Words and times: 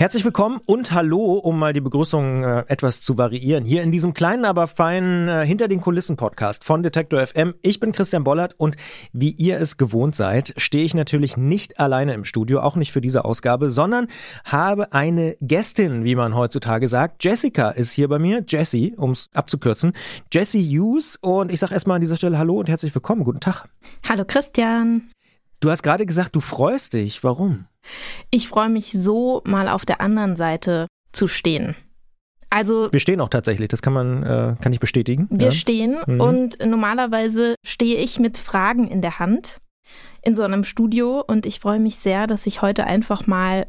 Herzlich 0.00 0.24
willkommen 0.24 0.62
und 0.64 0.92
hallo, 0.92 1.34
um 1.34 1.58
mal 1.58 1.74
die 1.74 1.82
Begrüßung 1.82 2.42
äh, 2.42 2.64
etwas 2.68 3.02
zu 3.02 3.18
variieren. 3.18 3.66
Hier 3.66 3.82
in 3.82 3.92
diesem 3.92 4.14
kleinen, 4.14 4.46
aber 4.46 4.66
feinen 4.66 5.28
äh, 5.28 5.44
Hinter 5.44 5.68
den 5.68 5.82
Kulissen 5.82 6.16
Podcast 6.16 6.64
von 6.64 6.82
Detektor 6.82 7.26
FM. 7.26 7.52
Ich 7.60 7.80
bin 7.80 7.92
Christian 7.92 8.24
Bollert 8.24 8.54
und 8.56 8.78
wie 9.12 9.32
ihr 9.32 9.60
es 9.60 9.76
gewohnt 9.76 10.14
seid, 10.14 10.54
stehe 10.56 10.84
ich 10.84 10.94
natürlich 10.94 11.36
nicht 11.36 11.78
alleine 11.78 12.14
im 12.14 12.24
Studio, 12.24 12.60
auch 12.60 12.76
nicht 12.76 12.92
für 12.92 13.02
diese 13.02 13.26
Ausgabe, 13.26 13.68
sondern 13.68 14.08
habe 14.46 14.94
eine 14.94 15.36
Gästin, 15.42 16.02
wie 16.02 16.14
man 16.14 16.34
heutzutage 16.34 16.88
sagt. 16.88 17.22
Jessica 17.22 17.68
ist 17.68 17.92
hier 17.92 18.08
bei 18.08 18.18
mir, 18.18 18.42
Jessie, 18.48 18.94
um 18.96 19.10
es 19.10 19.28
abzukürzen. 19.34 19.92
Jessie 20.32 20.64
Hughes 20.64 21.16
und 21.20 21.52
ich 21.52 21.60
sage 21.60 21.74
erstmal 21.74 21.96
an 21.96 22.00
dieser 22.00 22.16
Stelle 22.16 22.38
Hallo 22.38 22.58
und 22.58 22.70
herzlich 22.70 22.94
willkommen. 22.94 23.22
Guten 23.22 23.40
Tag. 23.40 23.66
Hallo 24.08 24.24
Christian. 24.26 25.10
Du 25.60 25.70
hast 25.70 25.82
gerade 25.82 26.06
gesagt, 26.06 26.34
du 26.34 26.40
freust 26.40 26.94
dich. 26.94 27.22
Warum? 27.22 27.66
Ich 28.30 28.48
freue 28.48 28.70
mich 28.70 28.92
so, 28.92 29.42
mal 29.44 29.68
auf 29.68 29.84
der 29.84 30.00
anderen 30.00 30.36
Seite 30.36 30.86
zu 31.12 31.26
stehen. 31.26 31.76
Also 32.48 32.88
wir 32.90 33.00
stehen 33.00 33.20
auch 33.20 33.28
tatsächlich, 33.28 33.68
das 33.68 33.80
kann 33.80 33.92
man, 33.92 34.22
äh, 34.24 34.56
kann 34.60 34.72
ich 34.72 34.80
bestätigen. 34.80 35.28
Wir 35.30 35.46
ja. 35.46 35.52
stehen 35.52 35.98
mhm. 36.06 36.20
und 36.20 36.58
normalerweise 36.66 37.54
stehe 37.64 37.98
ich 37.98 38.18
mit 38.18 38.38
Fragen 38.38 38.88
in 38.88 39.02
der 39.02 39.20
Hand 39.20 39.60
in 40.22 40.34
so 40.34 40.42
einem 40.42 40.64
Studio 40.64 41.22
und 41.24 41.46
ich 41.46 41.60
freue 41.60 41.78
mich 41.78 41.96
sehr, 41.96 42.26
dass 42.26 42.46
ich 42.46 42.60
heute 42.60 42.84
einfach 42.84 43.26
mal 43.26 43.68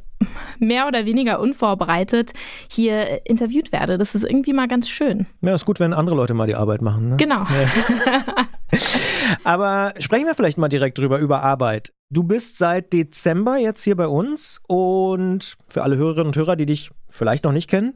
mehr 0.59 0.88
oder 0.88 1.05
weniger 1.05 1.39
unvorbereitet 1.39 2.34
hier 2.70 3.25
interviewt 3.25 3.71
werde. 3.71 3.98
Das 3.98 4.16
ist 4.16 4.23
irgendwie 4.23 4.53
mal 4.53 4.67
ganz 4.67 4.89
schön. 4.89 5.25
Ja, 5.41 5.55
ist 5.55 5.66
gut, 5.66 5.79
wenn 5.79 5.93
andere 5.93 6.16
Leute 6.16 6.34
mal 6.34 6.48
die 6.48 6.55
Arbeit 6.55 6.81
machen. 6.81 7.09
Ne? 7.09 7.17
Genau. 7.17 7.43
Ja. 7.43 8.48
Aber 9.43 9.93
sprechen 9.99 10.26
wir 10.26 10.35
vielleicht 10.35 10.57
mal 10.57 10.70
direkt 10.70 10.98
drüber, 10.98 11.20
über 11.20 11.41
Arbeit. 11.41 11.93
Du 12.10 12.23
bist 12.23 12.57
seit 12.57 12.93
Dezember 12.93 13.57
jetzt 13.57 13.84
hier 13.84 13.95
bei 13.95 14.07
uns 14.07 14.62
und 14.68 15.55
für 15.68 15.84
alle 15.84 15.98
Hörerinnen 15.98 16.27
und 16.27 16.35
Hörer, 16.35 16.55
die 16.55 16.65
dich 16.65 16.91
vielleicht 17.07 17.43
noch 17.43 17.54
nicht 17.54 17.70
kennen, 17.70 17.93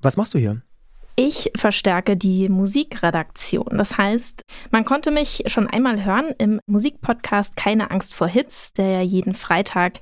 was 0.00 0.16
machst 0.16 0.34
du 0.34 0.38
hier? 0.38 0.62
Ich 1.18 1.50
verstärke 1.56 2.14
die 2.14 2.50
Musikredaktion. 2.50 3.78
Das 3.78 3.96
heißt, 3.96 4.42
man 4.70 4.84
konnte 4.84 5.10
mich 5.10 5.44
schon 5.46 5.66
einmal 5.66 6.04
hören 6.04 6.34
im 6.36 6.60
Musikpodcast 6.66 7.56
Keine 7.56 7.90
Angst 7.90 8.14
vor 8.14 8.28
Hits, 8.28 8.74
der 8.74 8.90
ja 8.90 9.00
jeden 9.00 9.32
Freitag, 9.32 9.94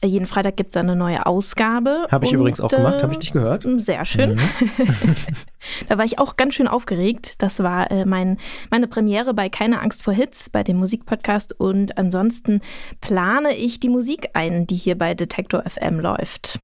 äh, 0.00 0.06
jeden 0.06 0.26
Freitag 0.26 0.56
gibt 0.56 0.70
es 0.70 0.76
eine 0.76 0.94
neue 0.94 1.26
Ausgabe. 1.26 2.06
Habe 2.08 2.24
ich 2.24 2.30
Und, 2.30 2.38
übrigens 2.38 2.60
auch 2.60 2.68
gemacht, 2.68 3.02
habe 3.02 3.12
ich 3.12 3.18
dich 3.18 3.32
gehört. 3.32 3.66
Sehr 3.78 4.04
schön. 4.04 4.36
Mhm. 4.36 5.16
da 5.88 5.98
war 5.98 6.04
ich 6.04 6.20
auch 6.20 6.36
ganz 6.36 6.54
schön 6.54 6.68
aufgeregt. 6.68 7.34
Das 7.38 7.58
war 7.58 7.90
äh, 7.90 8.04
mein, 8.04 8.38
meine 8.70 8.86
Premiere 8.86 9.34
bei 9.34 9.48
Keine 9.48 9.80
Angst 9.80 10.04
vor 10.04 10.14
Hits, 10.14 10.50
bei 10.50 10.62
dem 10.62 10.76
Musikpodcast. 10.76 11.52
Und 11.58 11.98
ansonsten 11.98 12.60
plane 13.00 13.56
ich 13.56 13.80
die 13.80 13.88
Musik 13.88 14.30
ein, 14.34 14.68
die 14.68 14.76
hier 14.76 14.96
bei 14.96 15.14
Detektor 15.14 15.64
FM 15.68 15.98
läuft. 15.98 16.60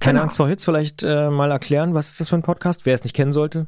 Keine 0.00 0.14
genau. 0.14 0.24
Angst 0.24 0.36
vor 0.36 0.48
Hits, 0.48 0.64
vielleicht 0.64 1.02
äh, 1.02 1.30
mal 1.30 1.50
erklären, 1.50 1.94
was 1.94 2.10
ist 2.10 2.20
das 2.20 2.28
für 2.28 2.36
ein 2.36 2.42
Podcast, 2.42 2.86
wer 2.86 2.94
es 2.94 3.04
nicht 3.04 3.14
kennen 3.14 3.32
sollte? 3.32 3.66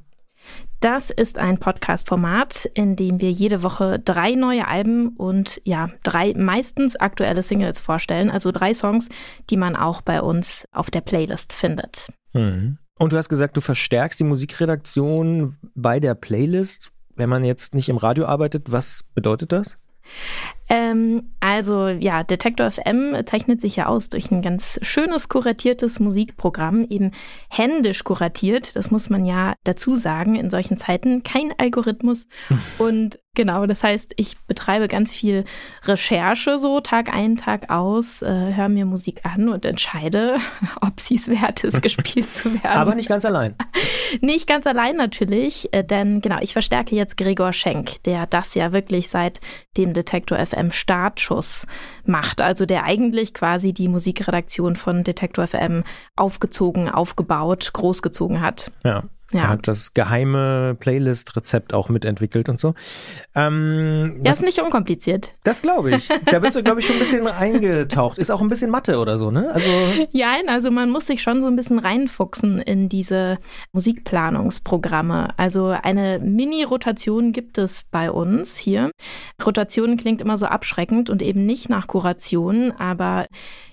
Das 0.81 1.11
ist 1.11 1.39
ein 1.39 1.59
Podcast-Format, 1.59 2.65
in 2.73 2.97
dem 2.97 3.21
wir 3.21 3.31
jede 3.31 3.63
Woche 3.63 3.99
drei 3.99 4.35
neue 4.35 4.67
Alben 4.67 5.09
und 5.09 5.61
ja, 5.65 5.91
drei 6.03 6.33
meistens 6.35 6.97
aktuelle 6.97 7.43
Singles 7.43 7.81
vorstellen. 7.81 8.31
Also 8.31 8.51
drei 8.51 8.73
Songs, 8.73 9.09
die 9.51 9.59
man 9.59 9.77
auch 9.77 10.01
bei 10.01 10.23
uns 10.23 10.67
auf 10.73 10.91
der 10.91 11.03
Playlist 11.03 11.53
findet. 11.53 12.09
Mhm. 12.33 12.79
Und 12.99 13.13
du 13.13 13.17
hast 13.17 13.29
gesagt, 13.29 13.57
du 13.57 13.61
verstärkst 13.61 14.21
die 14.21 14.25
Musikredaktion 14.25 15.57
bei 15.75 16.01
der 16.01 16.15
Playlist. 16.15 16.93
Wenn 17.15 17.29
man 17.29 17.45
jetzt 17.45 17.75
nicht 17.75 17.89
im 17.89 17.99
Radio 17.99 18.25
arbeitet, 18.25 18.73
was 18.73 19.05
bedeutet 19.15 19.53
das? 19.53 19.77
Ähm, 20.69 21.33
also 21.41 21.89
ja, 21.89 22.23
Detektor 22.23 22.71
FM 22.71 23.17
zeichnet 23.27 23.61
sich 23.61 23.77
ja 23.77 23.87
aus 23.87 24.09
durch 24.09 24.31
ein 24.31 24.41
ganz 24.41 24.79
schönes 24.83 25.29
kuratiertes 25.29 25.99
Musikprogramm, 25.99 26.87
eben 26.89 27.11
händisch 27.49 28.05
kuratiert, 28.05 28.77
das 28.77 28.93
muss 28.93 29.11
man 29.11 29.27
ja 29.27 29.55
dazu 29.65 29.97
sagen 29.97 30.37
in 30.37 30.49
solchen 30.49 30.79
Zeiten, 30.79 31.25
kein 31.25 31.53
Algorithmus. 31.59 32.29
Und 32.79 33.19
genau, 33.35 33.67
das 33.67 33.83
heißt, 33.83 34.13
ich 34.17 34.39
betreibe 34.47 34.87
ganz 34.87 35.13
viel 35.13 35.45
Recherche 35.85 36.59
so 36.59 36.81
Tag 36.81 37.13
ein, 37.13 37.37
Tag 37.37 37.71
aus, 37.71 38.23
äh, 38.23 38.55
höre 38.55 38.69
mir 38.69 38.87
Musik 38.87 39.21
an 39.25 39.49
und 39.49 39.65
entscheide, 39.65 40.37
ob 40.81 41.01
sie 41.01 41.17
es 41.17 41.29
wert 41.29 41.65
ist, 41.65 41.83
gespielt 41.83 42.33
zu 42.33 42.53
werden. 42.53 42.79
Aber 42.79 42.95
nicht 42.95 43.09
ganz 43.09 43.25
allein. 43.25 43.57
nicht 44.21 44.47
ganz 44.47 44.67
allein 44.67 44.97
natürlich, 44.97 45.73
äh, 45.73 45.83
denn 45.83 46.21
genau, 46.21 46.39
ich 46.41 46.53
verstärke 46.53 46.95
jetzt 46.95 47.17
Gregor 47.17 47.53
Schenk, 47.53 48.03
der 48.05 48.27
das 48.27 48.55
ja 48.55 48.73
wirklich 48.73 49.09
seit 49.09 49.41
dem 49.77 49.95
Detektor 49.95 50.39
FM 50.39 50.61
FM 50.61 50.73
Startschuss 50.73 51.67
macht, 52.05 52.41
also 52.41 52.67
der 52.67 52.85
eigentlich 52.85 53.35
quasi 53.35 53.73
die 53.73 53.89
Musikredaktion 53.89 54.77
von 54.77 55.05
Detektor 55.05 55.47
FM 55.47 55.85
aufgezogen, 56.17 56.89
aufgebaut, 56.89 57.71
großgezogen 57.73 58.41
hat. 58.41 58.71
Ja. 58.85 59.05
Ja. 59.33 59.43
Er 59.43 59.49
hat 59.51 59.69
das 59.69 59.95
geheime 59.95 60.77
Playlist-Rezept 60.81 61.73
auch 61.73 61.89
mitentwickelt 61.89 62.49
und 62.49 62.59
so. 62.59 62.75
Ähm, 63.35 64.21
ja, 64.25 64.31
ist 64.31 64.43
nicht 64.43 64.61
unkompliziert. 64.61 65.35
Das 65.45 65.63
glaube 65.63 65.95
ich. 65.95 66.09
Da 66.27 66.41
bist 66.41 66.57
du, 66.57 66.63
glaube 66.63 66.81
ich, 66.81 66.87
schon 66.87 66.97
ein 66.97 67.01
bisschen 67.01 67.27
eingetaucht. 67.27 68.19
Ist 68.19 68.31
auch 68.31 68.41
ein 68.41 68.49
bisschen 68.49 68.71
Mathe 68.71 68.99
oder 68.99 69.19
so, 69.19 69.31
ne? 69.31 69.51
Also 69.53 69.71
ja, 70.11 70.35
also 70.47 70.71
man 70.71 70.91
muss 70.91 71.07
sich 71.07 71.23
schon 71.23 71.41
so 71.41 71.47
ein 71.47 71.57
bisschen 71.57 71.79
reinfuchsen 71.79 72.61
in 72.61 72.89
diese 72.89 73.39
Musikplanungsprogramme. 73.73 75.35
Also 75.37 75.67
eine 75.67 76.19
Mini-Rotation 76.19 77.33
gibt 77.33 77.59
es 77.59 77.85
bei 77.85 78.11
uns 78.11 78.57
hier. 78.57 78.91
Rotation 79.45 79.97
klingt 79.97 80.21
immer 80.21 80.39
so 80.39 80.47
abschreckend 80.47 81.11
und 81.11 81.23
eben 81.23 81.47
nicht 81.47 81.69
nach 81.69 81.87
Kuration, 81.87 82.73
aber 82.73 83.27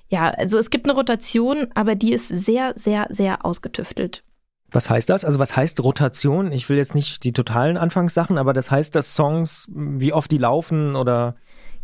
ja, 0.10 0.30
also 0.30 0.58
es 0.58 0.70
gibt 0.70 0.86
eine 0.86 0.94
Rotation, 0.94 1.68
aber 1.74 1.96
die 1.96 2.14
ist 2.14 2.28
sehr, 2.28 2.74
sehr, 2.76 3.08
sehr 3.10 3.46
ausgetüftelt. 3.46 4.24
Was 4.72 4.90
heißt 4.90 5.10
das? 5.10 5.24
Also 5.24 5.40
was 5.40 5.56
heißt 5.56 5.82
Rotation? 5.82 6.52
Ich 6.52 6.68
will 6.70 6.78
jetzt 6.78 6.96
nicht 6.96 7.24
die 7.24 7.34
totalen 7.34 7.78
Anfangssachen, 7.78 8.38
aber 8.38 8.54
das 8.54 8.70
heißt, 8.70 8.94
dass 8.96 9.14
Songs, 9.14 9.68
wie 9.74 10.14
oft 10.14 10.30
die 10.32 10.38
laufen 10.38 10.96
oder 10.96 11.36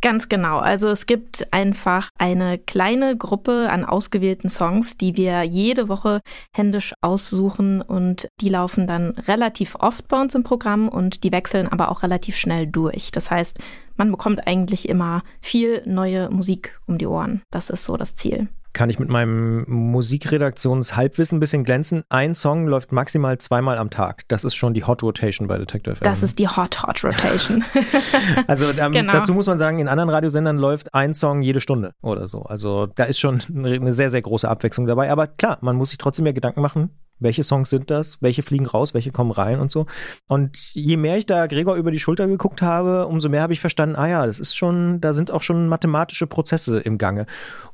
Ganz 0.04 0.28
genau. 0.28 0.58
Also 0.60 0.90
es 0.90 1.06
gibt 1.06 1.48
einfach 1.54 2.10
eine 2.18 2.58
kleine 2.58 3.16
Gruppe 3.16 3.70
an 3.72 3.86
ausgewählten 3.86 4.50
Songs, 4.50 4.98
die 4.98 5.16
wir 5.16 5.44
jede 5.44 5.88
Woche 5.88 6.20
händisch 6.54 6.94
aussuchen 7.00 7.82
und 7.82 8.28
die 8.42 8.50
laufen 8.50 8.86
dann 8.86 9.12
relativ 9.12 9.76
oft 9.76 10.10
bei 10.10 10.20
uns 10.20 10.36
im 10.36 10.44
Programm 10.44 10.90
und 10.90 11.24
die 11.24 11.32
wechseln 11.32 11.70
aber 11.70 11.90
auch 11.90 12.04
relativ 12.04 12.36
schnell 12.36 12.68
durch. 12.68 13.12
Das 13.12 13.32
heißt, 13.32 13.60
man 13.96 14.12
bekommt 14.12 14.46
eigentlich 14.46 14.90
immer 14.90 15.24
viel 15.40 15.82
neue 15.86 16.30
Musik 16.30 16.78
um 16.86 16.98
die 16.98 17.08
Ohren. 17.08 17.42
Das 17.50 17.70
ist 17.70 17.86
so 17.86 17.96
das 17.96 18.14
Ziel 18.14 18.50
kann 18.74 18.90
ich 18.90 19.00
mit 19.00 19.10
meinem 19.10 19.66
Musikredaktionshalbwissen 19.68 21.38
ein 21.38 21.40
bisschen 21.40 21.64
glänzen. 21.64 22.04
Ein 22.10 22.36
Song 22.36 22.68
läuft 22.68 22.92
maximal 22.92 23.38
zweimal 23.38 23.78
am 23.78 23.90
Tag. 23.90 24.24
Das 24.28 24.44
ist 24.44 24.56
schon 24.56 24.74
die 24.74 24.84
Hot 24.84 25.04
Rotation 25.04 25.48
bei 25.48 25.58
Detective 25.58 25.96
FM. 25.96 26.04
Das 26.04 26.24
ist 26.24 26.40
die 26.40 26.48
Hot 26.48 26.84
Hot 26.84 27.04
Rotation. 27.04 27.64
also 28.48 28.70
ähm, 28.70 28.92
genau. 28.92 29.14
dazu 29.14 29.34
muss 29.34 29.48
man 29.48 29.58
sagen, 29.58 29.80
in 29.80 29.88
anderen 29.88 30.10
Radiosendern 30.10 30.58
läuft 30.58 30.94
ein 30.94 31.14
Song 31.14 31.42
jede 31.42 31.62
Stunde 31.62 31.94
oder 32.02 32.28
so. 32.28 32.44
Also 32.44 32.88
da 32.88 33.04
ist 33.04 33.20
schon 33.20 33.42
eine 33.56 33.94
sehr, 33.94 34.10
sehr 34.10 34.22
große 34.22 34.50
Abwechslung 34.50 34.88
dabei. 34.88 35.12
Aber 35.12 35.28
klar, 35.28 35.60
man 35.62 35.76
muss 35.76 35.90
sich 35.90 35.98
trotzdem 35.98 36.24
mehr 36.24 36.34
Gedanken 36.34 36.62
machen, 36.62 36.90
welche 37.24 37.44
Songs 37.44 37.70
sind 37.70 37.90
das, 37.90 38.22
welche 38.22 38.44
fliegen 38.44 38.66
raus, 38.66 38.94
welche 38.94 39.12
kommen 39.12 39.32
rein 39.32 39.60
und 39.60 39.72
so. 39.72 39.86
Und 40.28 40.58
je 40.74 40.98
mehr 40.98 41.18
ich 41.18 41.26
da 41.26 41.48
Gregor 41.48 41.76
über 41.76 41.92
die 41.92 42.00
Schulter 42.00 42.28
geguckt 42.28 42.62
habe, 42.62 43.08
umso 43.08 43.30
mehr 43.30 43.42
habe 43.42 43.54
ich 43.54 43.60
verstanden, 43.60 43.96
ah 43.96 44.08
ja, 44.08 44.26
das 44.26 44.40
ist 44.40 44.56
schon, 44.56 45.02
da 45.02 45.14
sind 45.14 45.32
auch 45.32 45.42
schon 45.42 45.68
mathematische 45.68 46.28
Prozesse 46.28 46.80
im 46.80 46.98
Gange. 46.98 47.26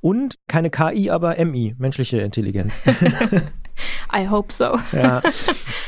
Und 0.01 0.35
keine 0.47 0.69
KI, 0.69 1.09
aber 1.09 1.43
MI, 1.43 1.75
menschliche 1.77 2.19
Intelligenz. 2.19 2.81
I 4.13 4.27
hope 4.27 4.51
so. 4.51 4.77
ja. 4.93 5.21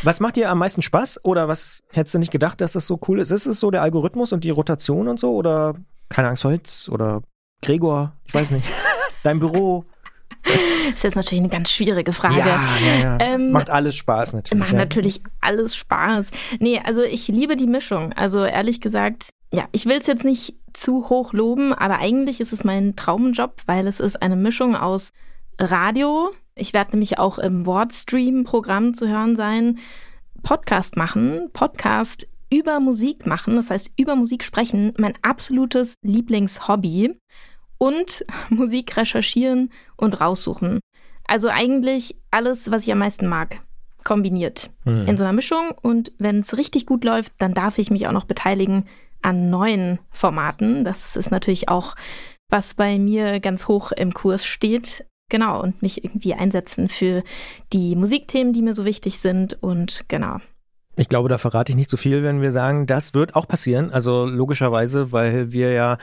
Was 0.04 0.20
macht 0.20 0.36
dir 0.36 0.50
am 0.50 0.60
meisten 0.60 0.82
Spaß? 0.82 1.24
Oder 1.24 1.48
was 1.48 1.84
hättest 1.92 2.16
du 2.16 2.20
nicht 2.20 2.32
gedacht, 2.32 2.62
dass 2.62 2.74
das 2.74 2.88
so 2.88 3.00
cool 3.08 3.20
ist? 3.20 3.32
Ist 3.32 3.46
es 3.46 3.60
so 3.60 3.72
der 3.72 3.82
Algorithmus 3.82 4.34
und 4.34 4.44
die 4.44 4.50
Rotation 4.50 5.08
und 5.08 5.20
so? 5.20 5.34
Oder 5.36 5.76
keine 6.10 6.30
Angst 6.30 6.42
vor 6.42 6.52
Hitz? 6.52 6.90
Oder 6.90 7.22
Gregor? 7.62 8.14
Ich 8.26 8.34
weiß 8.34 8.52
nicht. 8.52 8.68
Dein 9.24 9.40
Büro? 9.40 9.86
ist 10.94 11.04
jetzt 11.04 11.16
natürlich 11.16 11.42
eine 11.42 11.50
ganz 11.50 11.72
schwierige 11.72 12.14
Frage. 12.14 12.40
Ja, 12.40 12.64
ja, 12.86 13.00
ja. 13.02 13.18
Ähm, 13.20 13.52
macht 13.52 13.70
alles 13.70 13.96
Spaß 13.96 14.34
natürlich. 14.34 14.60
Macht 14.60 14.74
natürlich 14.74 15.22
alles 15.40 15.76
Spaß. 15.76 16.32
Nee, 16.60 16.82
also 16.84 17.02
ich 17.04 17.28
liebe 17.28 17.56
die 17.56 17.68
Mischung. 17.68 18.14
Also 18.14 18.44
ehrlich 18.44 18.82
gesagt, 18.82 19.30
ja, 19.54 19.68
ich 19.72 19.86
will 19.86 19.98
es 19.98 20.08
jetzt 20.08 20.24
nicht 20.24 20.56
zu 20.74 21.10
hoch 21.10 21.34
loben, 21.34 21.74
aber 21.74 22.00
eigentlich 22.00 22.40
ist 22.40 22.54
es 22.54 22.64
mein 22.64 22.96
Traumjob, 22.96 23.62
weil 23.66 23.88
es 23.88 24.00
ist 24.00 24.22
eine 24.22 24.36
Mischung 24.36 24.76
aus 24.76 25.12
Radio. 25.60 26.32
Ich 26.56 26.74
werde 26.74 26.92
nämlich 26.92 27.20
auch 27.20 27.38
im 27.38 27.66
Wordstream-Programm 27.66 28.94
zu 28.94 29.08
hören 29.08 29.36
sein. 29.36 29.80
Podcast 30.44 30.98
machen, 30.98 31.50
Podcast 31.54 32.28
über 32.52 32.80
Musik 32.80 33.26
machen, 33.26 33.56
das 33.56 33.70
heißt 33.70 33.94
über 33.98 34.16
Musik 34.16 34.44
sprechen, 34.44 34.94
mein 34.98 35.14
absolutes 35.22 35.96
Lieblingshobby 36.02 37.16
und 37.82 38.24
Musik 38.50 38.96
recherchieren 38.96 39.72
und 39.98 40.22
raussuchen. 40.22 40.80
Also 41.26 41.50
eigentlich 41.50 42.16
alles, 42.30 42.70
was 42.70 42.84
ich 42.84 42.92
am 42.92 43.00
meisten 43.00 43.28
mag. 43.28 43.62
kombiniert 44.04 44.72
mhm. 44.84 45.06
in 45.08 45.18
so 45.18 45.24
einer 45.24 45.34
Mischung. 45.34 45.72
Und 45.82 46.12
wenn 46.18 46.42
es 46.42 46.58
richtig 46.58 46.86
gut 46.86 47.04
läuft, 47.04 47.34
dann 47.40 47.54
darf 47.54 47.78
ich 47.78 47.90
mich 47.92 48.08
auch 48.08 48.12
noch 48.12 48.26
beteiligen 48.26 48.86
an 49.22 49.50
neuen 49.50 50.00
Formaten. 50.12 50.84
Das 50.84 51.16
ist 51.16 51.32
natürlich 51.32 51.70
auch, 51.70 51.96
was 52.50 52.74
bei 52.74 52.98
mir 53.00 53.40
ganz 53.40 53.68
hoch 53.68 53.92
im 53.92 54.14
Kurs 54.14 54.46
steht. 54.46 55.06
Genau, 55.30 55.62
und 55.62 55.82
mich 55.82 56.04
irgendwie 56.04 56.34
einsetzen 56.34 56.90
für 56.90 57.24
die 57.74 57.96
Musikthemen, 57.96 58.54
die 58.54 58.62
mir 58.62 58.74
so 58.74 58.86
wichtig 58.86 59.20
sind. 59.20 59.58
Und 59.62 60.06
genau. 60.08 60.38
Ich 60.98 61.10
glaube, 61.10 61.30
da 61.30 61.38
verrate 61.38 61.72
ich 61.72 61.76
nicht 61.76 61.90
zu 61.90 61.96
so 61.96 62.02
viel, 62.02 62.24
wenn 62.24 62.42
wir 62.42 62.52
sagen, 62.52 62.86
das 62.86 63.14
wird 63.14 63.36
auch 63.36 63.48
passieren. 63.48 63.92
Also 63.92 64.26
logischerweise, 64.26 65.12
weil 65.12 65.52
wir 65.52 65.72
ja 65.72 65.98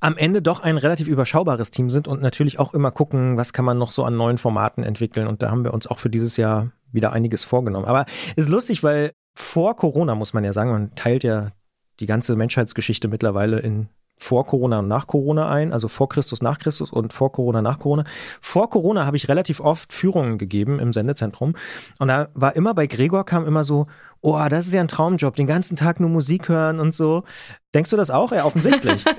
am 0.00 0.16
Ende 0.16 0.42
doch 0.42 0.60
ein 0.60 0.78
relativ 0.78 1.06
überschaubares 1.06 1.70
Team 1.70 1.90
sind 1.90 2.08
und 2.08 2.22
natürlich 2.22 2.58
auch 2.58 2.74
immer 2.74 2.90
gucken, 2.90 3.36
was 3.36 3.52
kann 3.52 3.64
man 3.64 3.78
noch 3.78 3.92
so 3.92 4.04
an 4.04 4.16
neuen 4.16 4.38
Formaten 4.38 4.82
entwickeln. 4.82 5.26
Und 5.26 5.42
da 5.42 5.50
haben 5.50 5.64
wir 5.64 5.74
uns 5.74 5.86
auch 5.86 5.98
für 5.98 6.10
dieses 6.10 6.36
Jahr 6.36 6.72
wieder 6.90 7.12
einiges 7.12 7.44
vorgenommen. 7.44 7.86
Aber 7.86 8.06
ist 8.34 8.48
lustig, 8.48 8.82
weil 8.82 9.12
vor 9.36 9.76
Corona 9.76 10.14
muss 10.14 10.32
man 10.32 10.42
ja 10.42 10.52
sagen, 10.52 10.70
man 10.70 10.94
teilt 10.94 11.22
ja 11.22 11.52
die 12.00 12.06
ganze 12.06 12.34
Menschheitsgeschichte 12.34 13.08
mittlerweile 13.08 13.60
in 13.60 13.88
vor 14.20 14.46
Corona 14.46 14.80
und 14.80 14.88
nach 14.88 15.06
Corona 15.06 15.50
ein, 15.50 15.72
also 15.72 15.88
vor 15.88 16.08
Christus, 16.08 16.42
nach 16.42 16.58
Christus 16.58 16.92
und 16.92 17.12
vor 17.12 17.32
Corona, 17.32 17.62
nach 17.62 17.78
Corona. 17.78 18.04
Vor 18.40 18.68
Corona 18.68 19.06
habe 19.06 19.16
ich 19.16 19.28
relativ 19.28 19.60
oft 19.60 19.92
Führungen 19.92 20.36
gegeben 20.36 20.78
im 20.78 20.92
Sendezentrum 20.92 21.54
und 21.98 22.08
da 22.08 22.28
war 22.34 22.54
immer 22.54 22.74
bei 22.74 22.86
Gregor 22.86 23.24
kam 23.24 23.46
immer 23.46 23.64
so, 23.64 23.86
oh, 24.20 24.38
das 24.48 24.66
ist 24.66 24.74
ja 24.74 24.80
ein 24.80 24.88
Traumjob, 24.88 25.34
den 25.36 25.46
ganzen 25.46 25.74
Tag 25.74 26.00
nur 26.00 26.10
Musik 26.10 26.48
hören 26.48 26.80
und 26.80 26.94
so. 26.94 27.24
Denkst 27.74 27.90
du 27.90 27.96
das 27.96 28.10
auch? 28.10 28.30
Ja, 28.32 28.44
offensichtlich. 28.44 29.04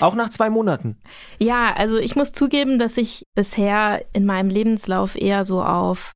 Auch 0.00 0.14
nach 0.14 0.28
zwei 0.28 0.50
Monaten. 0.50 0.96
Ja, 1.40 1.74
also 1.74 1.98
ich 1.98 2.14
muss 2.14 2.30
zugeben, 2.30 2.78
dass 2.78 2.96
ich 2.96 3.26
bisher 3.34 4.04
in 4.12 4.24
meinem 4.24 4.50
Lebenslauf 4.50 5.16
eher 5.16 5.44
so 5.44 5.62
auf 5.64 6.12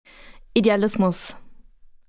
Idealismus 0.55 1.37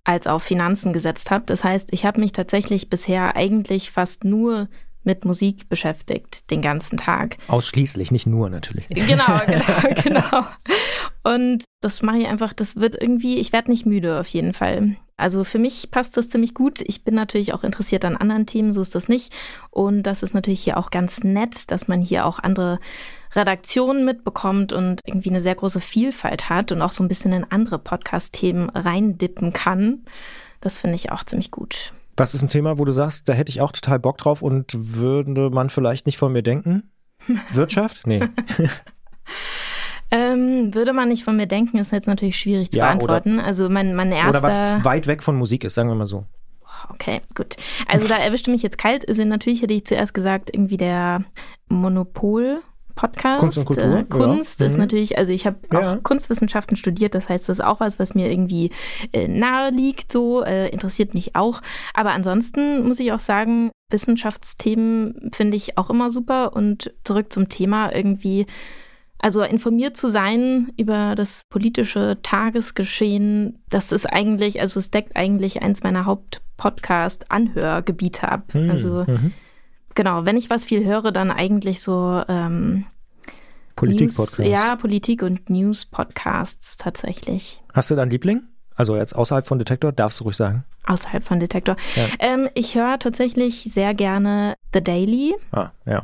als 0.03 0.27
auf 0.27 0.43
Finanzen 0.43 0.93
gesetzt 0.93 1.31
habe. 1.31 1.45
Das 1.47 1.63
heißt, 1.63 1.89
ich 1.91 2.05
habe 2.05 2.19
mich 2.19 2.33
tatsächlich 2.33 2.89
bisher 2.89 3.35
eigentlich 3.35 3.89
fast 3.89 4.23
nur 4.23 4.67
mit 5.03 5.25
Musik 5.25 5.69
beschäftigt, 5.69 6.49
den 6.51 6.61
ganzen 6.61 6.97
Tag. 6.97 7.37
Ausschließlich, 7.47 8.11
nicht 8.11 8.25
nur 8.25 8.49
natürlich. 8.49 8.87
Genau, 8.89 9.41
genau, 9.45 10.01
genau. 10.03 10.45
Und 11.23 11.63
das 11.81 12.01
mache 12.01 12.19
ich 12.19 12.27
einfach, 12.27 12.53
das 12.53 12.75
wird 12.77 13.01
irgendwie, 13.01 13.37
ich 13.37 13.53
werde 13.53 13.71
nicht 13.71 13.85
müde 13.85 14.19
auf 14.19 14.27
jeden 14.27 14.53
Fall. 14.53 14.97
Also 15.15 15.43
für 15.43 15.59
mich 15.59 15.91
passt 15.91 16.17
das 16.17 16.29
ziemlich 16.29 16.53
gut. 16.53 16.81
Ich 16.81 17.03
bin 17.03 17.13
natürlich 17.13 17.53
auch 17.53 17.63
interessiert 17.63 18.03
an 18.03 18.17
anderen 18.17 18.45
Themen, 18.45 18.73
so 18.73 18.81
ist 18.81 18.95
das 18.95 19.07
nicht. 19.07 19.33
Und 19.69 20.03
das 20.03 20.23
ist 20.23 20.33
natürlich 20.33 20.61
hier 20.61 20.77
auch 20.77 20.89
ganz 20.89 21.23
nett, 21.23 21.71
dass 21.71 21.87
man 21.87 22.01
hier 22.01 22.25
auch 22.25 22.39
andere 22.39 22.79
Redaktionen 23.33 24.05
mitbekommt 24.05 24.73
und 24.73 25.01
irgendwie 25.05 25.29
eine 25.29 25.41
sehr 25.41 25.55
große 25.55 25.79
Vielfalt 25.79 26.49
hat 26.49 26.71
und 26.71 26.81
auch 26.81 26.91
so 26.91 27.03
ein 27.03 27.07
bisschen 27.07 27.31
in 27.31 27.45
andere 27.49 27.79
Podcast-Themen 27.79 28.69
reindippen 28.69 29.53
kann. 29.53 30.03
Das 30.61 30.79
finde 30.79 30.95
ich 30.95 31.11
auch 31.11 31.23
ziemlich 31.23 31.51
gut. 31.51 31.93
Was 32.15 32.33
ist 32.33 32.41
ein 32.41 32.49
Thema, 32.49 32.77
wo 32.77 32.85
du 32.85 32.91
sagst, 32.91 33.27
da 33.27 33.33
hätte 33.33 33.49
ich 33.49 33.61
auch 33.61 33.71
total 33.71 33.99
Bock 33.99 34.17
drauf 34.17 34.41
und 34.41 34.71
würde 34.73 35.49
man 35.49 35.69
vielleicht 35.69 36.05
nicht 36.05 36.17
von 36.17 36.31
mir 36.31 36.43
denken? 36.43 36.91
Wirtschaft? 37.53 38.05
Nee. 38.05 38.21
Ähm, 40.11 40.75
würde 40.75 40.93
man 40.93 41.09
nicht 41.09 41.23
von 41.23 41.35
mir 41.35 41.47
denken, 41.47 41.79
ist 41.79 41.91
jetzt 41.91 42.07
natürlich 42.07 42.37
schwierig 42.37 42.69
zu 42.69 42.77
ja, 42.77 42.85
beantworten. 42.85 43.39
Oder, 43.39 43.47
also 43.47 43.67
mein, 43.67 43.95
mein 43.95 44.11
erster... 44.11 44.29
Oder 44.29 44.43
was 44.43 44.85
weit 44.85 45.07
weg 45.07 45.23
von 45.23 45.35
Musik 45.35 45.63
ist, 45.63 45.73
sagen 45.73 45.89
wir 45.89 45.95
mal 45.95 46.05
so. 46.05 46.25
Okay, 46.89 47.21
gut. 47.33 47.55
Also 47.87 48.07
da 48.07 48.17
erwischte 48.17 48.51
mich 48.51 48.61
jetzt 48.61 48.77
kalt. 48.77 49.07
Also 49.07 49.23
natürlich 49.25 49.63
hätte 49.63 49.73
ich 49.73 49.85
zuerst 49.85 50.13
gesagt, 50.13 50.51
irgendwie 50.53 50.77
der 50.77 51.23
Monopol. 51.67 52.61
Podcast. 52.95 53.39
Kunst 53.39 53.57
und 53.57 53.65
Kultur. 53.65 53.97
Äh, 53.97 54.03
Kunst 54.03 54.59
ja. 54.59 54.67
ist 54.67 54.73
mhm. 54.73 54.79
natürlich, 54.79 55.17
also 55.17 55.31
ich 55.31 55.45
habe 55.45 55.57
ja. 55.71 55.93
auch 55.93 56.03
Kunstwissenschaften 56.03 56.77
studiert, 56.77 57.15
das 57.15 57.29
heißt, 57.29 57.49
das 57.49 57.59
ist 57.59 57.65
auch 57.65 57.79
was, 57.79 57.99
was 57.99 58.15
mir 58.15 58.31
irgendwie 58.31 58.71
äh, 59.11 59.27
nahe 59.27 59.71
liegt, 59.71 60.11
so, 60.11 60.43
äh, 60.43 60.69
interessiert 60.69 61.13
mich 61.13 61.35
auch. 61.35 61.61
Aber 61.93 62.11
ansonsten 62.11 62.87
muss 62.87 62.99
ich 62.99 63.11
auch 63.11 63.19
sagen, 63.19 63.71
Wissenschaftsthemen 63.89 65.31
finde 65.33 65.57
ich 65.57 65.77
auch 65.77 65.89
immer 65.89 66.09
super 66.09 66.55
und 66.55 66.93
zurück 67.03 67.31
zum 67.31 67.49
Thema 67.49 67.93
irgendwie 67.93 68.45
also 69.23 69.41
informiert 69.41 69.95
zu 69.95 70.09
sein 70.09 70.73
über 70.75 71.15
das 71.15 71.43
politische 71.49 72.17
Tagesgeschehen, 72.23 73.63
das 73.69 73.93
ist 73.93 74.05
eigentlich, 74.05 74.59
also 74.59 74.81
es 74.81 74.91
deckt 74.91 75.15
eigentlich 75.15 75.61
eins 75.61 75.81
meiner 75.81 76.05
Hauptpodcast-Anhörgebiete 76.05 78.29
ab. 78.29 78.53
Hm, 78.53 78.69
also 78.69 79.05
mhm. 79.07 79.31
Genau, 79.95 80.25
wenn 80.25 80.37
ich 80.37 80.49
was 80.49 80.65
viel 80.65 80.85
höre, 80.85 81.11
dann 81.11 81.31
eigentlich 81.31 81.81
so 81.81 82.21
ähm, 82.27 82.85
Politik-Podcasts. 83.75 84.39
Ja, 84.39 84.75
Politik- 84.75 85.23
und 85.23 85.49
News-Podcasts 85.49 86.77
tatsächlich. 86.77 87.63
Hast 87.73 87.91
du 87.91 87.95
da 87.95 88.03
einen 88.03 88.11
Liebling? 88.11 88.43
Also 88.75 88.95
jetzt 88.95 89.15
außerhalb 89.15 89.45
von 89.45 89.59
Detektor, 89.59 89.91
darfst 89.91 90.19
du 90.19 90.25
ruhig 90.25 90.35
sagen. 90.35 90.63
Außerhalb 90.85 91.23
von 91.23 91.39
Detektor. 91.39 91.75
Ja. 91.95 92.05
Ähm, 92.19 92.49
ich 92.55 92.75
höre 92.75 92.97
tatsächlich 92.99 93.69
sehr 93.71 93.93
gerne 93.93 94.55
The 94.73 94.83
Daily. 94.83 95.35
Ah, 95.51 95.69
ja. 95.85 96.03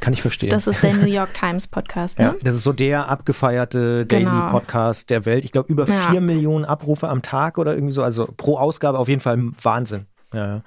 Kann 0.00 0.12
ich 0.12 0.20
verstehen. 0.20 0.50
Das 0.50 0.66
ist 0.66 0.82
der 0.82 0.94
New 0.94 1.06
York 1.06 1.32
Times 1.38 1.68
Podcast, 1.68 2.18
ne? 2.18 2.24
Ja, 2.24 2.34
das 2.42 2.56
ist 2.56 2.64
so 2.64 2.72
der 2.72 3.08
abgefeierte 3.08 4.04
Daily 4.04 4.24
genau. 4.24 4.50
Podcast 4.50 5.10
der 5.10 5.24
Welt. 5.24 5.44
Ich 5.44 5.52
glaube, 5.52 5.72
über 5.72 5.86
vier 5.86 6.14
ja. 6.14 6.20
Millionen 6.20 6.64
Abrufe 6.64 7.08
am 7.08 7.22
Tag 7.22 7.56
oder 7.56 7.74
irgendwie 7.74 7.92
so. 7.92 8.02
Also 8.02 8.28
pro 8.36 8.58
Ausgabe 8.58 8.98
auf 8.98 9.08
jeden 9.08 9.20
Fall 9.20 9.38
Wahnsinn. 9.62 10.06
Ja. 10.32 10.62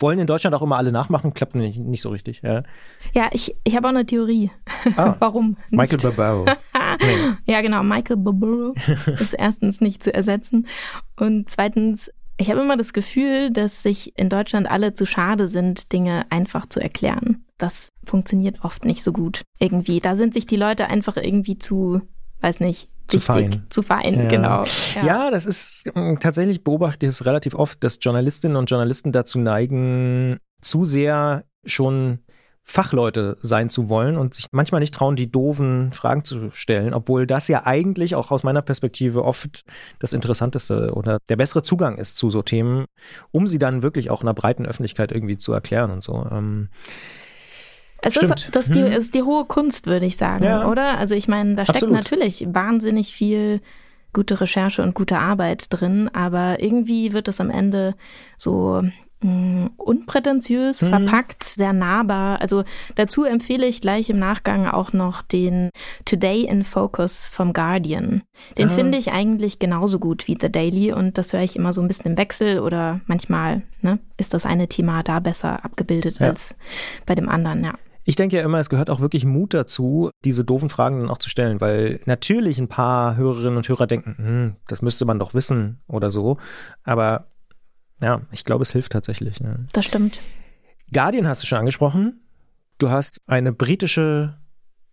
Wollen 0.00 0.18
in 0.18 0.26
Deutschland 0.26 0.54
auch 0.54 0.62
immer 0.62 0.76
alle 0.76 0.92
nachmachen, 0.92 1.34
klappt 1.34 1.54
nicht, 1.54 1.78
nicht 1.78 2.00
so 2.00 2.10
richtig. 2.10 2.42
Ja, 2.42 2.62
ja 3.12 3.28
ich, 3.32 3.54
ich 3.64 3.76
habe 3.76 3.86
auch 3.86 3.90
eine 3.90 4.06
Theorie. 4.06 4.50
Ah, 4.96 5.14
Warum? 5.20 5.56
Nicht? 5.70 5.92
Michael 5.92 5.98
Barbaro. 5.98 6.44
nee. 7.00 7.52
Ja, 7.52 7.60
genau. 7.60 7.82
Michael 7.82 8.16
Barbaro 8.16 8.74
ist 9.18 9.34
erstens 9.34 9.80
nicht 9.80 10.02
zu 10.02 10.12
ersetzen. 10.12 10.66
Und 11.16 11.48
zweitens, 11.48 12.10
ich 12.38 12.50
habe 12.50 12.60
immer 12.60 12.76
das 12.76 12.92
Gefühl, 12.92 13.50
dass 13.50 13.82
sich 13.82 14.18
in 14.18 14.28
Deutschland 14.28 14.70
alle 14.70 14.94
zu 14.94 15.06
schade 15.06 15.48
sind, 15.48 15.92
Dinge 15.92 16.24
einfach 16.30 16.66
zu 16.68 16.80
erklären 16.80 17.44
das 17.60 17.90
funktioniert 18.04 18.64
oft 18.64 18.84
nicht 18.84 19.02
so 19.02 19.12
gut 19.12 19.42
irgendwie. 19.58 20.00
Da 20.00 20.16
sind 20.16 20.34
sich 20.34 20.46
die 20.46 20.56
Leute 20.56 20.86
einfach 20.88 21.16
irgendwie 21.16 21.58
zu, 21.58 22.02
weiß 22.40 22.60
nicht, 22.60 22.88
zu 23.06 23.16
wichtig, 23.16 23.24
fein. 23.24 23.66
Zu 23.70 23.82
fein, 23.82 24.14
ja. 24.14 24.28
genau. 24.28 24.64
Ja. 24.94 25.06
ja. 25.06 25.30
das 25.30 25.46
ist 25.46 25.90
mm, 25.94 26.16
tatsächlich 26.20 26.62
beobachte 26.64 27.06
ich 27.06 27.10
es 27.10 27.24
relativ 27.24 27.54
oft, 27.54 27.82
dass 27.82 27.98
Journalistinnen 28.00 28.56
und 28.56 28.70
Journalisten 28.70 29.12
dazu 29.12 29.38
neigen, 29.38 30.38
zu 30.60 30.84
sehr 30.84 31.44
schon 31.64 32.20
Fachleute 32.62 33.36
sein 33.42 33.68
zu 33.68 33.88
wollen 33.88 34.16
und 34.16 34.34
sich 34.34 34.46
manchmal 34.52 34.80
nicht 34.80 34.94
trauen, 34.94 35.16
die 35.16 35.30
doofen 35.30 35.90
Fragen 35.92 36.24
zu 36.24 36.50
stellen, 36.52 36.94
obwohl 36.94 37.26
das 37.26 37.48
ja 37.48 37.66
eigentlich 37.66 38.14
auch 38.14 38.30
aus 38.30 38.44
meiner 38.44 38.62
Perspektive 38.62 39.24
oft 39.24 39.62
das 39.98 40.12
Interessanteste 40.12 40.92
oder 40.94 41.18
der 41.28 41.36
bessere 41.36 41.62
Zugang 41.62 41.98
ist 41.98 42.16
zu 42.16 42.30
so 42.30 42.42
Themen, 42.42 42.84
um 43.32 43.46
sie 43.48 43.58
dann 43.58 43.82
wirklich 43.82 44.10
auch 44.10 44.22
einer 44.22 44.34
breiten 44.34 44.66
Öffentlichkeit 44.66 45.10
irgendwie 45.10 45.36
zu 45.36 45.52
erklären 45.52 45.90
und 45.90 46.04
so. 46.04 46.26
Ähm, 46.30 46.68
es 48.02 48.16
ist, 48.16 48.48
das 48.52 48.66
die, 48.66 48.82
hm. 48.82 48.92
ist 48.92 49.14
die 49.14 49.22
hohe 49.22 49.44
Kunst, 49.44 49.86
würde 49.86 50.06
ich 50.06 50.16
sagen, 50.16 50.44
ja. 50.44 50.68
oder? 50.68 50.98
Also 50.98 51.14
ich 51.14 51.28
meine, 51.28 51.54
da 51.54 51.64
steckt 51.64 51.76
Absolut. 51.76 51.96
natürlich 51.96 52.46
wahnsinnig 52.48 53.14
viel 53.14 53.60
gute 54.12 54.40
Recherche 54.40 54.82
und 54.82 54.94
gute 54.94 55.18
Arbeit 55.18 55.66
drin, 55.70 56.10
aber 56.12 56.60
irgendwie 56.60 57.12
wird 57.12 57.28
es 57.28 57.40
am 57.40 57.50
Ende 57.50 57.94
so 58.36 58.82
mh, 59.20 59.30
mm, 59.30 59.70
unprätentiös, 59.76 60.82
mhm. 60.82 60.88
verpackt, 60.88 61.44
sehr 61.44 61.72
nahbar. 61.72 62.40
Also 62.40 62.64
dazu 62.96 63.24
empfehle 63.24 63.66
ich 63.66 63.80
gleich 63.80 64.10
im 64.10 64.18
Nachgang 64.18 64.66
auch 64.66 64.92
noch 64.92 65.22
den 65.22 65.70
Today 66.04 66.44
in 66.44 66.64
Focus 66.64 67.28
vom 67.28 67.52
Guardian. 67.52 68.22
Den 68.58 68.68
ah. 68.68 68.72
finde 68.72 68.98
ich 68.98 69.12
eigentlich 69.12 69.58
genauso 69.58 69.98
gut 69.98 70.26
wie 70.26 70.36
The 70.40 70.50
Daily 70.50 70.92
und 70.92 71.18
das 71.18 71.32
höre 71.32 71.42
ich 71.42 71.56
immer 71.56 71.72
so 71.72 71.82
ein 71.82 71.88
bisschen 71.88 72.12
im 72.12 72.16
Wechsel 72.16 72.58
oder 72.58 73.00
manchmal 73.06 73.62
ne, 73.82 73.98
ist 74.16 74.34
das 74.34 74.46
eine 74.46 74.68
Thema 74.68 75.02
da 75.02 75.20
besser 75.20 75.64
abgebildet 75.64 76.18
ja. 76.18 76.28
als 76.28 76.56
bei 77.06 77.14
dem 77.14 77.28
anderen, 77.28 77.64
ja. 77.64 77.74
Ich 78.10 78.16
denke 78.16 78.34
ja 78.34 78.42
immer, 78.42 78.58
es 78.58 78.68
gehört 78.68 78.90
auch 78.90 78.98
wirklich 78.98 79.24
Mut 79.24 79.54
dazu, 79.54 80.10
diese 80.24 80.44
doofen 80.44 80.68
Fragen 80.68 80.98
dann 80.98 81.10
auch 81.10 81.18
zu 81.18 81.28
stellen, 81.28 81.60
weil 81.60 82.00
natürlich 82.06 82.58
ein 82.58 82.66
paar 82.66 83.14
Hörerinnen 83.14 83.56
und 83.56 83.68
Hörer 83.68 83.86
denken, 83.86 84.16
hm, 84.18 84.56
das 84.66 84.82
müsste 84.82 85.04
man 85.04 85.20
doch 85.20 85.32
wissen 85.32 85.78
oder 85.86 86.10
so. 86.10 86.36
Aber 86.82 87.28
ja, 88.02 88.22
ich 88.32 88.44
glaube, 88.44 88.62
es 88.62 88.72
hilft 88.72 88.90
tatsächlich. 88.90 89.38
Ja. 89.38 89.54
Das 89.72 89.84
stimmt. 89.84 90.20
Guardian 90.92 91.28
hast 91.28 91.44
du 91.44 91.46
schon 91.46 91.58
angesprochen. 91.58 92.20
Du 92.78 92.90
hast 92.90 93.20
eine 93.28 93.52
britische 93.52 94.39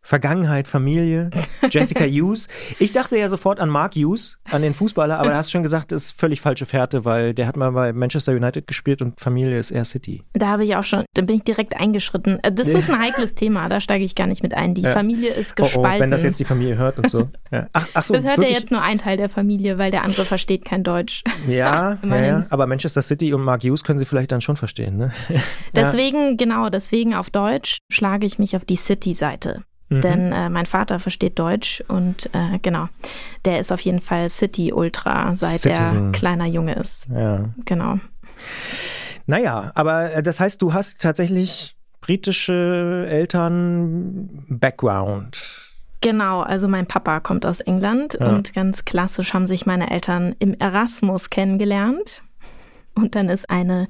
Vergangenheit, 0.08 0.70
Familie, 0.70 1.30
Jessica 1.70 2.06
Hughes. 2.06 2.48
Ich 2.80 2.94
dachte 2.94 3.18
ja 3.18 3.28
sofort 3.28 3.60
an 3.60 3.68
Mark 3.68 3.94
Hughes, 3.94 4.40
an 4.50 4.62
den 4.62 4.74
Fußballer, 4.74 5.20
aber 5.20 5.32
da 5.32 5.36
hast 5.36 5.50
du 5.50 5.52
schon 5.52 5.64
gesagt, 5.64 5.92
das 5.92 6.06
ist 6.06 6.18
völlig 6.18 6.40
falsche 6.40 6.66
Fährte, 6.66 7.04
weil 7.04 7.34
der 7.34 7.46
hat 7.46 7.58
mal 7.58 7.74
bei 7.74 7.92
Manchester 7.92 8.32
United 8.32 8.68
gespielt 8.68 9.02
und 9.02 9.20
Familie 9.20 9.60
ist 9.60 9.70
Air 9.70 9.84
City. 9.84 10.24
Da 10.32 10.48
habe 10.48 10.64
ich 10.64 10.78
auch 10.78 10.86
schon, 10.86 11.04
da 11.14 11.24
bin 11.24 11.36
ich 11.36 11.44
direkt 11.44 11.78
eingeschritten. 11.78 12.40
Äh, 12.42 12.54
das 12.54 12.70
ist 12.70 12.90
ein 12.90 13.00
heikles 13.00 13.36
Thema, 13.36 13.68
da 13.68 13.82
steige 13.82 14.06
ich 14.06 14.16
gar 14.16 14.28
nicht 14.28 14.44
mit 14.44 14.54
ein. 14.54 14.76
Die 14.76 14.82
ja. 14.84 14.92
Familie 14.92 15.32
ist 15.32 15.58
gespalten. 15.58 15.92
Oh, 15.92 15.98
oh, 15.98 16.00
wenn 16.00 16.12
das 16.12 16.24
jetzt 16.24 16.40
die 16.40 16.46
Familie 16.46 16.78
hört 16.78 16.98
und 17.00 17.10
so. 17.10 17.28
Ja. 17.50 17.68
Ach, 17.72 17.88
ach 17.94 18.04
so 18.04 18.14
das 18.14 18.26
hört 18.26 18.40
ja 18.40 18.50
jetzt 18.50 18.72
nur 18.72 18.82
ein 18.82 18.98
Teil 18.98 19.16
der 19.16 19.30
Familie, 19.30 19.78
weil 19.78 19.90
der 19.90 20.04
andere 20.04 20.26
versteht 20.26 20.66
kein 20.66 20.84
Deutsch. 20.84 21.24
Ja, 21.48 21.98
ja, 22.04 22.20
ja, 22.20 22.46
aber 22.50 22.68
Manchester 22.68 23.02
City 23.02 23.34
und 23.34 23.42
Mark 23.42 23.64
Hughes 23.64 23.86
können 23.86 24.00
sie 24.00 24.06
vielleicht 24.06 24.34
dann 24.34 24.42
schon 24.42 24.58
verstehen. 24.58 24.98
Ne? 24.98 25.14
Deswegen, 25.74 26.36
genau, 26.36 26.70
deswegen 26.70 27.16
auf 27.16 27.30
Deutsch 27.30 27.78
schlage 27.90 28.26
ich 28.26 28.38
mich 28.38 28.58
auf 28.58 28.66
die 28.66 28.76
City-Seite. 28.76 29.64
Mhm. 29.90 30.02
Denn 30.02 30.32
äh, 30.32 30.50
mein 30.50 30.66
Vater 30.66 31.00
versteht 31.00 31.40
Deutsch 31.40 31.84
und 31.88 32.30
äh, 32.34 32.60
genau, 32.62 32.90
der 33.46 33.60
ist 33.60 33.72
auf 33.72 33.80
jeden 33.82 34.02
Fall 34.02 34.30
City 34.30 34.74
Ultra, 34.74 35.36
seit 35.36 35.60
Citizen. 35.60 36.08
er 36.08 36.12
kleiner 36.12 36.46
Junge 36.46 36.76
ist. 36.76 37.08
Ja. 37.14 37.46
Genau. 37.66 38.00
Naja, 39.26 39.72
aber 39.76 40.14
äh, 40.14 40.24
das 40.24 40.40
heißt, 40.40 40.62
du 40.62 40.74
hast 40.74 41.02
tatsächlich 41.02 41.76
britische 42.02 43.06
Eltern 43.10 44.46
Background. 44.50 45.68
Genau, 46.02 46.42
also 46.42 46.68
mein 46.68 46.86
Papa 46.86 47.20
kommt 47.20 47.46
aus 47.46 47.60
England 47.60 48.18
ja. 48.20 48.28
und 48.28 48.54
ganz 48.54 48.86
klassisch 48.86 49.34
haben 49.34 49.48
sich 49.48 49.66
meine 49.66 49.90
Eltern 49.90 50.36
im 50.40 50.54
Erasmus 50.54 51.30
kennengelernt. 51.30 52.22
Und 52.98 53.16
dann 53.16 53.30
ist 53.30 53.50
eine 53.50 53.88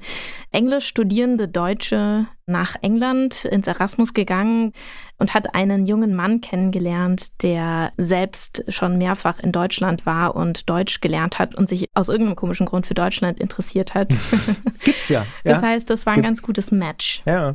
englisch 0.52 0.86
studierende 0.86 1.48
Deutsche 1.48 2.26
nach 2.48 2.76
England 2.80 3.44
ins 3.44 3.66
Erasmus 3.66 4.14
gegangen 4.14 4.72
und 5.18 5.34
hat 5.34 5.54
einen 5.54 5.86
jungen 5.86 6.14
Mann 6.14 6.40
kennengelernt, 6.40 7.42
der 7.42 7.92
selbst 7.96 8.64
schon 8.68 8.96
mehrfach 8.96 9.38
in 9.38 9.52
Deutschland 9.52 10.06
war 10.06 10.34
und 10.34 10.68
Deutsch 10.70 11.00
gelernt 11.00 11.38
hat 11.38 11.54
und 11.54 11.68
sich 11.68 11.86
aus 11.94 12.08
irgendeinem 12.08 12.36
komischen 12.36 12.66
Grund 12.66 12.86
für 12.86 12.94
Deutschland 12.94 13.38
interessiert 13.38 13.94
hat. 13.94 14.14
Gibt's 14.84 15.08
ja. 15.08 15.26
ja. 15.44 15.54
Das 15.54 15.62
heißt, 15.62 15.90
das 15.90 16.06
war 16.06 16.14
ein 16.14 16.22
Gibt's. 16.22 16.28
ganz 16.28 16.42
gutes 16.42 16.72
Match. 16.72 17.22
Ja. 17.26 17.54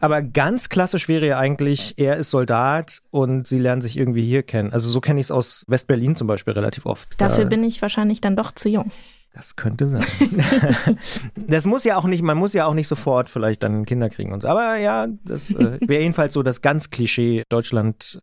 Aber 0.00 0.20
ganz 0.22 0.68
klassisch 0.68 1.08
wäre 1.08 1.26
ja 1.26 1.38
eigentlich, 1.38 1.94
er 1.96 2.16
ist 2.16 2.30
Soldat 2.30 3.00
und 3.10 3.46
sie 3.46 3.58
lernen 3.58 3.80
sich 3.80 3.96
irgendwie 3.96 4.24
hier 4.24 4.42
kennen. 4.42 4.72
Also 4.72 4.90
so 4.90 5.00
kenne 5.00 5.20
ich 5.20 5.26
es 5.26 5.30
aus 5.30 5.64
West-Berlin 5.68 6.16
zum 6.16 6.26
Beispiel 6.26 6.52
relativ 6.52 6.84
oft. 6.84 7.08
Dafür 7.18 7.44
da 7.44 7.50
bin 7.50 7.64
ich 7.64 7.80
wahrscheinlich 7.80 8.20
dann 8.20 8.36
doch 8.36 8.52
zu 8.52 8.68
jung. 8.68 8.90
Das 9.36 9.54
könnte 9.54 9.86
sein. 9.86 10.02
das 11.36 11.66
muss 11.66 11.84
ja 11.84 11.98
auch 11.98 12.06
nicht, 12.06 12.22
man 12.22 12.38
muss 12.38 12.54
ja 12.54 12.64
auch 12.64 12.72
nicht 12.72 12.88
sofort 12.88 13.28
vielleicht 13.28 13.62
dann 13.62 13.84
Kinder 13.84 14.08
kriegen 14.08 14.32
und 14.32 14.40
so. 14.40 14.48
Aber 14.48 14.78
ja, 14.78 15.08
das 15.24 15.50
äh, 15.50 15.78
wäre 15.86 16.00
jedenfalls 16.00 16.32
so 16.32 16.42
das 16.42 16.62
ganz 16.62 16.88
Klischee 16.88 17.42
Deutschland, 17.50 18.22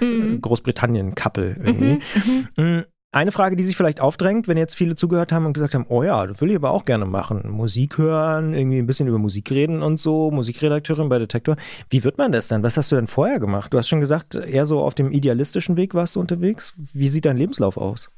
mhm. 0.00 0.42
Großbritannien-Couple 0.42 1.56
irgendwie. 1.64 2.00
Mhm, 2.26 2.48
mhm. 2.56 2.64
Mm, 2.64 2.84
eine 3.10 3.32
Frage, 3.32 3.56
die 3.56 3.62
sich 3.62 3.74
vielleicht 3.74 4.00
aufdrängt, 4.00 4.46
wenn 4.46 4.58
jetzt 4.58 4.74
viele 4.74 4.96
zugehört 4.96 5.32
haben 5.32 5.46
und 5.46 5.54
gesagt 5.54 5.72
haben, 5.72 5.86
oh 5.88 6.02
ja, 6.02 6.26
das 6.26 6.42
will 6.42 6.50
ich 6.50 6.56
aber 6.56 6.72
auch 6.72 6.84
gerne 6.84 7.06
machen. 7.06 7.48
Musik 7.48 7.96
hören, 7.96 8.52
irgendwie 8.52 8.78
ein 8.78 8.86
bisschen 8.86 9.08
über 9.08 9.18
Musik 9.18 9.50
reden 9.50 9.82
und 9.82 9.98
so, 9.98 10.30
Musikredakteurin 10.30 11.08
bei 11.08 11.18
Detektor. 11.18 11.56
Wie 11.88 12.04
wird 12.04 12.18
man 12.18 12.32
das 12.32 12.48
denn? 12.48 12.62
Was 12.62 12.76
hast 12.76 12.92
du 12.92 12.96
denn 12.96 13.06
vorher 13.06 13.40
gemacht? 13.40 13.72
Du 13.72 13.78
hast 13.78 13.88
schon 13.88 14.00
gesagt, 14.00 14.34
eher 14.34 14.66
so 14.66 14.80
auf 14.80 14.94
dem 14.94 15.10
idealistischen 15.10 15.78
Weg 15.78 15.94
warst 15.94 16.16
du 16.16 16.20
unterwegs. 16.20 16.74
Wie 16.92 17.08
sieht 17.08 17.24
dein 17.24 17.38
Lebenslauf 17.38 17.78
aus? 17.78 18.10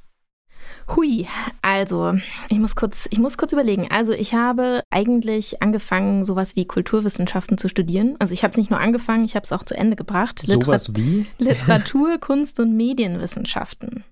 Hui, 0.94 1.26
also 1.62 2.14
ich 2.48 2.58
muss 2.58 2.76
kurz, 2.76 3.08
ich 3.10 3.18
muss 3.18 3.36
kurz 3.36 3.52
überlegen. 3.52 3.88
Also 3.90 4.12
ich 4.12 4.34
habe 4.34 4.82
eigentlich 4.90 5.62
angefangen, 5.62 6.24
sowas 6.24 6.54
wie 6.54 6.64
Kulturwissenschaften 6.64 7.58
zu 7.58 7.68
studieren. 7.68 8.14
Also 8.20 8.34
ich 8.34 8.44
habe 8.44 8.52
es 8.52 8.56
nicht 8.56 8.70
nur 8.70 8.78
angefangen, 8.78 9.24
ich 9.24 9.34
habe 9.34 9.44
es 9.44 9.52
auch 9.52 9.64
zu 9.64 9.76
Ende 9.76 9.96
gebracht. 9.96 10.42
Sowas 10.44 10.94
wie? 10.94 11.26
Literatur, 11.38 12.18
Kunst 12.20 12.60
und 12.60 12.76
Medienwissenschaften. 12.76 14.04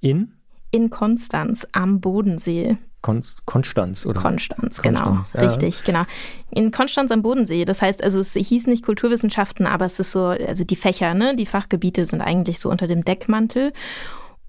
In? 0.00 0.32
In 0.70 0.88
Konstanz 0.88 1.66
am 1.72 2.00
Bodensee. 2.00 2.78
Konst, 3.02 3.44
Konstanz, 3.46 4.06
oder? 4.06 4.20
Konstanz, 4.20 4.80
genau. 4.80 5.16
Konstanz, 5.16 5.32
ja. 5.34 5.40
Richtig, 5.48 5.84
genau. 5.84 6.04
In 6.50 6.70
Konstanz 6.70 7.10
am 7.10 7.20
Bodensee. 7.20 7.64
Das 7.64 7.82
heißt, 7.82 8.02
also 8.02 8.20
es 8.20 8.32
hieß 8.32 8.68
nicht 8.68 8.84
Kulturwissenschaften, 8.84 9.66
aber 9.66 9.86
es 9.86 9.98
ist 9.98 10.12
so, 10.12 10.26
also 10.26 10.64
die 10.64 10.76
Fächer, 10.76 11.12
ne, 11.12 11.36
die 11.36 11.46
Fachgebiete 11.46 12.06
sind 12.06 12.22
eigentlich 12.22 12.60
so 12.60 12.70
unter 12.70 12.86
dem 12.86 13.04
Deckmantel. 13.04 13.72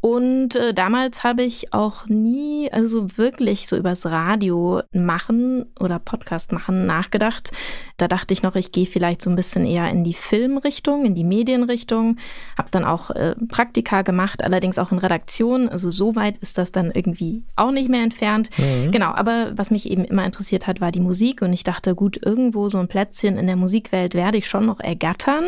Und 0.04 0.58
äh, 0.58 0.74
damals 0.74 1.24
habe 1.24 1.44
ich 1.44 1.72
auch 1.74 2.08
nie, 2.08 2.70
also 2.74 3.18
wirklich 3.18 3.70
so 3.70 3.78
übers 3.78 4.06
Radio 4.06 4.82
machen 4.92 5.66
oder 5.80 5.98
Podcast 5.98 6.52
machen 6.52 6.86
nachgedacht. 6.86 7.52
Da 7.96 8.10
dachte 8.10 8.34
ich 8.34 8.44
noch, 8.44 8.58
ich 8.58 8.74
gehe 8.74 8.86
vielleicht 8.86 9.22
so 9.22 9.30
ein 9.30 9.38
bisschen 9.38 9.66
eher 9.66 9.90
in 9.90 10.04
die 10.04 10.14
Filmrichtung, 10.14 11.06
in 11.06 11.16
die 11.16 11.24
Medienrichtung. 11.24 12.18
Habe 12.58 12.68
dann 12.72 12.84
auch 12.84 13.12
äh, 13.12 13.36
Praktika 13.48 14.02
gemacht, 14.02 14.44
allerdings 14.44 14.78
auch 14.78 14.92
in 14.92 14.98
Redaktion. 14.98 15.70
Also 15.70 15.90
so 15.90 16.18
weit 16.18 16.38
ist 16.40 16.58
das 16.58 16.74
dann 16.74 16.92
irgendwie 16.92 17.44
auch 17.56 17.72
nicht 17.72 17.88
mehr 17.88 18.04
entfernt. 18.04 18.50
Mhm. 18.58 18.92
Genau, 18.92 19.14
aber 19.14 19.54
was 19.56 19.72
mich 19.72 19.90
eben 19.90 20.04
immer 20.04 20.26
interessiert 20.26 20.68
hat, 20.68 20.82
war 20.82 20.92
die 20.92 21.00
Musik. 21.00 21.42
Und 21.42 21.54
ich 21.54 21.64
dachte, 21.64 21.96
gut, 21.96 22.20
irgendwo 22.22 22.68
so 22.68 22.78
ein 22.78 22.90
Plätzchen 22.90 23.38
in 23.38 23.48
der 23.48 23.56
Musikwelt 23.56 24.16
werde 24.16 24.38
ich 24.38 24.50
schon 24.50 24.66
noch 24.66 24.82
ergattern. 24.82 25.46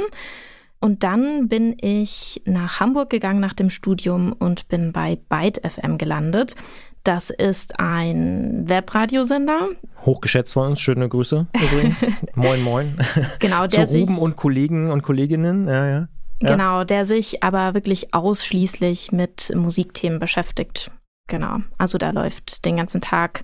Und 0.80 1.04
dann 1.04 1.48
bin 1.48 1.76
ich 1.80 2.42
nach 2.46 2.80
Hamburg 2.80 3.10
gegangen 3.10 3.40
nach 3.40 3.54
dem 3.54 3.70
Studium 3.70 4.34
und 4.34 4.68
bin 4.68 4.92
bei 4.92 5.18
Byte 5.30 5.62
FM 5.66 5.98
gelandet. 5.98 6.56
Das 7.04 7.30
ist 7.30 7.80
ein 7.80 8.68
Webradiosender. 8.68 9.70
Hochgeschätzt 10.06 10.54
von 10.54 10.70
uns. 10.70 10.82
Schöne 10.82 11.08
Grüße 11.08 11.46
übrigens. 11.54 12.08
moin, 12.34 12.62
moin. 12.62 12.98
Genau, 13.40 13.68
der 13.68 13.88
Zu 13.88 13.96
Ruben 13.96 14.18
und 14.18 14.36
Kollegen 14.36 14.92
und 14.92 15.04
Kolleginnen. 15.04 15.68
Ja, 15.68 15.88
ja. 15.88 16.08
Ja. 16.42 16.52
Genau, 16.52 16.84
der 16.84 17.06
sich 17.06 17.44
aber 17.44 17.74
wirklich 17.76 18.14
ausschließlich 18.14 19.12
mit 19.12 19.54
Musikthemen 19.56 20.20
beschäftigt. 20.20 20.92
Genau, 21.28 21.58
also 21.80 21.98
da 21.98 22.12
läuft 22.12 22.66
den 22.66 22.78
ganzen 22.78 23.02
Tag 23.02 23.44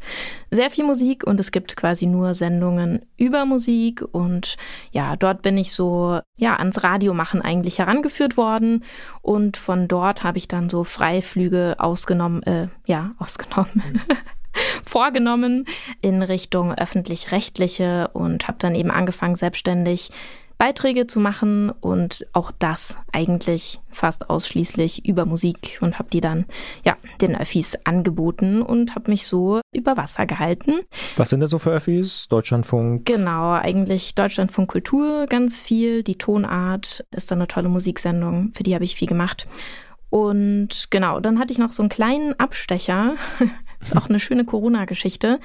sehr 0.51 0.69
viel 0.69 0.83
Musik 0.83 1.23
und 1.25 1.39
es 1.39 1.51
gibt 1.51 1.75
quasi 1.75 2.05
nur 2.05 2.35
Sendungen 2.35 3.05
über 3.17 3.45
Musik. 3.45 4.03
Und 4.11 4.55
ja, 4.91 5.15
dort 5.15 5.41
bin 5.41 5.57
ich 5.57 5.73
so 5.73 6.19
ja 6.35 6.57
ans 6.57 6.83
Radio 6.83 7.15
machen 7.15 7.41
eigentlich 7.41 7.79
herangeführt 7.79 8.37
worden. 8.37 8.83
Und 9.23 9.57
von 9.57 9.87
dort 9.87 10.23
habe 10.23 10.37
ich 10.37 10.47
dann 10.47 10.69
so 10.69 10.83
Freiflüge 10.83 11.75
ausgenommen, 11.79 12.43
äh, 12.43 12.67
ja 12.85 13.15
ausgenommen. 13.17 14.01
vorgenommen 14.85 15.65
in 16.01 16.21
Richtung 16.21 16.73
öffentlich-rechtliche 16.73 18.09
und 18.13 18.47
habe 18.47 18.57
dann 18.59 18.75
eben 18.75 18.91
angefangen, 18.91 19.35
selbstständig 19.35 20.09
Beiträge 20.61 21.07
zu 21.07 21.19
machen 21.19 21.71
und 21.71 22.27
auch 22.33 22.51
das 22.59 22.99
eigentlich 23.11 23.79
fast 23.89 24.29
ausschließlich 24.29 25.07
über 25.07 25.25
Musik 25.25 25.79
und 25.81 25.97
habe 25.97 26.09
die 26.13 26.21
dann 26.21 26.45
ja 26.85 26.97
den 27.19 27.35
Öffis 27.35 27.79
angeboten 27.83 28.61
und 28.61 28.93
habe 28.93 29.09
mich 29.09 29.25
so 29.25 29.61
über 29.73 29.97
Wasser 29.97 30.27
gehalten. 30.27 30.81
Was 31.15 31.31
sind 31.31 31.39
da 31.39 31.47
so 31.47 31.57
für 31.57 31.71
Öffis? 31.71 32.27
Deutschlandfunk? 32.27 33.07
Genau, 33.07 33.53
eigentlich 33.53 34.13
Deutschlandfunk 34.13 34.69
Kultur 34.69 35.25
ganz 35.27 35.59
viel. 35.59 36.03
Die 36.03 36.19
Tonart 36.19 37.05
ist 37.09 37.31
dann 37.31 37.39
eine 37.39 37.47
tolle 37.47 37.69
Musiksendung, 37.69 38.51
für 38.53 38.61
die 38.61 38.75
habe 38.75 38.83
ich 38.83 38.95
viel 38.95 39.07
gemacht. 39.07 39.47
Und 40.11 40.91
genau, 40.91 41.19
dann 41.21 41.39
hatte 41.39 41.53
ich 41.53 41.57
noch 41.57 41.73
so 41.73 41.81
einen 41.81 41.89
kleinen 41.89 42.39
Abstecher 42.39 43.15
ist 43.81 43.95
auch 43.95 44.09
eine 44.09 44.19
schöne 44.19 44.45
Corona-Geschichte. 44.45 45.39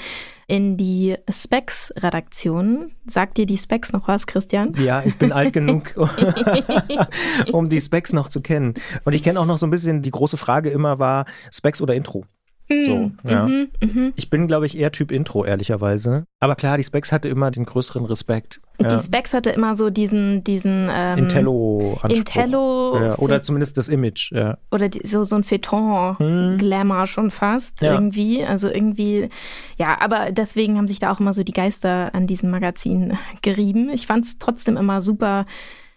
In 0.47 0.77
die 0.77 1.17
Specs-Redaktion. 1.29 2.93
Sagt 3.07 3.39
dir 3.39 3.47
die 3.47 3.59
Specs 3.59 3.93
noch 3.93 4.07
was, 4.07 4.27
Christian? 4.27 4.75
Ja, 4.79 5.03
ich 5.05 5.17
bin 5.17 5.33
alt 5.33 5.53
genug, 5.53 5.95
um 7.53 7.69
die 7.69 7.81
Specs 7.81 8.13
noch 8.13 8.29
zu 8.29 8.41
kennen. 8.41 8.75
Und 9.05 9.13
ich 9.13 9.23
kenne 9.23 9.41
auch 9.41 9.47
noch 9.47 9.59
so 9.59 9.67
ein 9.67 9.71
bisschen, 9.71 10.03
die 10.03 10.11
große 10.11 10.37
Frage 10.37 10.71
immer 10.71 10.99
war, 10.99 11.27
Specs 11.51 11.83
oder 11.83 11.95
Intro? 11.95 12.27
So, 12.69 12.75
mhm, 12.75 13.19
ja. 13.23 13.47
Mhm, 13.47 13.69
mh. 13.81 14.13
Ich 14.17 14.29
bin, 14.29 14.49
glaube 14.49 14.67
ich, 14.67 14.77
eher 14.77 14.91
Typ 14.91 15.13
Intro, 15.13 15.45
ehrlicherweise. 15.45 16.27
Aber 16.41 16.57
klar, 16.57 16.77
die 16.77 16.83
Specs 16.83 17.13
hatte 17.13 17.29
immer 17.29 17.53
den 17.53 17.65
größeren 17.65 18.05
Respekt. 18.05 18.61
Ja. 18.81 18.97
Die 18.97 19.05
Specs 19.05 19.33
hatte 19.35 19.51
immer 19.51 19.77
so 19.77 19.89
diesen, 19.89 20.43
diesen 20.43 20.89
ähm, 20.91 21.19
Intello-Anspruch. 21.21 22.11
Intello 22.11 23.01
ja, 23.01 23.19
oder 23.19 23.43
zumindest 23.43 23.79
das 23.79 23.89
Image, 23.89 24.33
ja. 24.33 24.59
Oder 24.73 24.89
die, 24.89 25.07
so, 25.07 25.23
so 25.23 25.37
ein 25.37 25.45
Feuilleton-Glamour 25.45 27.01
hm. 27.01 27.07
schon 27.07 27.31
fast 27.31 27.83
irgendwie. 27.83 28.45
Also 28.45 28.69
irgendwie, 28.69 29.29
ja, 29.77 30.01
aber 30.01 30.33
deswegen 30.33 30.77
haben 30.77 30.89
sich 30.89 30.99
da 30.99 31.13
auch 31.13 31.21
immer 31.21 31.35
so 31.35 31.45
die 31.45 31.53
Geister 31.53 32.15
an 32.15 32.27
diesem 32.27 32.51
Magazin 32.51 33.17
gerieben. 33.43 33.91
Ich 33.91 34.09
fand 34.09 34.25
es 34.25 34.39
trotzdem 34.39 34.77
immer 34.77 35.03
super 35.03 35.47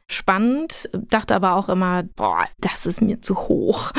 spannend, 0.06 0.90
dachte 0.94 1.36
aber 1.36 1.56
auch 1.56 1.70
immer, 1.70 2.04
boah, 2.16 2.46
das 2.60 2.86
ist 2.86 3.02
mir 3.02 3.22
zu 3.22 3.36
hoch 3.36 3.92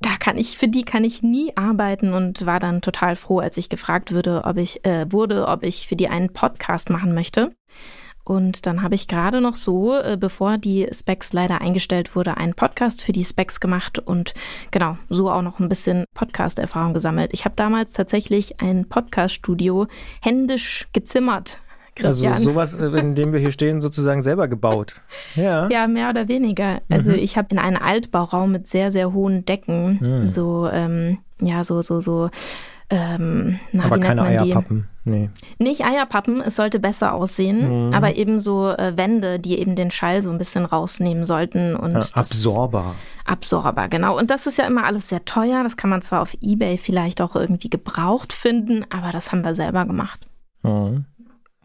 da 0.00 0.16
kann 0.18 0.36
ich, 0.36 0.56
für 0.56 0.68
die 0.68 0.84
kann 0.84 1.04
ich 1.04 1.22
nie 1.22 1.56
arbeiten 1.56 2.12
und 2.12 2.46
war 2.46 2.58
dann 2.58 2.80
total 2.80 3.16
froh, 3.16 3.38
als 3.38 3.56
ich 3.56 3.68
gefragt 3.68 4.12
würde, 4.12 4.42
ob 4.44 4.56
ich, 4.56 4.84
äh, 4.84 5.10
wurde, 5.12 5.46
ob 5.46 5.62
ich 5.62 5.86
für 5.88 5.96
die 5.96 6.08
einen 6.08 6.32
Podcast 6.32 6.88
machen 6.88 7.14
möchte. 7.14 7.52
Und 8.24 8.66
dann 8.66 8.82
habe 8.82 8.94
ich 8.94 9.08
gerade 9.08 9.40
noch 9.40 9.56
so, 9.56 9.96
äh, 9.96 10.16
bevor 10.18 10.56
die 10.56 10.88
Specs 10.92 11.32
leider 11.32 11.60
eingestellt 11.60 12.14
wurde, 12.14 12.36
einen 12.36 12.54
Podcast 12.54 13.02
für 13.02 13.12
die 13.12 13.24
Specs 13.24 13.60
gemacht 13.60 13.98
und 13.98 14.34
genau, 14.70 14.96
so 15.08 15.30
auch 15.30 15.42
noch 15.42 15.58
ein 15.58 15.68
bisschen 15.68 16.04
Podcast-Erfahrung 16.14 16.94
gesammelt. 16.94 17.32
Ich 17.32 17.44
habe 17.44 17.56
damals 17.56 17.92
tatsächlich 17.92 18.60
ein 18.60 18.88
Podcast-Studio 18.88 19.86
händisch 20.22 20.88
gezimmert 20.92 21.60
Christian. 22.00 22.32
Also 22.32 22.44
sowas, 22.44 22.74
äh, 22.74 22.86
in 22.98 23.14
dem 23.14 23.32
wir 23.32 23.40
hier 23.40 23.52
stehen, 23.52 23.80
sozusagen 23.80 24.22
selber 24.22 24.48
gebaut. 24.48 25.00
Ja, 25.36 25.68
ja 25.68 25.86
mehr 25.86 26.10
oder 26.10 26.28
weniger. 26.28 26.80
Also 26.88 27.10
mhm. 27.10 27.16
ich 27.16 27.36
habe 27.36 27.48
in 27.50 27.58
einem 27.58 27.76
Altbauraum 27.76 28.52
mit 28.52 28.66
sehr, 28.66 28.90
sehr 28.90 29.12
hohen 29.12 29.44
Decken 29.44 29.98
mhm. 30.00 30.28
so, 30.28 30.68
ähm, 30.72 31.18
ja, 31.40 31.62
so, 31.62 31.82
so, 31.82 32.00
so 32.00 32.30
ähm, 32.92 33.60
na, 33.70 33.84
aber 33.84 34.00
keine 34.00 34.22
Eierpappen, 34.22 34.88
nee. 35.04 35.30
Nicht 35.60 35.84
Eierpappen, 35.84 36.40
es 36.40 36.56
sollte 36.56 36.80
besser 36.80 37.14
aussehen, 37.14 37.86
mhm. 37.86 37.94
aber 37.94 38.16
eben 38.16 38.40
so 38.40 38.70
äh, 38.70 38.96
Wände, 38.96 39.38
die 39.38 39.60
eben 39.60 39.76
den 39.76 39.92
Schall 39.92 40.22
so 40.22 40.30
ein 40.30 40.38
bisschen 40.38 40.64
rausnehmen 40.64 41.24
sollten. 41.24 41.76
Und 41.76 41.92
ja, 41.92 42.00
Absorber. 42.14 42.96
Absorber, 43.24 43.88
genau. 43.88 44.18
Und 44.18 44.30
das 44.30 44.48
ist 44.48 44.58
ja 44.58 44.66
immer 44.66 44.84
alles 44.84 45.08
sehr 45.08 45.24
teuer. 45.24 45.62
Das 45.62 45.76
kann 45.76 45.88
man 45.88 46.02
zwar 46.02 46.20
auf 46.20 46.36
Ebay 46.40 46.78
vielleicht 46.78 47.20
auch 47.20 47.36
irgendwie 47.36 47.70
gebraucht 47.70 48.32
finden, 48.32 48.84
aber 48.90 49.12
das 49.12 49.30
haben 49.30 49.44
wir 49.44 49.54
selber 49.54 49.84
gemacht. 49.86 50.26
Mhm. 50.62 51.04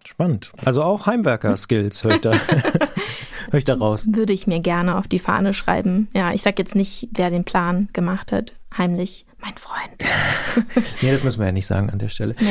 Spannend. 0.07 0.51
Also 0.63 0.83
auch 0.83 1.05
Heimwerker-Skills 1.05 2.03
hört 2.03 2.25
da. 2.25 2.31
Hör 3.51 3.59
ich 3.59 3.65
da 3.65 3.75
raus. 3.75 4.05
Würde 4.09 4.33
ich 4.33 4.47
mir 4.47 4.59
gerne 4.59 4.97
auf 4.97 5.07
die 5.07 5.19
Fahne 5.19 5.53
schreiben. 5.53 6.09
Ja, 6.13 6.33
ich 6.33 6.41
sag 6.41 6.59
jetzt 6.59 6.75
nicht, 6.75 7.09
wer 7.11 7.29
den 7.29 7.43
Plan 7.43 7.89
gemacht 7.93 8.31
hat. 8.31 8.53
Heimlich, 8.77 9.25
mein 9.39 9.55
Freund. 9.55 10.77
nee, 11.01 11.11
das 11.11 11.23
müssen 11.23 11.39
wir 11.39 11.47
ja 11.47 11.51
nicht 11.51 11.67
sagen 11.67 11.89
an 11.89 11.99
der 11.99 12.09
Stelle. 12.09 12.35
Nee. 12.39 12.47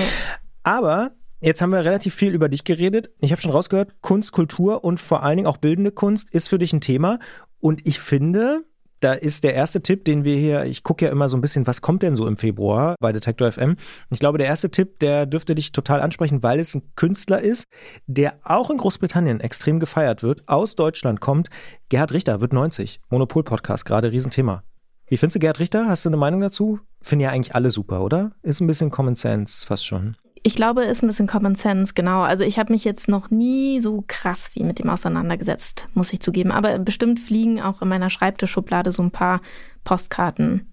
Aber 0.63 1.13
Jetzt 1.41 1.61
haben 1.61 1.73
wir 1.73 1.85
relativ 1.85 2.15
viel 2.15 2.33
über 2.33 2.49
dich 2.49 2.65
geredet. 2.65 3.11
Ich 3.19 3.31
habe 3.31 3.43
schon 3.43 3.53
rausgehört, 3.53 4.01
Kunst, 4.01 4.33
Kultur 4.33 4.83
und 4.83 4.99
vor 4.99 5.23
allen 5.23 5.37
Dingen 5.37 5.47
auch 5.47 5.59
bildende 5.59 5.93
Kunst 5.93 6.33
ist 6.33 6.49
für 6.49 6.57
dich 6.57 6.73
ein 6.73 6.81
Thema. 6.81 7.19
Und 7.61 7.87
ich 7.87 8.01
finde, 8.01 8.65
da 9.05 9.13
ist 9.13 9.45
der 9.45 9.55
erste 9.55 9.83
Tipp, 9.83 10.07
den 10.07 10.25
wir 10.25 10.37
hier, 10.37 10.65
ich 10.65 10.83
gucke 10.83 11.05
ja 11.05 11.11
immer 11.11 11.29
so 11.29 11.37
ein 11.37 11.43
bisschen, 11.43 11.67
was 11.67 11.83
kommt 11.83 12.03
denn 12.03 12.17
so 12.17 12.27
im 12.27 12.39
Februar 12.39 12.97
bei 13.01 13.13
Detektor 13.13 13.53
FM. 13.53 13.77
Ich 14.09 14.19
glaube, 14.19 14.39
der 14.39 14.47
erste 14.47 14.71
Tipp, 14.71 14.99
der 14.99 15.27
dürfte 15.27 15.55
dich 15.55 15.73
total 15.73 16.01
ansprechen, 16.01 16.43
weil 16.43 16.59
es 16.59 16.75
ein 16.75 16.83
Künstler 16.97 17.43
ist, 17.43 17.67
der 18.07 18.39
auch 18.45 18.71
in 18.71 18.79
Großbritannien 18.79 19.41
extrem 19.41 19.79
gefeiert 19.79 20.23
wird, 20.23 20.49
aus 20.49 20.75
Deutschland 20.75 21.21
kommt. 21.21 21.51
Gerhard 21.91 22.13
Richter 22.13 22.41
wird 22.41 22.55
90. 22.55 23.01
Monopol-Podcast, 23.11 23.85
gerade 23.85 24.11
Riesenthema. 24.11 24.63
Wie 25.07 25.19
findest 25.19 25.37
du 25.37 25.41
Gerhard 25.41 25.61
Richter? 25.61 25.87
Hast 25.87 26.07
du 26.07 26.09
eine 26.09 26.17
Meinung 26.17 26.41
dazu? 26.41 26.81
Finden 27.03 27.25
ja 27.25 27.31
eigentlich 27.31 27.55
alle 27.55 27.71
super, 27.71 28.01
oder? 28.01 28.33
Ist 28.43 28.63
ein 28.63 28.67
bisschen 28.67 28.91
Common 28.91 29.17
Sense 29.17 29.67
fast 29.67 29.85
schon. 29.85 30.17
Ich 30.47 30.57
glaube, 30.57 30.85
ist 30.85 31.03
ein 31.03 31.07
bisschen 31.07 31.27
Common 31.27 31.55
Sense, 31.55 31.95
genau. 31.95 32.21
Also 32.21 32.45
ich 32.45 32.59
habe 32.59 32.71
mich 32.71 32.85
jetzt 32.85 33.09
noch 33.09 33.31
nie 33.31 33.81
so 33.81 34.05
krass 34.07 34.51
wie 34.53 34.63
mit 34.63 34.79
dem 34.79 34.91
auseinandergesetzt, 34.91 35.89
muss 35.95 36.13
ich 36.13 36.21
zugeben. 36.21 36.53
Aber 36.53 36.79
bestimmt 36.79 37.19
fliegen 37.19 37.63
auch 37.63 37.81
in 37.81 37.89
meiner 37.89 38.11
Schreibtischschublade 38.11 38.93
so 38.93 39.03
ein 39.03 39.11
paar 39.11 39.41
Postkarten. 39.85 40.71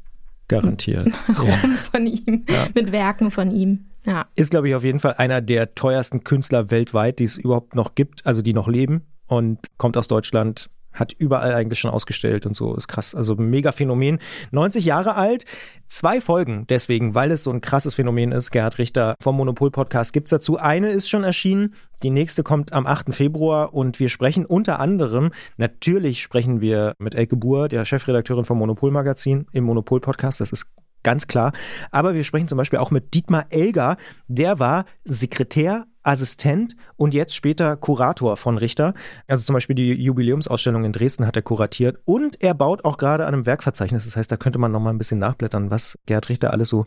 Garantiert. 0.50 1.08
rum 1.40 1.48
ja. 1.48 1.58
von 1.90 2.06
ihm, 2.06 2.46
ja. 2.50 2.68
mit 2.75 2.92
Werken 2.92 3.32
von 3.32 3.50
ihm. 3.50 3.86
Ja. 4.06 4.25
Ist, 4.36 4.51
glaube 4.51 4.68
ich, 4.68 4.75
auf 4.75 4.84
jeden 4.84 5.00
Fall 5.00 5.13
einer 5.13 5.40
der 5.40 5.74
teuersten 5.74 6.25
Künstler 6.25 6.70
weltweit, 6.70 7.20
die 7.20 7.24
es 7.24 7.38
überhaupt 7.38 7.74
noch 7.74 7.96
gibt, 7.96 8.25
also 8.25 8.42
die 8.42 8.54
noch 8.54 8.68
leben 8.68 9.06
und 9.28 9.60
kommt 9.78 9.96
aus 9.96 10.10
Deutschland, 10.10 10.70
hat 10.93 11.13
überall 11.13 11.53
eigentlich 11.53 11.79
schon 11.79 11.91
ausgestellt 11.91 12.45
und 12.45 12.55
so. 12.55 12.75
Ist 12.75 12.88
krass. 12.88 13.15
Also 13.15 13.36
mega 13.36 13.71
Phänomen. 13.71 14.19
90 14.51 14.86
Jahre 14.86 15.15
alt, 15.15 15.45
zwei 15.88 16.21
Folgen 16.21 16.65
deswegen, 16.69 17.15
weil 17.15 17.31
es 17.31 17.43
so 17.43 17.51
ein 17.51 17.62
krasses 17.62 17.95
Phänomen 17.95 18.31
ist. 18.31 18.51
Gerhard 18.51 18.77
Richter 18.77 19.15
vom 19.21 19.38
Monopol-Podcast 19.38 20.13
gibt 20.13 20.27
es 20.27 20.31
dazu. 20.31 20.57
Eine 20.57 20.89
ist 20.89 21.10
schon 21.10 21.24
erschienen, 21.24 21.75
die 22.03 22.10
nächste 22.10 22.43
kommt 22.43 22.74
am 22.74 22.88
8. 22.88 23.13
Februar 23.13 23.74
und 23.74 24.00
wir 24.00 24.10
sprechen 24.10 24.45
unter 24.45 24.79
anderem, 24.79 25.31
natürlich 25.57 26.21
sprechen 26.21 26.62
wir 26.62 26.95
mit 26.98 27.15
Elke 27.15 27.36
Buhr, 27.36 27.67
der 27.67 27.86
Chefredakteurin 27.86 28.45
vom 28.45 28.57
Monopol-Magazin 28.57 29.48
im 29.51 29.63
Monopol-Podcast. 29.65 30.41
Das 30.41 30.51
ist 30.51 30.67
ganz 31.03 31.27
klar. 31.27 31.51
Aber 31.91 32.13
wir 32.13 32.24
sprechen 32.24 32.48
zum 32.48 32.57
Beispiel 32.57 32.79
auch 32.79 32.91
mit 32.91 33.13
Dietmar 33.13 33.45
Elger. 33.50 33.98
Der 34.27 34.60
war 34.60 34.86
Sekretär 35.03 35.86
Assistent 36.03 36.75
und 36.98 37.13
jetzt 37.13 37.36
später 37.36 37.77
Kurator 37.77 38.38
von 38.38 38.58
Richter. 38.58 38.93
Also 39.27 39.43
zum 39.43 39.53
Beispiel 39.53 39.75
die 39.75 39.93
Jubiläumsausstellung 39.93 40.84
in 40.84 40.93
Dresden 40.93 41.25
hat 41.25 41.36
er 41.36 41.41
kuratiert 41.41 42.00
und 42.05 42.41
er 42.41 42.53
baut 42.53 42.86
auch 42.86 42.98
gerade 42.98 43.25
an 43.25 43.34
einem 43.34 43.46
Werkverzeichnis. 43.46 44.05
Das 44.05 44.15
heißt, 44.15 44.31
da 44.31 44.38
könnte 44.38 44.60
man 44.60 44.72
noch 44.72 44.79
mal 44.79 44.89
ein 44.89 44.98
bisschen 44.98 45.20
nachblättern, 45.20 45.72
was 45.72 45.98
Gerhard 46.05 46.29
Richter 46.29 46.51
alles 46.51 46.70
so 46.70 46.86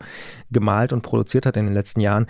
gemalt 0.51 0.93
und 0.93 1.01
produziert 1.01 1.45
hat 1.45 1.57
in 1.57 1.65
den 1.65 1.73
letzten 1.73 2.01
Jahren. 2.01 2.27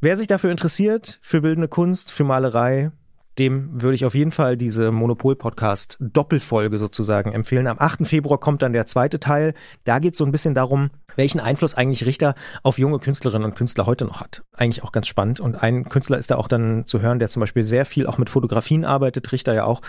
Wer 0.00 0.16
sich 0.16 0.26
dafür 0.26 0.50
interessiert, 0.50 1.18
für 1.22 1.40
bildende 1.40 1.68
Kunst, 1.68 2.12
für 2.12 2.24
Malerei, 2.24 2.90
dem 3.38 3.82
würde 3.82 3.94
ich 3.94 4.04
auf 4.04 4.14
jeden 4.14 4.32
Fall 4.32 4.56
diese 4.56 4.90
Monopol-Podcast 4.92 5.98
Doppelfolge 6.00 6.78
sozusagen 6.78 7.32
empfehlen. 7.32 7.66
Am 7.66 7.78
8. 7.78 8.06
Februar 8.06 8.38
kommt 8.38 8.62
dann 8.62 8.72
der 8.72 8.86
zweite 8.86 9.20
Teil. 9.20 9.54
Da 9.84 9.98
geht 9.98 10.14
es 10.14 10.18
so 10.18 10.24
ein 10.24 10.32
bisschen 10.32 10.54
darum, 10.54 10.90
welchen 11.16 11.40
Einfluss 11.40 11.74
eigentlich 11.74 12.06
Richter 12.06 12.34
auf 12.62 12.78
junge 12.78 12.98
Künstlerinnen 12.98 13.44
und 13.44 13.56
Künstler 13.56 13.86
heute 13.86 14.04
noch 14.04 14.20
hat. 14.20 14.42
Eigentlich 14.52 14.84
auch 14.84 14.92
ganz 14.92 15.06
spannend. 15.06 15.40
Und 15.40 15.62
ein 15.62 15.88
Künstler 15.88 16.18
ist 16.18 16.30
da 16.30 16.36
auch 16.36 16.48
dann 16.48 16.86
zu 16.86 17.00
hören, 17.00 17.18
der 17.18 17.28
zum 17.28 17.40
Beispiel 17.40 17.62
sehr 17.62 17.84
viel 17.84 18.06
auch 18.06 18.18
mit 18.18 18.30
Fotografien 18.30 18.84
arbeitet, 18.84 19.30
Richter 19.32 19.54
ja 19.54 19.64
auch. 19.64 19.82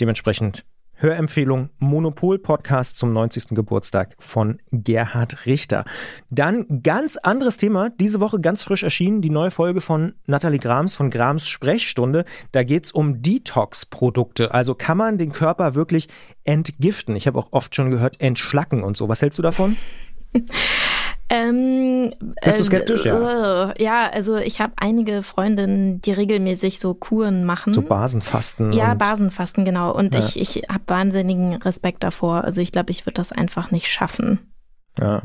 Dementsprechend 0.00 0.64
Hörempfehlung 1.04 1.68
Monopol-Podcast 1.80 2.96
zum 2.96 3.12
90. 3.12 3.48
Geburtstag 3.48 4.16
von 4.18 4.58
Gerhard 4.72 5.44
Richter. 5.44 5.84
Dann 6.30 6.80
ganz 6.82 7.18
anderes 7.18 7.58
Thema, 7.58 7.90
diese 7.90 8.20
Woche 8.20 8.40
ganz 8.40 8.62
frisch 8.62 8.82
erschienen, 8.82 9.20
die 9.20 9.28
neue 9.28 9.50
Folge 9.50 9.82
von 9.82 10.14
Nathalie 10.24 10.58
Grams 10.58 10.94
von 10.94 11.10
Grams 11.10 11.46
Sprechstunde. 11.46 12.24
Da 12.52 12.62
geht 12.62 12.86
es 12.86 12.92
um 12.92 13.20
Detox-Produkte. 13.20 14.54
Also 14.54 14.74
kann 14.74 14.96
man 14.96 15.18
den 15.18 15.32
Körper 15.32 15.74
wirklich 15.74 16.08
entgiften? 16.44 17.16
Ich 17.16 17.26
habe 17.26 17.38
auch 17.38 17.48
oft 17.50 17.74
schon 17.74 17.90
gehört, 17.90 18.22
entschlacken 18.22 18.82
und 18.82 18.96
so. 18.96 19.06
Was 19.06 19.20
hältst 19.20 19.38
du 19.38 19.42
davon? 19.42 19.76
Ähm, 21.30 22.12
Bist 22.44 22.60
du 22.60 22.64
skeptisch? 22.64 23.06
Äh, 23.06 23.08
ja. 23.08 23.74
ja, 23.78 24.10
also 24.10 24.36
ich 24.36 24.60
habe 24.60 24.74
einige 24.76 25.22
Freundinnen, 25.22 26.00
die 26.02 26.12
regelmäßig 26.12 26.80
so 26.80 26.94
Kuren 26.94 27.44
machen. 27.44 27.72
So 27.72 27.82
Basenfasten. 27.82 28.72
Ja, 28.72 28.94
Basenfasten, 28.94 29.64
genau. 29.64 29.94
Und 29.94 30.14
ja. 30.14 30.20
ich, 30.20 30.38
ich 30.38 30.64
habe 30.68 30.84
wahnsinnigen 30.86 31.54
Respekt 31.54 32.02
davor. 32.02 32.44
Also 32.44 32.60
ich 32.60 32.72
glaube, 32.72 32.90
ich 32.90 33.06
würde 33.06 33.14
das 33.14 33.32
einfach 33.32 33.70
nicht 33.70 33.88
schaffen. 33.88 34.38
Ja. 34.98 35.22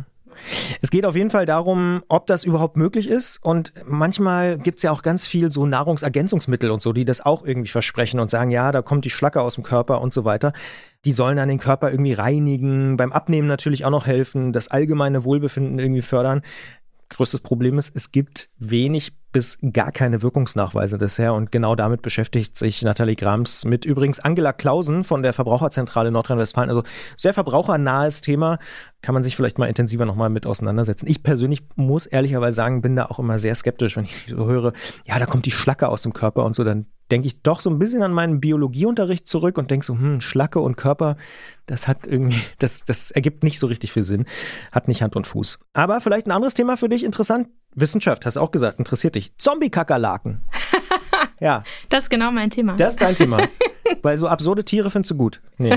Es 0.82 0.92
geht 0.92 1.06
auf 1.06 1.16
jeden 1.16 1.30
Fall 1.30 1.46
darum, 1.46 2.04
ob 2.08 2.28
das 2.28 2.44
überhaupt 2.44 2.78
möglich 2.78 3.10
ist. 3.10 3.44
Und 3.44 3.74
manchmal 3.86 4.58
gibt 4.58 4.78
es 4.78 4.84
ja 4.84 4.92
auch 4.92 5.02
ganz 5.02 5.26
viel 5.28 5.52
so 5.52 5.66
Nahrungsergänzungsmittel 5.66 6.72
und 6.72 6.82
so, 6.82 6.94
die 6.94 7.06
das 7.06 7.22
auch 7.26 7.46
irgendwie 7.46 7.70
versprechen 7.70 8.20
und 8.20 8.30
sagen, 8.30 8.52
ja, 8.52 8.72
da 8.72 8.82
kommt 8.82 9.06
die 9.06 9.10
Schlacke 9.10 9.42
aus 9.42 9.56
dem 9.56 9.64
Körper 9.64 10.02
und 10.02 10.14
so 10.14 10.26
weiter. 10.26 10.54
Die 11.06 11.14
sollen 11.14 11.38
dann 11.38 11.50
den 11.50 11.60
Körper 11.60 11.92
irgendwie 11.92 12.14
reinigen, 12.14 12.98
beim 12.98 13.14
Abnehmen 13.14 13.48
natürlich 13.48 13.86
auch 13.86 13.92
noch 13.92 14.06
helfen, 14.06 14.52
das 14.54 14.68
allgemeine 14.68 15.24
Wohlbefinden 15.24 15.80
irgendwie 15.80 16.02
fördern. 16.02 16.42
Größtes 17.10 17.40
Problem 17.40 17.78
ist, 17.78 17.96
es 17.96 18.12
gibt 18.12 18.50
wenig 18.60 19.14
bis 19.32 19.60
gar 19.74 19.92
keine 19.92 20.22
Wirkungsnachweise 20.22 20.98
bisher 20.98 21.34
und 21.34 21.52
genau 21.52 21.76
damit 21.76 22.02
beschäftigt 22.02 22.58
sich 22.58 22.82
Nathalie 22.82 23.16
Grams 23.16 23.64
mit 23.64 23.86
übrigens 23.86 24.20
Angela 24.20 24.54
Klausen 24.54 25.04
von 25.04 25.22
der 25.22 25.34
Verbraucherzentrale 25.34 26.12
Nordrhein-Westfalen. 26.12 26.70
Also 26.70 26.84
sehr 27.18 27.34
verbrauchernahes 27.34 28.22
Thema, 28.22 28.58
kann 29.02 29.14
man 29.14 29.24
sich 29.24 29.36
vielleicht 29.36 29.60
mal 29.60 29.68
intensiver 29.68 30.06
nochmal 30.06 30.30
mit 30.30 30.46
auseinandersetzen. 30.46 31.08
Ich 31.08 31.24
persönlich 31.24 31.64
muss 31.76 32.06
ehrlicherweise 32.06 32.56
sagen, 32.56 32.82
bin 32.82 32.96
da 32.96 33.06
auch 33.06 33.20
immer 33.20 33.40
sehr 33.40 33.56
skeptisch, 33.56 33.96
wenn 33.98 34.06
ich 34.06 34.26
so 34.30 34.48
höre, 34.48 34.74
ja, 35.06 35.20
da 35.20 35.26
kommt 35.26 35.46
die 35.46 35.52
Schlacke 35.52 35.90
aus 35.90 36.02
dem 36.02 36.14
Körper 36.14 36.44
und 36.46 36.56
so, 36.56 36.64
dann 36.64 36.88
denke 37.12 37.28
ich 37.28 37.42
doch 37.42 37.60
so 37.60 37.70
ein 37.70 37.80
bisschen 37.80 38.04
an 38.04 38.14
meinen 38.14 38.40
Biologieunterricht 38.40 39.28
zurück 39.28 39.58
und 39.58 39.72
denke 39.72 39.86
so, 39.86 39.94
hm, 39.94 40.22
Schlacke 40.22 40.60
und 40.60 40.76
Körper, 40.76 41.18
das 41.66 41.88
hat 41.88 42.06
irgendwie, 42.06 42.42
das, 42.60 42.84
das 42.84 43.12
ergibt 43.12 43.44
nicht 43.44 43.60
so 43.60 43.68
richtig 43.68 43.92
viel 43.92 44.04
Sinn, 44.04 44.26
hat 44.72 44.88
nicht 44.88 45.02
Hand 45.02 45.16
und 45.16 45.26
Fuß. 45.26 45.60
Aber 45.74 46.02
vielleicht 46.02 46.28
ein 46.28 46.32
anderes 46.32 46.54
Thema 46.54 46.78
für 46.78 46.90
dich 46.90 47.04
interessant. 47.04 47.48
Wissenschaft, 47.76 48.26
hast 48.26 48.38
du 48.38 48.42
auch 48.42 48.52
gesagt, 48.52 48.80
interessiert 48.80 49.16
dich. 49.16 49.36
Zombie-Kakerlaken. 49.38 50.42
ja. 51.40 51.64
Das 51.90 52.04
ist 52.04 52.10
genau 52.10 52.32
mein 52.32 52.50
Thema. 52.50 52.76
Das 52.76 52.94
ist 52.94 53.02
dein 53.02 53.16
Thema. 53.16 53.40
Weil 54.02 54.18
so 54.18 54.28
absurde 54.28 54.64
Tiere 54.64 54.90
findest 54.90 55.12
du 55.12 55.16
gut. 55.16 55.42
Nee. 55.58 55.76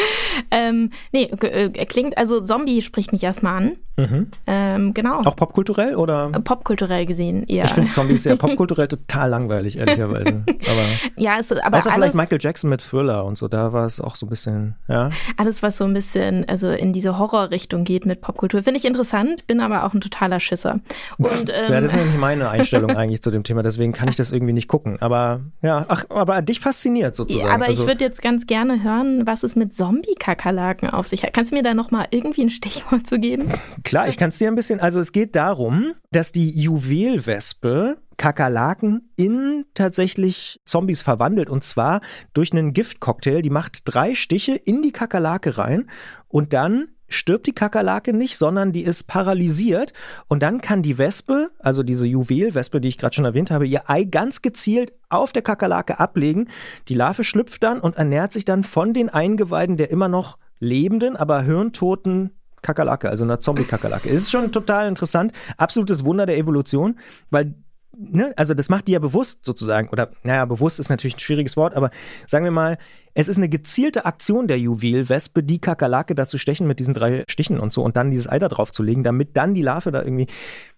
ähm, 0.50 0.90
nee, 1.12 1.24
äh, 1.24 1.70
klingt, 1.86 2.18
also 2.18 2.40
Zombie 2.40 2.82
spricht 2.82 3.12
mich 3.12 3.22
erstmal 3.22 3.56
an. 3.56 3.76
Mhm. 3.96 4.28
Ähm, 4.46 4.94
genau. 4.94 5.20
Auch 5.20 5.36
popkulturell 5.36 5.96
oder? 5.96 6.30
Äh, 6.34 6.40
popkulturell 6.40 7.04
gesehen, 7.04 7.44
ja. 7.46 7.66
Ich 7.66 7.72
finde 7.72 7.90
Zombies 7.90 8.24
ja 8.24 8.36
popkulturell 8.36 8.88
total 8.88 9.28
langweilig, 9.28 9.76
ehrlicherweise. 9.76 10.44
Aber, 10.46 10.82
ja, 11.16 11.38
es, 11.38 11.52
aber 11.52 11.78
außer 11.78 11.92
vielleicht 11.92 12.14
Michael 12.14 12.38
Jackson 12.40 12.70
mit 12.70 12.80
Thriller 12.80 13.24
und 13.24 13.36
so, 13.36 13.48
da 13.48 13.72
war 13.72 13.84
es 13.84 14.00
auch 14.00 14.16
so 14.16 14.26
ein 14.26 14.30
bisschen, 14.30 14.76
ja. 14.88 15.10
Alles, 15.36 15.62
was 15.62 15.76
so 15.76 15.84
ein 15.84 15.92
bisschen, 15.92 16.48
also 16.48 16.70
in 16.70 16.92
diese 16.92 17.18
Horrorrichtung 17.18 17.84
geht 17.84 18.06
mit 18.06 18.22
Popkultur, 18.22 18.62
finde 18.62 18.78
ich 18.78 18.86
interessant, 18.86 19.46
bin 19.46 19.60
aber 19.60 19.84
auch 19.84 19.92
ein 19.92 20.00
totaler 20.00 20.40
Schisser. 20.40 20.80
Und, 21.18 21.50
ähm, 21.50 21.72
ja, 21.72 21.80
das 21.80 21.92
ist 21.92 21.96
nämlich 21.96 22.16
meine 22.16 22.48
Einstellung 22.48 22.96
eigentlich 22.96 23.22
zu 23.22 23.30
dem 23.30 23.44
Thema, 23.44 23.62
deswegen 23.62 23.92
kann 23.92 24.08
ich 24.08 24.16
das 24.16 24.32
irgendwie 24.32 24.54
nicht 24.54 24.68
gucken. 24.68 24.96
Aber 25.00 25.40
ja, 25.60 25.84
ach, 25.88 26.06
aber 26.08 26.40
dich 26.40 26.60
fasziniert 26.60 27.14
sozusagen. 27.14 27.46
Ja, 27.46 27.61
aber 27.62 27.70
also, 27.70 27.82
ich 27.82 27.88
würde 27.88 28.04
jetzt 28.04 28.22
ganz 28.22 28.46
gerne 28.46 28.82
hören, 28.82 29.26
was 29.26 29.42
es 29.42 29.56
mit 29.56 29.74
Zombie-Kakerlaken 29.74 30.90
auf 30.90 31.06
sich 31.06 31.22
hat. 31.22 31.32
Kannst 31.32 31.52
du 31.52 31.56
mir 31.56 31.62
da 31.62 31.74
nochmal 31.74 32.06
irgendwie 32.10 32.42
ein 32.42 32.50
Stichwort 32.50 33.06
zu 33.06 33.18
geben? 33.18 33.52
Klar, 33.84 34.08
ich 34.08 34.16
kann 34.16 34.30
es 34.30 34.38
dir 34.38 34.48
ein 34.48 34.54
bisschen, 34.54 34.80
also 34.80 35.00
es 35.00 35.12
geht 35.12 35.36
darum, 35.36 35.94
dass 36.10 36.32
die 36.32 36.50
Juwelwespe 36.50 37.98
Kakerlaken 38.16 39.12
in 39.16 39.64
tatsächlich 39.74 40.60
Zombies 40.64 41.02
verwandelt 41.02 41.48
und 41.48 41.62
zwar 41.62 42.00
durch 42.34 42.52
einen 42.52 42.72
Giftcocktail. 42.72 43.42
Die 43.42 43.50
macht 43.50 43.82
drei 43.84 44.14
Stiche 44.14 44.54
in 44.54 44.82
die 44.82 44.92
Kakerlake 44.92 45.58
rein 45.58 45.88
und 46.28 46.52
dann 46.52 46.88
stirbt 47.12 47.46
die 47.46 47.52
Kakerlake 47.52 48.12
nicht, 48.12 48.36
sondern 48.36 48.72
die 48.72 48.82
ist 48.82 49.04
paralysiert 49.04 49.92
und 50.28 50.42
dann 50.42 50.60
kann 50.60 50.82
die 50.82 50.98
Wespe, 50.98 51.50
also 51.58 51.82
diese 51.82 52.06
Juwelwespe, 52.06 52.80
die 52.80 52.88
ich 52.88 52.98
gerade 52.98 53.14
schon 53.14 53.24
erwähnt 53.24 53.50
habe, 53.50 53.66
ihr 53.66 53.88
Ei 53.88 54.04
ganz 54.04 54.42
gezielt 54.42 54.92
auf 55.08 55.32
der 55.32 55.42
Kakerlake 55.42 56.00
ablegen. 56.00 56.48
Die 56.88 56.94
Larve 56.94 57.24
schlüpft 57.24 57.62
dann 57.62 57.80
und 57.80 57.96
ernährt 57.96 58.32
sich 58.32 58.44
dann 58.44 58.62
von 58.64 58.94
den 58.94 59.08
Eingeweiden 59.08 59.76
der 59.76 59.90
immer 59.90 60.08
noch 60.08 60.38
lebenden, 60.58 61.16
aber 61.16 61.42
hirntoten 61.42 62.30
Kakerlake, 62.62 63.10
also 63.10 63.24
einer 63.24 63.40
Zombie-Kakerlake. 63.40 64.08
Es 64.08 64.22
ist 64.22 64.30
schon 64.30 64.52
total 64.52 64.88
interessant, 64.88 65.32
absolutes 65.56 66.04
Wunder 66.04 66.26
der 66.26 66.38
Evolution, 66.38 66.98
weil 67.30 67.54
Ne, 67.96 68.32
also 68.36 68.54
das 68.54 68.70
macht 68.70 68.88
die 68.88 68.92
ja 68.92 68.98
bewusst 68.98 69.44
sozusagen, 69.44 69.88
oder 69.90 70.10
naja, 70.22 70.46
bewusst 70.46 70.80
ist 70.80 70.88
natürlich 70.88 71.16
ein 71.16 71.20
schwieriges 71.20 71.56
Wort, 71.58 71.74
aber 71.74 71.90
sagen 72.26 72.44
wir 72.44 72.50
mal, 72.50 72.78
es 73.12 73.28
ist 73.28 73.36
eine 73.36 73.50
gezielte 73.50 74.06
Aktion 74.06 74.48
der 74.48 74.58
Juwelwespe, 74.58 75.42
die 75.42 75.60
Kakerlake 75.60 76.14
da 76.14 76.26
zu 76.26 76.38
stechen 76.38 76.66
mit 76.66 76.78
diesen 76.80 76.94
drei 76.94 77.24
Stichen 77.28 77.60
und 77.60 77.72
so 77.72 77.82
und 77.82 77.96
dann 77.96 78.10
dieses 78.10 78.28
Ei 78.28 78.38
da 78.38 78.48
drauf 78.48 78.72
zu 78.72 78.82
legen, 78.82 79.04
damit 79.04 79.36
dann 79.36 79.52
die 79.52 79.62
Larve 79.62 79.92
da 79.92 80.02
irgendwie. 80.02 80.26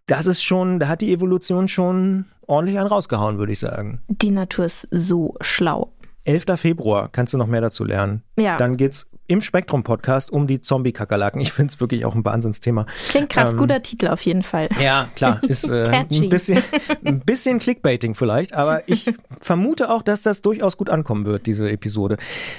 Das 0.06 0.26
ist 0.26 0.42
schon, 0.42 0.80
da 0.80 0.88
hat 0.88 1.00
die 1.00 1.12
Evolution 1.12 1.68
schon 1.68 2.26
ordentlich 2.46 2.78
einen 2.78 2.88
rausgehauen, 2.88 3.38
würde 3.38 3.52
ich 3.52 3.60
sagen. 3.60 4.02
Die 4.08 4.30
Natur 4.30 4.64
ist 4.64 4.88
so 4.90 5.36
schlau. 5.40 5.92
11. 6.24 6.44
Februar 6.56 7.10
kannst 7.10 7.32
du 7.32 7.38
noch 7.38 7.46
mehr 7.46 7.60
dazu 7.60 7.84
lernen. 7.84 8.22
Ja. 8.36 8.58
Dann 8.58 8.76
geht's 8.76 9.06
im 9.26 9.40
Spektrum-Podcast 9.40 10.30
um 10.30 10.46
die 10.46 10.60
Zombie-Kakerlaken. 10.60 11.40
Ich 11.40 11.52
finde 11.52 11.72
es 11.72 11.80
wirklich 11.80 12.04
auch 12.04 12.14
ein 12.14 12.24
Wahnsinnsthema. 12.24 12.86
Klingt 13.08 13.30
krass, 13.30 13.52
Ähm, 13.52 13.58
guter 13.58 13.82
Titel 13.82 14.08
auf 14.08 14.20
jeden 14.22 14.42
Fall. 14.42 14.68
Ja, 14.80 15.08
klar, 15.16 15.42
ist 15.48 15.70
äh, 15.70 16.06
ein, 16.10 16.28
bisschen, 16.28 16.62
ein 17.04 17.20
bisschen 17.20 17.58
Clickbaiting 17.58 18.14
vielleicht, 18.14 18.52
aber 18.54 18.88
ich 18.88 19.12
vermute 19.40 19.90
auch, 19.90 20.02
dass 20.02 20.22
das 20.22 20.42
durchaus 20.42 20.76
gut 20.76 20.90
ankommen 20.90 21.24
wird, 21.24 21.46
diese 21.46 21.70
Episode. 21.70 22.16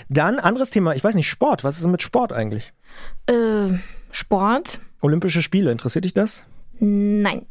Dann 0.10 0.40
anderes 0.40 0.70
Thema, 0.70 0.96
ich 0.96 1.04
weiß 1.04 1.16
nicht, 1.16 1.30
Sport. 1.30 1.64
Was 1.64 1.76
ist 1.76 1.84
denn 1.84 1.92
mit 1.92 2.02
Sport 2.02 2.34
eigentlich? 2.34 2.74
Äh, 3.28 3.78
Sport? 4.12 4.80
Olympische 5.02 5.42
Spiele, 5.42 5.72
interessiert 5.72 6.06
dich 6.06 6.14
das? 6.14 6.46
Nein. 6.80 7.46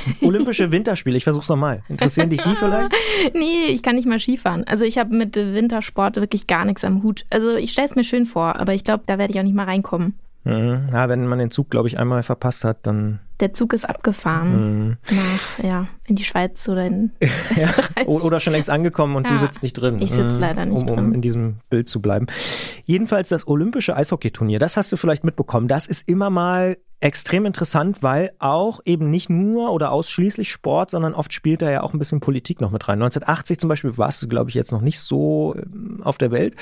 Olympische 0.22 0.70
Winterspiele, 0.72 1.16
ich 1.16 1.24
versuch's 1.24 1.48
nochmal. 1.48 1.82
Interessieren 1.88 2.30
dich 2.30 2.40
die 2.42 2.54
vielleicht? 2.56 2.90
Nee, 3.34 3.66
ich 3.68 3.82
kann 3.82 3.96
nicht 3.96 4.06
mal 4.08 4.18
Skifahren. 4.18 4.64
Also 4.64 4.84
ich 4.84 4.98
habe 4.98 5.14
mit 5.14 5.36
Wintersport 5.36 6.16
wirklich 6.16 6.46
gar 6.46 6.64
nichts 6.64 6.84
am 6.84 7.02
Hut. 7.02 7.24
Also 7.30 7.56
ich 7.56 7.72
stelle 7.72 7.88
es 7.88 7.94
mir 7.94 8.04
schön 8.04 8.26
vor, 8.26 8.56
aber 8.58 8.74
ich 8.74 8.84
glaube, 8.84 9.04
da 9.06 9.18
werde 9.18 9.32
ich 9.32 9.38
auch 9.38 9.44
nicht 9.44 9.54
mal 9.54 9.64
reinkommen. 9.64 10.18
Mhm. 10.44 10.88
Ja, 10.92 11.08
wenn 11.08 11.26
man 11.28 11.38
den 11.38 11.50
Zug, 11.52 11.70
glaube 11.70 11.86
ich, 11.86 11.98
einmal 12.00 12.22
verpasst 12.24 12.64
hat, 12.64 12.78
dann. 12.86 13.20
Der 13.38 13.52
Zug 13.52 13.72
ist 13.72 13.84
abgefahren 13.88 14.88
Mhm. 14.88 14.96
nach, 15.10 15.64
ja, 15.64 15.86
in 16.06 16.16
die 16.16 16.24
Schweiz 16.24 16.68
oder 16.68 16.84
in 16.86 17.12
Österreich. 17.52 18.06
O- 18.08 18.20
Oder 18.20 18.40
schon 18.40 18.52
längst 18.52 18.68
angekommen 18.70 19.14
und 19.16 19.28
du 19.28 19.34
Ja, 19.34 19.38
sitzt 19.40 19.62
nicht 19.62 19.74
drin. 19.74 20.00
ich 20.00 20.10
sitz 20.10 20.32
Mhm. 20.34 20.40
leider 20.40 20.64
nicht 20.64 20.82
um, 20.82 20.90
um 20.90 20.96
drin. 20.96 21.14
in 21.14 21.20
diesem 21.20 21.56
Bild 21.70 21.88
zu 21.88 22.00
bleiben. 22.02 22.26
Jedenfalls 22.84 23.28
das 23.28 23.46
Olympische 23.46 23.96
Eishockeyturnier, 23.96 24.58
das 24.58 24.76
hast 24.76 24.90
du 24.90 24.96
vielleicht 24.96 25.22
mitbekommen. 25.24 25.68
Das 25.68 25.86
ist 25.86 26.08
immer 26.08 26.28
mal 26.30 26.76
extrem 27.02 27.46
interessant, 27.46 28.02
weil 28.02 28.32
auch 28.38 28.80
eben 28.84 29.10
nicht 29.10 29.28
nur 29.28 29.72
oder 29.72 29.90
ausschließlich 29.90 30.50
Sport, 30.50 30.90
sondern 30.90 31.14
oft 31.14 31.32
spielt 31.32 31.60
da 31.60 31.70
ja 31.70 31.82
auch 31.82 31.92
ein 31.92 31.98
bisschen 31.98 32.20
Politik 32.20 32.60
noch 32.60 32.70
mit 32.70 32.88
rein. 32.88 33.02
1980 33.02 33.58
zum 33.58 33.68
Beispiel 33.68 33.98
warst 33.98 34.22
du, 34.22 34.28
glaube 34.28 34.50
ich, 34.50 34.54
jetzt 34.54 34.70
noch 34.70 34.80
nicht 34.80 35.00
so 35.00 35.54
ähm, 35.56 36.00
auf 36.04 36.16
der 36.16 36.30
Welt. 36.30 36.54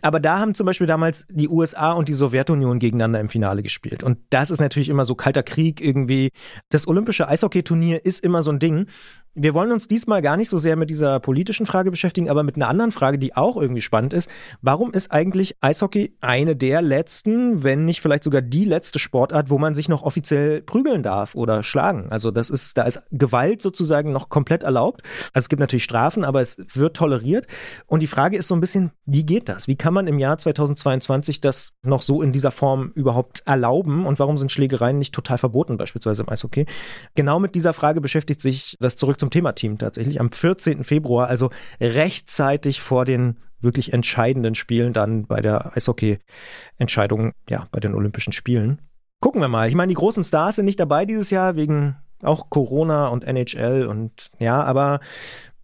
Aber 0.00 0.18
da 0.18 0.38
haben 0.38 0.54
zum 0.54 0.64
Beispiel 0.64 0.86
damals 0.86 1.26
die 1.28 1.48
USA 1.48 1.92
und 1.92 2.08
die 2.08 2.14
Sowjetunion 2.14 2.78
gegeneinander 2.78 3.20
im 3.20 3.28
Finale 3.28 3.62
gespielt. 3.62 4.02
Und 4.02 4.18
das 4.30 4.50
ist 4.50 4.60
natürlich 4.60 4.88
immer 4.88 5.04
so 5.04 5.14
kalter 5.14 5.42
Krieg 5.42 5.82
irgendwie. 5.82 6.30
Das 6.70 6.88
Olympische 6.88 7.28
Eishockeyturnier 7.28 8.04
ist 8.04 8.24
immer 8.24 8.42
so 8.42 8.50
ein 8.50 8.58
Ding. 8.58 8.86
Wir 9.34 9.54
wollen 9.54 9.72
uns 9.72 9.88
diesmal 9.88 10.20
gar 10.20 10.36
nicht 10.36 10.50
so 10.50 10.58
sehr 10.58 10.76
mit 10.76 10.90
dieser 10.90 11.18
politischen 11.18 11.64
Frage 11.64 11.90
beschäftigen, 11.90 12.28
aber 12.28 12.42
mit 12.42 12.56
einer 12.56 12.68
anderen 12.68 12.92
Frage, 12.92 13.18
die 13.18 13.34
auch 13.34 13.56
irgendwie 13.56 13.80
spannend 13.80 14.12
ist. 14.12 14.28
Warum 14.60 14.92
ist 14.92 15.10
eigentlich 15.10 15.56
Eishockey 15.62 16.14
eine 16.20 16.54
der 16.54 16.82
letzten, 16.82 17.64
wenn 17.64 17.86
nicht 17.86 18.02
vielleicht 18.02 18.24
sogar 18.24 18.42
die 18.42 18.66
letzte 18.66 18.98
Sportart, 18.98 19.48
wo 19.48 19.56
man 19.56 19.74
sich 19.74 19.88
noch 19.88 20.02
offiziell 20.02 20.60
prügeln 20.60 21.02
darf 21.02 21.34
oder 21.34 21.62
schlagen? 21.62 22.08
Also 22.10 22.30
das 22.30 22.50
ist, 22.50 22.76
da 22.76 22.82
ist 22.82 23.00
Gewalt 23.10 23.62
sozusagen 23.62 24.12
noch 24.12 24.28
komplett 24.28 24.64
erlaubt. 24.64 25.00
Also 25.32 25.44
es 25.44 25.48
gibt 25.48 25.60
natürlich 25.60 25.84
Strafen, 25.84 26.24
aber 26.24 26.42
es 26.42 26.58
wird 26.74 26.94
toleriert. 26.94 27.46
Und 27.86 28.00
die 28.00 28.08
Frage 28.08 28.36
ist 28.36 28.48
so 28.48 28.54
ein 28.54 28.60
bisschen, 28.60 28.90
wie 29.06 29.24
geht 29.24 29.48
das? 29.48 29.66
Wie 29.66 29.76
kann 29.76 29.94
man 29.94 30.08
im 30.08 30.18
Jahr 30.18 30.36
2022 30.36 31.40
das 31.40 31.72
noch 31.82 32.02
so 32.02 32.20
in 32.20 32.32
dieser 32.32 32.50
Form 32.50 32.92
überhaupt 32.94 33.44
erlauben? 33.46 34.04
Und 34.04 34.18
warum 34.18 34.36
sind 34.36 34.52
Schlägereien 34.52 34.98
nicht 34.98 35.14
total 35.14 35.38
verboten, 35.38 35.78
beispielsweise 35.78 36.22
im 36.22 36.28
Eishockey? 36.28 36.66
Genau 37.14 37.40
mit 37.40 37.54
dieser 37.54 37.72
Frage 37.72 38.02
beschäftigt 38.02 38.42
sich 38.42 38.76
das 38.78 38.96
zurück 38.96 39.21
zum 39.22 39.30
Thema-Team 39.30 39.78
tatsächlich 39.78 40.20
am 40.20 40.32
14. 40.32 40.82
Februar, 40.82 41.28
also 41.28 41.50
rechtzeitig 41.80 42.80
vor 42.80 43.04
den 43.04 43.38
wirklich 43.60 43.92
entscheidenden 43.92 44.56
Spielen 44.56 44.92
dann 44.92 45.26
bei 45.26 45.40
der 45.40 45.76
Eishockey-Entscheidung, 45.76 47.30
ja, 47.48 47.68
bei 47.70 47.78
den 47.78 47.94
Olympischen 47.94 48.32
Spielen. 48.32 48.82
Gucken 49.20 49.40
wir 49.40 49.46
mal. 49.46 49.68
Ich 49.68 49.76
meine, 49.76 49.90
die 49.90 49.94
großen 49.94 50.24
Stars 50.24 50.56
sind 50.56 50.64
nicht 50.64 50.80
dabei 50.80 51.06
dieses 51.06 51.30
Jahr 51.30 51.54
wegen 51.54 51.94
auch 52.20 52.50
Corona 52.50 53.06
und 53.06 53.22
NHL 53.22 53.86
und 53.86 54.30
ja, 54.40 54.60
aber 54.64 54.98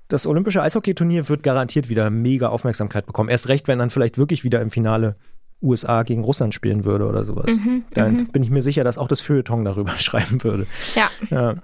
das 0.07 0.25
Olympische 0.29 0.63
Eishockeyturnier 0.63 1.29
wird 1.29 1.43
garantiert 1.43 1.89
wieder 1.89 2.11
mega 2.11 2.49
Aufmerksamkeit 2.49 3.07
bekommen. 3.07 3.29
Erst 3.29 3.49
recht, 3.49 3.67
wenn 3.67 3.81
dann 3.81 3.91
vielleicht 3.91 4.19
wirklich 4.19 4.45
wieder 4.45 4.63
im 4.63 4.71
Finale 4.71 5.17
USA 5.63 6.03
gegen 6.05 6.23
Russland 6.25 6.55
spielen 6.55 6.85
würde 6.85 7.07
oder 7.07 7.25
sowas. 7.25 7.57
Mhm, 7.65 7.85
Dann 7.95 8.27
bin 8.29 8.43
ich 8.43 8.51
mir 8.51 8.63
sicher, 8.63 8.85
dass 8.85 8.99
auch 8.99 9.09
das 9.09 9.21
Feuilleton 9.21 9.65
darüber 9.65 9.91
schreiben 9.99 10.43
würde. 10.45 10.67
Ja, 10.95 11.09
Ja. 11.31 11.55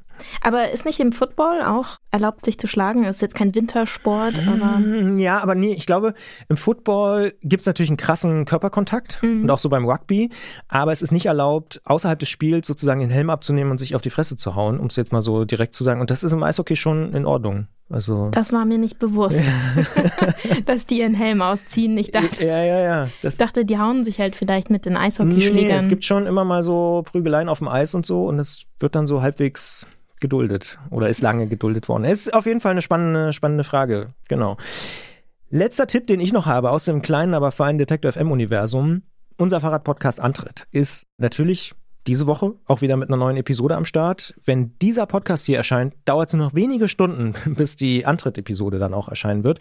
aber 0.43 0.71
ist 0.73 0.85
nicht 0.85 0.99
im 1.01 1.13
Football 1.13 1.63
auch 1.63 1.97
erlaubt, 2.11 2.45
sich 2.45 2.59
zu 2.59 2.67
schlagen? 2.67 3.05
Ist 3.05 3.23
jetzt 3.23 3.35
kein 3.35 3.55
Wintersport, 3.55 4.35
aber 4.49 4.79
Mm, 4.79 5.19
Ja, 5.19 5.41
aber 5.43 5.55
nee, 5.55 5.73
ich 5.75 5.87
glaube, 5.87 6.15
im 6.49 6.57
Football 6.57 7.35
gibt 7.43 7.61
es 7.63 7.67
natürlich 7.67 7.91
einen 7.91 7.97
krassen 7.97 8.45
Körperkontakt 8.45 9.21
und 9.23 9.49
auch 9.51 9.59
so 9.59 9.69
beim 9.69 9.85
Rugby, 9.85 10.31
aber 10.69 10.91
es 10.93 11.01
ist 11.03 11.13
nicht 11.13 11.27
erlaubt, 11.27 11.81
außerhalb 11.85 12.19
des 12.19 12.29
Spiels 12.29 12.67
sozusagen 12.67 13.01
den 13.01 13.11
Helm 13.11 13.31
abzunehmen 13.31 13.71
und 13.71 13.79
sich 13.79 13.95
auf 13.95 14.01
die 14.03 14.11
Fresse 14.11 14.37
zu 14.37 14.55
hauen, 14.57 14.81
um 14.81 14.87
es 14.87 14.97
jetzt 14.97 15.13
mal 15.13 15.23
so 15.23 15.45
direkt 15.45 15.75
zu 15.75 15.85
sagen. 15.85 16.01
Und 16.01 16.11
das 16.11 16.23
ist 16.25 16.33
im 16.33 16.43
Eishockey 16.43 16.75
schon 16.77 17.15
in 17.15 17.27
Ordnung. 17.27 17.69
Also. 17.91 18.31
das 18.31 18.51
war 18.53 18.65
mir 18.65 18.79
nicht 18.79 18.99
bewusst, 18.99 19.45
dass 20.67 20.87
die 20.87 21.01
ihren 21.01 21.13
Helm 21.15 21.43
ausziehen. 21.43 21.97
Ich 21.99 22.11
dachte, 22.11 22.45
ja, 22.45 22.63
ja, 22.65 22.81
ja. 22.81 23.09
Das, 23.23 23.35
ich 23.35 23.39
dachte, 23.39 23.65
die 23.65 23.77
hauen 23.85 24.05
sich 24.05 24.19
halt 24.19 24.37
vielleicht 24.37 24.71
mit 24.71 24.87
den 24.87 24.97
Eishockeyschlägern. 24.97 25.69
nee, 25.69 25.77
es 25.77 25.89
gibt 25.89 26.05
schon 26.05 26.27
immer 26.27 26.45
mal 26.45 26.63
so 26.63 27.03
Prügeleien 27.05 27.49
auf 27.49 27.59
dem 27.59 27.69
Eis 27.69 27.95
und 27.95 28.07
so 28.07 28.27
und 28.27 28.39
es 28.39 28.65
wird 28.81 28.95
dann 28.95 29.07
so 29.07 29.23
halbwegs 29.23 29.87
geduldet 30.21 30.79
oder 30.91 31.09
ist 31.09 31.21
lange 31.21 31.47
geduldet 31.47 31.89
worden. 31.89 32.05
Es 32.05 32.27
ist 32.27 32.35
auf 32.35 32.47
jeden 32.47 32.61
Fall 32.61 32.73
eine 32.73 32.83
spannende, 32.83 33.33
spannende 33.33 33.65
Frage. 33.65 34.15
Genau. 34.29 34.57
Letzter 35.51 35.87
Tipp, 35.87 36.07
den 36.07 36.21
ich 36.21 36.33
noch 36.33 36.47
habe 36.47 36.71
aus 36.71 36.87
dem 36.87 37.03
kleinen, 37.03 37.35
aber 37.35 37.51
feinen 37.51 37.79
Detector 37.79 38.13
FM-Universum. 38.13 39.03
Unser 39.37 39.61
Fahrradpodcast 39.61 40.21
Antritt 40.21 40.67
ist 40.71 41.07
natürlich 41.19 41.75
diese 42.07 42.27
Woche 42.27 42.55
auch 42.67 42.81
wieder 42.81 42.97
mit 42.97 43.09
einer 43.09 43.17
neuen 43.17 43.37
Episode 43.37 43.77
am 43.77 43.85
Start. 43.85 44.35
Wenn 44.45 44.79
dieser 44.81 45.07
Podcast 45.07 45.47
hier 45.47 45.57
erscheint, 45.57 45.95
dauert 46.05 46.29
es 46.29 46.35
nur 46.35 46.47
noch 46.47 46.55
wenige 46.55 46.89
Stunden, 46.89 47.35
bis 47.55 47.77
die 47.77 48.07
Antritt-Episode 48.07 48.79
dann 48.79 48.95
auch 48.95 49.09
erscheinen 49.09 49.45
wird. 49.45 49.59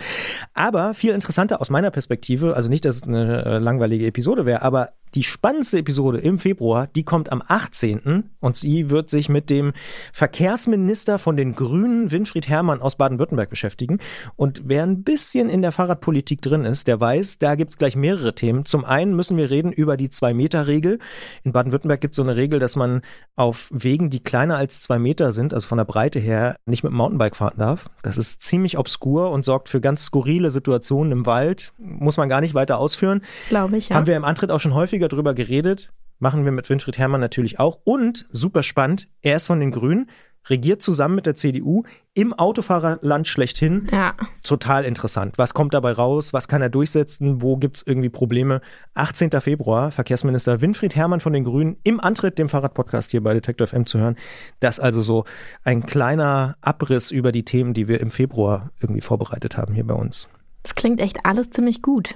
Aber 0.54 0.94
viel 0.94 1.14
interessanter 1.14 1.62
aus 1.62 1.70
meiner 1.70 1.92
Perspektive, 1.92 2.56
also 2.56 2.70
nicht, 2.70 2.86
dass 2.86 2.98
es 2.98 3.04
eine 3.04 3.46
äh, 3.46 3.58
langweilige 3.60 4.06
Episode 4.08 4.46
wäre, 4.46 4.62
aber 4.62 4.92
die 5.16 5.24
spannendste 5.24 5.80
Episode 5.80 6.20
im 6.20 6.40
Februar, 6.40 6.88
die 6.88 7.04
kommt 7.04 7.32
am 7.32 7.44
18. 7.48 8.30
und 8.40 8.56
sie 8.56 8.90
wird 8.90 9.10
sich 9.10 9.30
mit 9.30 9.50
dem 9.50 9.74
Verkehrsminister 10.12 11.20
von 11.20 11.38
den 11.38 11.56
Grünen, 11.56 12.12
Winfried 12.12 12.48
Herrmann 12.48 12.82
aus 12.82 12.96
Baden-Württemberg 12.96 13.50
beschäftigen. 13.50 14.00
Und 14.36 14.64
wer 14.66 14.84
ein 14.84 15.04
bisschen 15.04 15.50
in 15.50 15.62
der 15.62 15.72
Fahrradpolitik 15.72 16.42
drin 16.42 16.66
ist, 16.66 16.88
der 16.88 17.00
weiß, 17.00 17.40
da 17.40 17.56
gibt 17.56 17.74
es 17.74 17.78
gleich 17.78 17.96
mehrere 17.96 18.36
Themen. 18.36 18.66
Zum 18.66 18.86
einen 18.86 19.16
müssen 19.16 19.38
wir 19.38 19.50
reden 19.50 19.72
über 19.72 19.98
die 19.98 20.10
Zwei-Meter-Regel. 20.10 21.00
In 21.44 21.52
Baden-Württemberg 21.52 22.02
gibt 22.02 22.14
es 22.14 22.18
so 22.18 22.24
eine 22.24 22.36
Regel, 22.36 22.60
dass 22.60 22.76
man 22.76 23.02
auf 23.36 23.70
Wegen, 23.72 24.10
die 24.10 24.22
kleiner 24.22 24.58
als 24.58 24.82
zwei 24.82 25.00
Meter 25.00 25.32
sind, 25.32 25.54
also 25.54 25.68
von 25.68 25.78
der 25.78 25.86
Breite 25.86 26.20
her, 26.20 26.56
nicht 26.66 26.84
mit 26.84 26.92
dem 26.92 26.98
Mountainbike 26.98 27.36
fahren 27.36 27.58
darf. 27.58 27.90
Das 28.02 28.18
ist 28.18 28.44
ziemlich 28.44 28.78
obskur 28.78 29.32
und 29.32 29.44
sorgt 29.44 29.70
für 29.70 29.82
ganz 29.82 30.06
skurrile 30.06 30.52
Situationen 30.52 31.12
im 31.12 31.26
Wald. 31.26 31.74
Muss 31.78 32.18
man 32.18 32.30
gar 32.30 32.42
nicht 32.42 32.54
weiter 32.54 32.78
ausführen. 32.78 33.22
Das 33.40 33.50
glaube 33.50 33.78
ich, 33.78 33.90
ja. 33.90 33.96
Haben 33.96 34.08
wir 34.08 34.16
im 34.16 34.26
Antritt 34.26 34.52
auch 34.52 34.60
schon 34.60 34.74
häufiger 34.74 35.03
drüber 35.08 35.34
geredet. 35.34 35.92
Machen 36.20 36.46
wir 36.46 36.52
mit 36.52 36.70
Winfried 36.70 36.98
Herrmann 36.98 37.22
natürlich 37.22 37.60
auch. 37.60 37.80
Und 37.84 38.28
super 38.32 38.64
spannend, 38.64 39.10
er 39.22 39.36
ist 39.36 39.48
von 39.48 39.60
den 39.60 39.72
Grünen, 39.72 40.10
regiert 40.50 40.82
zusammen 40.82 41.16
mit 41.16 41.26
der 41.26 41.36
CDU 41.36 41.84
im 42.14 42.34
Autofahrerland 42.34 43.28
schlechthin. 43.28 43.88
ja. 43.92 44.14
Total 44.44 44.84
interessant. 44.84 45.38
Was 45.38 45.54
kommt 45.54 45.74
dabei 45.74 45.94
raus? 45.94 46.34
Was 46.34 46.48
kann 46.50 46.62
er 46.62 46.70
durchsetzen? 46.70 47.42
Wo 47.42 47.56
gibt 47.56 47.78
es 47.78 47.88
irgendwie 47.88 48.10
Probleme? 48.10 48.60
18. 48.94 49.32
Februar, 49.40 49.92
Verkehrsminister 49.92 50.60
Winfried 50.60 50.96
Herrmann 50.96 51.22
von 51.22 51.32
den 51.32 51.46
Grünen 51.46 51.78
im 51.84 52.02
Antritt, 52.02 52.38
dem 52.38 52.50
Fahrradpodcast 52.50 53.12
hier 53.12 53.24
bei 53.24 53.34
Detektor 53.34 53.68
FM 53.68 53.86
zu 53.86 54.00
hören. 54.00 54.18
Das 54.60 54.80
also 54.82 55.02
so 55.02 55.24
ein 55.64 55.86
kleiner 55.86 56.58
Abriss 56.62 57.10
über 57.10 57.32
die 57.32 57.46
Themen, 57.46 57.74
die 57.74 57.88
wir 57.88 58.02
im 58.02 58.12
Februar 58.12 58.72
irgendwie 58.82 59.02
vorbereitet 59.02 59.56
haben 59.56 59.74
hier 59.74 59.88
bei 59.88 59.96
uns. 59.96 60.28
Das 60.64 60.76
klingt 60.76 61.00
echt 61.00 61.26
alles 61.26 61.50
ziemlich 61.52 61.82
gut. 61.82 62.16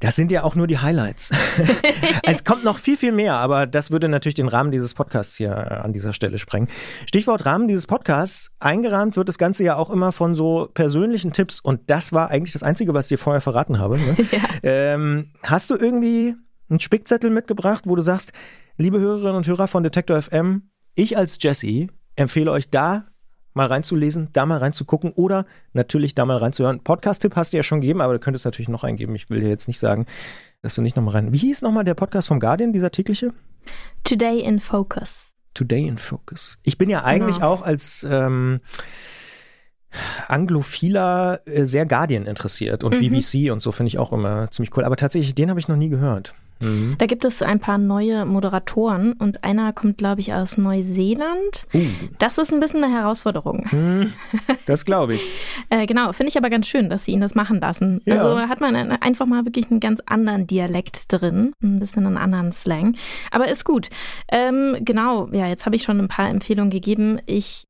Das 0.00 0.14
sind 0.14 0.30
ja 0.30 0.44
auch 0.44 0.54
nur 0.54 0.66
die 0.66 0.78
Highlights. 0.78 1.30
es 2.22 2.44
kommt 2.44 2.64
noch 2.64 2.78
viel, 2.78 2.96
viel 2.96 3.12
mehr, 3.12 3.34
aber 3.34 3.66
das 3.66 3.90
würde 3.90 4.08
natürlich 4.08 4.34
den 4.34 4.48
Rahmen 4.48 4.70
dieses 4.70 4.94
Podcasts 4.94 5.36
hier 5.36 5.50
äh, 5.50 5.74
an 5.74 5.92
dieser 5.92 6.12
Stelle 6.12 6.38
sprengen. 6.38 6.68
Stichwort 7.06 7.44
Rahmen 7.44 7.68
dieses 7.68 7.86
Podcasts. 7.86 8.50
Eingerahmt 8.60 9.16
wird 9.16 9.28
das 9.28 9.38
Ganze 9.38 9.64
ja 9.64 9.76
auch 9.76 9.90
immer 9.90 10.12
von 10.12 10.34
so 10.34 10.68
persönlichen 10.72 11.32
Tipps 11.32 11.60
und 11.60 11.90
das 11.90 12.12
war 12.12 12.30
eigentlich 12.30 12.52
das 12.52 12.62
Einzige, 12.62 12.94
was 12.94 13.06
ich 13.06 13.16
dir 13.16 13.18
vorher 13.18 13.40
verraten 13.40 13.78
habe. 13.78 13.98
Ne? 13.98 14.16
ähm, 14.62 15.32
hast 15.42 15.70
du 15.70 15.76
irgendwie 15.76 16.36
einen 16.70 16.80
Spickzettel 16.80 17.30
mitgebracht, 17.30 17.84
wo 17.86 17.96
du 17.96 18.02
sagst, 18.02 18.32
liebe 18.76 19.00
Hörerinnen 19.00 19.36
und 19.36 19.46
Hörer 19.46 19.66
von 19.66 19.82
Detektor 19.82 20.20
FM, 20.20 20.70
ich 20.94 21.16
als 21.16 21.38
Jesse 21.40 21.88
empfehle 22.16 22.50
euch 22.50 22.70
da 22.70 23.06
mal 23.58 23.66
reinzulesen, 23.66 24.28
da 24.32 24.46
mal 24.46 24.56
reinzugucken 24.58 25.12
oder 25.12 25.44
natürlich 25.74 26.14
da 26.14 26.24
mal 26.24 26.38
reinzuhören. 26.38 26.80
Podcast-Tipp 26.80 27.36
hast 27.36 27.52
du 27.52 27.58
ja 27.58 27.62
schon 27.62 27.82
gegeben, 27.82 28.00
aber 28.00 28.14
du 28.14 28.18
könntest 28.18 28.46
natürlich 28.46 28.68
noch 28.70 28.84
eingeben. 28.84 29.14
Ich 29.14 29.28
will 29.28 29.40
dir 29.40 29.48
jetzt 29.48 29.68
nicht 29.68 29.78
sagen, 29.78 30.06
dass 30.62 30.74
du 30.74 30.80
nicht 30.82 30.96
nochmal 30.96 31.14
rein. 31.14 31.32
Wie 31.32 31.38
hieß 31.38 31.60
nochmal 31.62 31.84
der 31.84 31.94
Podcast 31.94 32.28
vom 32.28 32.40
Guardian, 32.40 32.72
dieser 32.72 32.90
tägliche? 32.90 33.32
Today 34.04 34.40
in 34.40 34.60
Focus. 34.60 35.34
Today 35.54 35.86
in 35.86 35.98
Focus. 35.98 36.56
Ich 36.62 36.78
bin 36.78 36.88
ja 36.88 37.04
eigentlich 37.04 37.36
Genau. 37.36 37.48
auch 37.48 37.62
als 37.62 38.06
ähm, 38.08 38.60
Anglophiler 40.28 41.40
äh, 41.46 41.64
sehr 41.64 41.86
Guardian 41.86 42.26
interessiert 42.26 42.84
und 42.84 42.94
Mhm. 42.94 43.00
BBC 43.00 43.50
und 43.50 43.60
so 43.60 43.72
finde 43.72 43.88
ich 43.88 43.98
auch 43.98 44.12
immer 44.12 44.50
ziemlich 44.50 44.76
cool. 44.76 44.84
Aber 44.84 44.96
tatsächlich, 44.96 45.34
den 45.34 45.50
habe 45.50 45.60
ich 45.60 45.68
noch 45.68 45.76
nie 45.76 45.88
gehört. 45.88 46.34
Mhm. 46.60 46.96
Da 46.98 47.06
gibt 47.06 47.24
es 47.24 47.42
ein 47.42 47.60
paar 47.60 47.78
neue 47.78 48.24
Moderatoren 48.24 49.12
und 49.12 49.44
einer 49.44 49.72
kommt, 49.72 49.98
glaube 49.98 50.20
ich, 50.20 50.34
aus 50.34 50.58
Neuseeland. 50.58 51.66
Uh. 51.72 51.80
Das 52.18 52.38
ist 52.38 52.52
ein 52.52 52.60
bisschen 52.60 52.82
eine 52.82 52.92
Herausforderung. 52.92 53.66
Mhm. 53.70 54.12
Das 54.66 54.84
glaube 54.84 55.14
ich. 55.14 55.22
äh, 55.70 55.86
genau, 55.86 56.12
finde 56.12 56.30
ich 56.30 56.36
aber 56.36 56.50
ganz 56.50 56.66
schön, 56.66 56.90
dass 56.90 57.04
sie 57.04 57.12
ihn 57.12 57.20
das 57.20 57.34
machen 57.34 57.60
lassen. 57.60 58.00
Ja. 58.04 58.16
Also 58.16 58.48
hat 58.48 58.60
man 58.60 58.74
einfach 58.74 59.26
mal 59.26 59.44
wirklich 59.44 59.70
einen 59.70 59.80
ganz 59.80 60.00
anderen 60.06 60.46
Dialekt 60.46 61.12
drin, 61.12 61.52
ein 61.62 61.78
bisschen 61.78 62.06
einen 62.06 62.16
anderen 62.16 62.52
Slang. 62.52 62.96
Aber 63.30 63.48
ist 63.48 63.64
gut. 63.64 63.88
Ähm, 64.30 64.76
genau, 64.80 65.28
ja, 65.32 65.46
jetzt 65.46 65.66
habe 65.66 65.76
ich 65.76 65.82
schon 65.82 66.00
ein 66.00 66.08
paar 66.08 66.28
Empfehlungen 66.28 66.70
gegeben. 66.70 67.20
Ich 67.26 67.67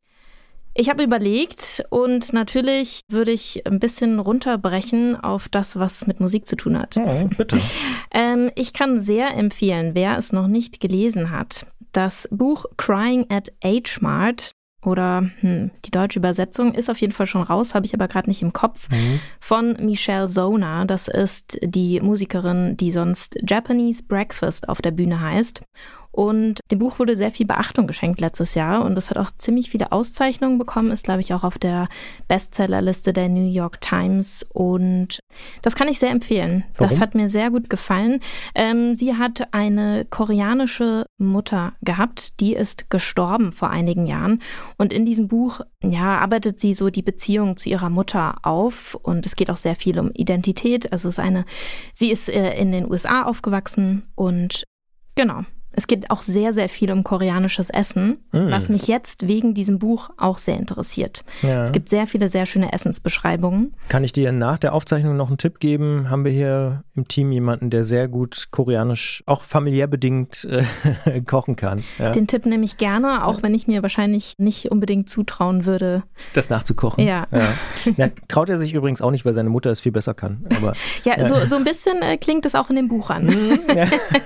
ich 0.75 0.89
habe 0.89 1.03
überlegt 1.03 1.85
und 1.91 2.33
natürlich 2.33 3.01
würde 3.11 3.33
ich 3.33 3.67
ein 3.67 3.79
bisschen 3.79 4.19
runterbrechen 4.19 5.17
auf 5.17 5.49
das, 5.49 5.79
was 5.79 6.07
mit 6.07 6.21
Musik 6.21 6.47
zu 6.47 6.57
tun 6.57 6.79
hat. 6.79 6.97
Oh, 6.97 7.29
bitte. 7.37 7.59
ähm, 8.13 8.51
ich 8.55 8.73
kann 8.73 8.99
sehr 8.99 9.35
empfehlen, 9.37 9.95
wer 9.95 10.19
es 10.19 10.33
noch 10.33 10.47
nicht 10.47 10.81
gelesen 10.81 11.31
hat, 11.31 11.67
das 11.93 12.29
Buch 12.31 12.67
Crying 12.77 13.27
at 13.29 13.53
Age 13.63 14.01
Mart 14.01 14.53
oder 14.85 15.29
hm, 15.41 15.71
die 15.85 15.91
deutsche 15.91 16.21
Übersetzung 16.21 16.73
ist 16.75 16.89
auf 16.89 17.01
jeden 17.01 17.13
Fall 17.13 17.27
schon 17.27 17.43
raus, 17.43 17.75
habe 17.75 17.85
ich 17.85 17.95
aber 17.95 18.07
gerade 18.07 18.31
nicht 18.31 18.43
im 18.43 18.53
Kopf, 18.53 18.89
mhm. 18.91 19.21
von 19.41 19.77
Michelle 19.81 20.29
Zona. 20.29 20.85
Das 20.85 21.09
ist 21.09 21.59
die 21.63 22.01
Musikerin, 22.01 22.77
die 22.77 22.93
sonst 22.93 23.37
Japanese 23.47 24.05
Breakfast 24.05 24.69
auf 24.69 24.81
der 24.81 24.93
Bühne 24.93 25.21
heißt. 25.21 25.63
Und 26.19 26.59
dem 26.73 26.81
Buch 26.81 26.99
wurde 26.99 27.17
sehr 27.17 27.31
viel 27.31 27.47
Beachtung 27.47 27.87
geschenkt 27.87 28.21
letztes 28.21 28.57
Jahr 28.57 28.85
und 28.85 28.99
es 28.99 29.09
hat 29.09 29.19
auch 29.19 29.31
ziemlich 29.39 29.71
viele 29.71 29.93
Auszeichnungen 29.93 30.59
bekommen, 30.59 30.91
ist, 30.91 31.05
glaube 31.05 31.21
ich, 31.21 31.33
auch 31.33 31.45
auf 31.45 31.59
der 31.59 31.87
Bestsellerliste 32.27 33.13
der 33.13 33.29
New 33.29 33.49
York 33.49 33.81
Times. 33.81 34.45
Und 34.53 35.21
das 35.63 35.77
kann 35.77 35.87
ich 35.87 36.01
sehr 36.01 36.11
empfehlen. 36.11 36.65
Warum? 36.77 36.91
Das 36.91 37.01
hat 37.01 37.15
mir 37.15 37.29
sehr 37.29 37.53
gut 37.53 37.71
gefallen. 37.71 38.19
Ähm, 38.57 38.97
sie 38.97 39.15
hat 39.15 39.55
eine 39.55 40.07
koreanische 40.07 41.07
Mutter 41.19 41.75
gehabt, 41.83 42.41
die 42.41 42.55
ist 42.55 42.91
gestorben 42.91 43.53
vor 43.53 43.71
einigen 43.71 44.09
Jahren. 44.09 44.43
Und 44.77 44.93
in 44.93 45.07
diesem 45.07 45.29
Buch, 45.29 45.61
ja, 45.85 46.19
arbeitet 46.19 46.59
sie 46.59 46.75
so 46.75 46.91
die 46.91 47.03
Beziehung 47.03 47.57
zu 47.57 47.69
ihrer 47.69 47.91
Mutter 47.91 48.39
auf. 48.43 48.97
Und 48.97 49.25
es 49.25 49.37
geht 49.37 49.53
auch 49.53 49.57
sehr 49.57 49.77
viel 49.77 50.01
um 50.01 50.11
Identität. 50.15 50.93
Also 50.93 51.11
es 51.11 51.19
ist 51.19 51.25
eine, 51.25 51.45
sie 51.95 52.11
ist 52.11 52.29
äh, 52.29 52.59
in 52.59 52.73
den 52.73 52.91
USA 52.91 53.23
aufgewachsen 53.23 54.03
und 54.17 54.65
genau. 55.15 55.45
Es 55.79 55.87
geht 55.87 56.11
auch 56.11 56.23
sehr, 56.23 56.53
sehr 56.53 56.69
viel 56.69 56.91
um 56.91 57.05
koreanisches 57.05 57.71
Essen, 57.71 58.19
mm. 58.33 58.51
was 58.51 58.69
mich 58.69 58.89
jetzt 58.89 59.29
wegen 59.29 59.55
diesem 59.55 59.79
Buch 59.79 60.11
auch 60.17 60.39
sehr 60.39 60.57
interessiert. 60.57 61.23
Ja. 61.41 61.67
Es 61.67 61.71
gibt 61.71 61.89
sehr 61.89 62.09
viele 62.09 62.29
sehr 62.29 62.47
schöne 62.47 62.73
Essensbeschreibungen. 62.73 63.75
Kann 63.89 64.03
ich 64.03 64.13
dir 64.13 64.33
nach 64.33 64.59
der 64.59 64.75
Aufzeichnung 64.75 65.17
noch 65.17 65.29
einen 65.29 65.39
Tipp 65.39 65.61
geben? 65.61 66.11
Haben 66.11 66.25
wir 66.25 66.33
hier 66.33 66.83
im 66.97 67.07
Team 67.07 67.31
jemanden, 67.31 67.71
der 67.71 67.85
sehr 67.85 68.09
gut 68.09 68.49
koreanisch, 68.51 69.23
auch 69.27 69.45
familiär 69.45 69.87
bedingt 69.87 70.49
äh, 70.51 71.21
kochen 71.27 71.55
kann? 71.55 71.85
Ja. 72.01 72.11
Den 72.11 72.27
Tipp 72.27 72.45
nehme 72.45 72.65
ich 72.65 72.77
gerne, 72.79 73.25
auch 73.25 73.45
wenn 73.45 73.55
ich 73.55 73.69
mir 73.69 73.81
wahrscheinlich 73.83 74.35
nicht 74.37 74.73
unbedingt 74.73 75.09
zutrauen 75.09 75.65
würde. 75.65 76.03
Das 76.35 76.51
nachzukochen? 76.51 77.07
Ja. 77.07 77.29
ja. 77.97 78.09
traut 78.27 78.49
er 78.49 78.59
sich 78.59 78.75
übrigens 78.75 79.01
auch 79.01 79.13
nicht, 79.13 79.25
weil 79.25 79.35
seine 79.35 79.49
Mutter 79.49 79.71
es 79.71 79.79
viel 79.79 79.93
besser 79.93 80.15
kann. 80.15 80.45
Aber, 80.57 80.73
ja, 81.05 81.25
So, 81.25 81.47
so 81.47 81.55
ein 81.55 81.63
bisschen 81.63 82.03
äh, 82.03 82.17
klingt 82.17 82.47
es 82.47 82.57
auch 82.57 82.69
in 82.69 82.75
dem 82.75 82.89
Buch 82.89 83.11
an. 83.11 83.27
Mhm, 83.27 83.61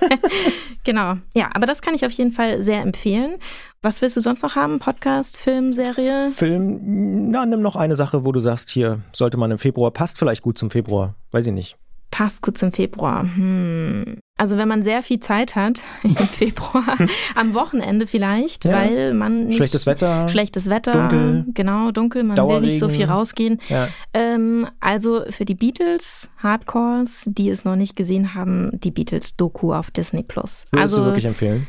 genau. 0.85 1.17
Ja. 1.35 1.42
Ja, 1.43 1.51
aber 1.55 1.67
das 1.67 1.83
kann 1.83 1.93
ich 1.93 2.07
auf 2.07 2.13
jeden 2.13 2.31
Fall 2.31 2.63
sehr 2.63 2.83
empfehlen. 2.83 3.39
Was 3.83 4.01
willst 4.01 4.17
du 4.17 4.21
sonst 4.21 4.45
noch 4.45 4.55
haben? 4.55 4.79
Podcast, 4.79 5.37
Film, 5.37 5.73
Serie? 5.73 6.31
Film, 6.31 7.33
na, 7.33 7.45
nimm 7.45 7.63
noch 7.63 7.75
eine 7.75 7.97
Sache, 7.97 8.25
wo 8.25 8.31
du 8.31 8.39
sagst, 8.39 8.71
hier 8.71 9.01
sollte 9.11 9.37
man 9.39 9.51
im 9.51 9.59
Februar, 9.59 9.91
passt 9.91 10.21
vielleicht 10.21 10.43
gut 10.43 10.57
zum 10.57 10.71
Februar, 10.71 11.17
weiß 11.33 11.49
ich 11.49 11.53
nicht. 11.53 11.77
Passt 12.13 12.43
gut 12.43 12.59
zum 12.59 12.73
Februar. 12.73 13.23
Hm. 13.23 14.19
Also 14.37 14.59
wenn 14.59 14.69
man 14.69 14.83
sehr 14.83 15.03
viel 15.03 15.19
Zeit 15.19 15.57
hat 15.57 15.83
im 16.03 16.15
Februar, 16.17 16.99
am 17.35 17.55
Wochenende 17.55 18.07
vielleicht, 18.07 18.67
ja. 18.67 18.73
weil 18.73 19.15
man 19.15 19.47
nicht, 19.47 19.57
schlechtes 19.57 19.87
Wetter, 19.87 20.29
schlechtes 20.29 20.69
Wetter, 20.69 21.09
dunkel, 21.09 21.47
genau 21.55 21.91
dunkel, 21.91 22.23
man 22.23 22.37
will 22.37 22.61
nicht 22.61 22.81
so 22.81 22.91
viel 22.91 23.07
rausgehen. 23.07 23.61
Ja. 23.69 23.89
Ähm, 24.13 24.69
also 24.79 25.23
für 25.31 25.47
die 25.47 25.55
Beatles 25.55 26.29
Hardcores, 26.37 27.23
die 27.25 27.49
es 27.49 27.65
noch 27.65 27.77
nicht 27.77 27.97
gesehen 27.97 28.35
haben, 28.35 28.79
die 28.81 28.91
Beatles 28.91 29.37
Doku 29.37 29.73
auf 29.73 29.91
Disney 29.91 30.23
Plus. 30.23 30.67
Würdest 30.71 30.75
also, 30.75 30.97
du 30.99 31.07
wirklich 31.07 31.25
empfehlen? 31.25 31.67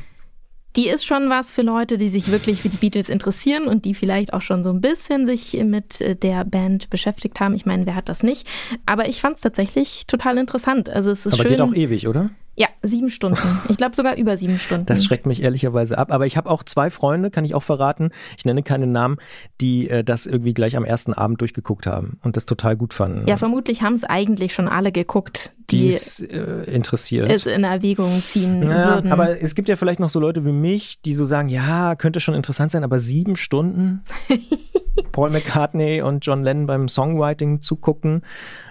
Die 0.75 0.87
ist 0.87 1.05
schon 1.05 1.29
was 1.29 1.51
für 1.51 1.61
Leute, 1.61 1.97
die 1.97 2.09
sich 2.09 2.31
wirklich 2.31 2.61
für 2.61 2.69
die 2.69 2.77
Beatles 2.77 3.09
interessieren 3.09 3.65
und 3.65 3.85
die 3.85 3.93
vielleicht 3.93 4.33
auch 4.33 4.41
schon 4.41 4.63
so 4.63 4.71
ein 4.71 4.81
bisschen 4.81 5.25
sich 5.25 5.53
mit 5.63 6.01
äh, 6.01 6.15
der 6.15 6.45
Band 6.45 6.89
beschäftigt 6.89 7.39
haben. 7.39 7.53
Ich 7.53 7.65
meine, 7.65 7.85
wer 7.85 7.95
hat 7.95 8.09
das 8.09 8.23
nicht? 8.23 8.47
Aber 8.85 9.07
ich 9.07 9.21
fand 9.21 9.35
es 9.35 9.41
tatsächlich 9.41 10.05
total 10.07 10.37
interessant. 10.37 10.89
Also 10.89 11.11
es 11.11 11.25
ist 11.25 11.33
Aber 11.33 11.43
schön. 11.43 11.51
geht 11.51 11.61
auch 11.61 11.73
ewig, 11.73 12.07
oder? 12.07 12.31
Ja, 12.55 12.67
sieben 12.83 13.09
Stunden. 13.09 13.61
Ich 13.67 13.77
glaube 13.77 13.95
sogar 13.95 14.15
über 14.15 14.37
sieben 14.37 14.59
Stunden. 14.59 14.85
Das 14.85 15.03
schreckt 15.03 15.25
mich 15.25 15.41
ehrlicherweise 15.41 15.97
ab. 15.97 16.11
Aber 16.11 16.27
ich 16.27 16.37
habe 16.37 16.49
auch 16.49 16.61
zwei 16.63 16.91
Freunde, 16.91 17.31
kann 17.31 17.45
ich 17.45 17.55
auch 17.55 17.63
verraten. 17.63 18.11
Ich 18.37 18.45
nenne 18.45 18.61
keine 18.61 18.85
Namen, 18.85 19.17
die 19.59 19.89
äh, 19.89 20.03
das 20.03 20.27
irgendwie 20.27 20.53
gleich 20.53 20.77
am 20.77 20.85
ersten 20.85 21.13
Abend 21.13 21.41
durchgeguckt 21.41 21.87
haben 21.87 22.19
und 22.21 22.37
das 22.37 22.45
total 22.45 22.77
gut 22.77 22.93
fanden. 22.93 23.27
Ja, 23.27 23.37
vermutlich 23.37 23.81
haben 23.81 23.95
es 23.95 24.03
eigentlich 24.03 24.53
schon 24.53 24.67
alle 24.67 24.91
geguckt, 24.91 25.53
die 25.71 25.87
es 25.87 26.19
äh, 26.19 26.63
interessiert. 26.71 27.31
Es 27.31 27.47
in 27.47 27.63
Erwägung 27.63 28.21
ziehen 28.21 28.61
ja, 28.61 28.95
würden. 28.95 29.11
Aber 29.11 29.41
es 29.41 29.55
gibt 29.55 29.67
ja 29.67 29.75
vielleicht 29.75 29.99
noch 29.99 30.09
so 30.09 30.19
Leute 30.19 30.45
wie 30.45 30.51
mich, 30.51 31.01
die 31.01 31.15
so 31.15 31.25
sagen, 31.25 31.49
ja, 31.49 31.95
könnte 31.95 32.19
schon 32.19 32.35
interessant 32.35 32.71
sein, 32.71 32.83
aber 32.83 32.99
sieben 32.99 33.35
Stunden 33.35 34.03
Paul 35.11 35.31
McCartney 35.31 36.03
und 36.03 36.23
John 36.25 36.43
Lennon 36.43 36.67
beim 36.67 36.87
Songwriting 36.87 37.61
zugucken. 37.61 38.21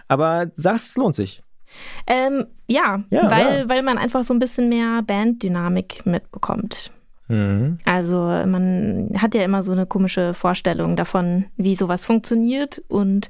Aber 0.07 0.53
sagst, 0.55 0.91
es 0.91 0.97
lohnt 0.97 1.17
sich. 1.17 1.43
Ähm, 2.07 2.47
ja, 2.67 3.03
ja, 3.11 3.31
weil, 3.31 3.61
ja. 3.61 3.69
weil 3.69 3.83
man 3.83 3.99
einfach 3.99 4.25
so 4.25 4.35
ein 4.35 4.39
bisschen 4.39 4.69
mehr 4.69 5.03
Banddynamik 5.03 6.05
mitbekommt. 6.07 6.91
Mhm. 7.29 7.79
Also 7.85 8.17
man 8.17 9.11
hat 9.17 9.35
ja 9.35 9.43
immer 9.43 9.63
so 9.63 9.73
eine 9.73 9.87
komische 9.87 10.35
Vorstellung 10.35 10.97
davon, 10.97 11.47
wie 11.57 11.77
sowas 11.77 12.05
funktioniert 12.07 12.83
und 12.89 13.29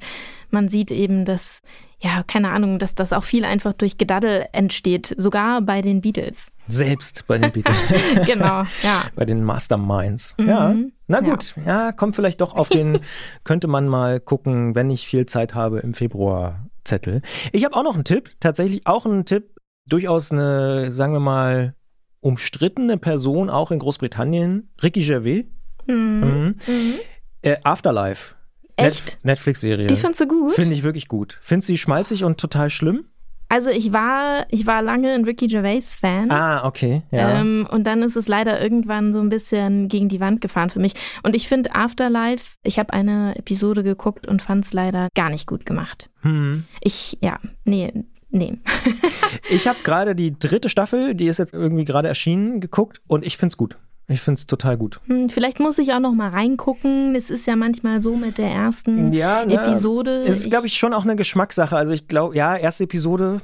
man 0.49 0.67
sieht 0.67 0.91
eben, 0.91 1.25
dass, 1.25 1.61
ja, 1.99 2.23
keine 2.27 2.51
Ahnung, 2.51 2.79
dass 2.79 2.95
das 2.95 3.13
auch 3.13 3.23
viel 3.23 3.45
einfach 3.45 3.73
durch 3.73 3.97
Gedaddel 3.97 4.45
entsteht, 4.51 5.15
sogar 5.17 5.61
bei 5.61 5.81
den 5.81 6.01
Beatles. 6.01 6.51
Selbst 6.67 7.25
bei 7.27 7.37
den 7.37 7.51
Beatles. 7.51 7.77
genau, 8.25 8.63
ja. 8.83 9.03
Bei 9.15 9.25
den 9.25 9.43
Masterminds. 9.43 10.35
Mhm. 10.37 10.47
Ja, 10.47 10.75
na 11.07 11.19
gut, 11.19 11.55
ja. 11.57 11.87
ja, 11.87 11.91
kommt 11.91 12.15
vielleicht 12.15 12.39
doch 12.39 12.55
auf 12.55 12.69
den, 12.69 12.99
könnte 13.43 13.67
man 13.67 13.87
mal 13.87 14.19
gucken, 14.19 14.73
wenn 14.75 14.89
ich 14.89 15.07
viel 15.07 15.25
Zeit 15.25 15.55
habe 15.55 15.79
im 15.79 15.93
Februar 15.93 16.62
Zettel. 16.83 17.21
Ich 17.51 17.65
habe 17.65 17.75
auch 17.75 17.83
noch 17.83 17.95
einen 17.95 18.03
Tipp, 18.05 18.31
tatsächlich 18.39 18.85
auch 18.85 19.05
einen 19.05 19.25
Tipp, 19.25 19.55
durchaus 19.87 20.31
eine, 20.31 20.91
sagen 20.91 21.13
wir 21.13 21.19
mal, 21.19 21.75
umstrittene 22.21 22.97
Person, 22.97 23.49
auch 23.49 23.71
in 23.71 23.79
Großbritannien, 23.79 24.69
Ricky 24.81 25.01
Gervais. 25.01 25.45
Mhm. 25.87 25.95
Mhm. 25.95 26.55
Mhm. 26.67 26.95
Äh, 27.41 27.57
Afterlife. 27.63 28.35
Echt? 28.75 29.05
Net 29.05 29.19
Netflix-Serie. 29.23 29.87
Die 29.87 29.95
findest 29.95 30.21
du 30.21 30.27
gut? 30.27 30.53
Finde 30.53 30.73
ich 30.73 30.83
wirklich 30.83 31.07
gut. 31.07 31.37
Findest 31.41 31.69
du 31.69 31.73
sie 31.73 31.77
schmalzig 31.77 32.23
und 32.23 32.39
total 32.39 32.69
schlimm? 32.69 33.05
Also 33.49 33.69
ich 33.69 33.93
war, 33.93 34.45
ich 34.49 34.65
war 34.65 34.81
lange 34.81 35.13
ein 35.13 35.25
Ricky 35.25 35.47
Gervais 35.47 35.95
Fan. 35.99 36.31
Ah, 36.31 36.65
okay. 36.65 37.03
Ja. 37.11 37.39
Ähm, 37.39 37.67
und 37.69 37.85
dann 37.85 38.01
ist 38.01 38.15
es 38.15 38.27
leider 38.27 38.61
irgendwann 38.61 39.13
so 39.13 39.19
ein 39.19 39.29
bisschen 39.29 39.87
gegen 39.89 40.09
die 40.09 40.19
Wand 40.19 40.41
gefahren 40.41 40.69
für 40.69 40.79
mich. 40.79 40.93
Und 41.23 41.35
ich 41.35 41.47
finde 41.47 41.75
Afterlife, 41.75 42.57
ich 42.63 42.79
habe 42.79 42.93
eine 42.93 43.35
Episode 43.35 43.83
geguckt 43.83 44.27
und 44.27 44.41
fand 44.41 44.65
es 44.65 44.73
leider 44.73 45.09
gar 45.15 45.29
nicht 45.29 45.47
gut 45.47 45.65
gemacht. 45.65 46.09
Hm. 46.21 46.65
Ich, 46.81 47.17
ja, 47.21 47.37
nee, 47.63 47.91
nee. 48.31 48.57
ich 49.49 49.67
habe 49.67 49.79
gerade 49.83 50.15
die 50.15 50.37
dritte 50.37 50.69
Staffel, 50.69 51.13
die 51.13 51.27
ist 51.27 51.37
jetzt 51.37 51.53
irgendwie 51.53 51.85
gerade 51.85 52.07
erschienen, 52.07 52.59
geguckt 52.59 53.01
und 53.07 53.25
ich 53.25 53.37
finde 53.37 53.53
es 53.53 53.57
gut. 53.57 53.77
Ich 54.07 54.21
finde 54.21 54.39
es 54.39 54.47
total 54.47 54.77
gut. 54.77 54.99
Hm, 55.07 55.29
vielleicht 55.29 55.59
muss 55.59 55.77
ich 55.77 55.93
auch 55.93 55.99
noch 55.99 56.13
mal 56.13 56.29
reingucken. 56.29 57.15
Es 57.15 57.29
ist 57.29 57.47
ja 57.47 57.55
manchmal 57.55 58.01
so 58.01 58.15
mit 58.15 58.37
der 58.37 58.49
ersten 58.49 59.13
ja, 59.13 59.45
ne, 59.45 59.53
Episode. 59.53 60.23
Es 60.23 60.41
ist, 60.41 60.49
glaube 60.49 60.67
ich, 60.67 60.77
schon 60.77 60.93
auch 60.93 61.03
eine 61.03 61.15
Geschmackssache. 61.15 61.75
Also 61.75 61.93
ich 61.93 62.07
glaube, 62.07 62.35
ja, 62.35 62.55
erste 62.55 62.83
Episode. 62.83 63.41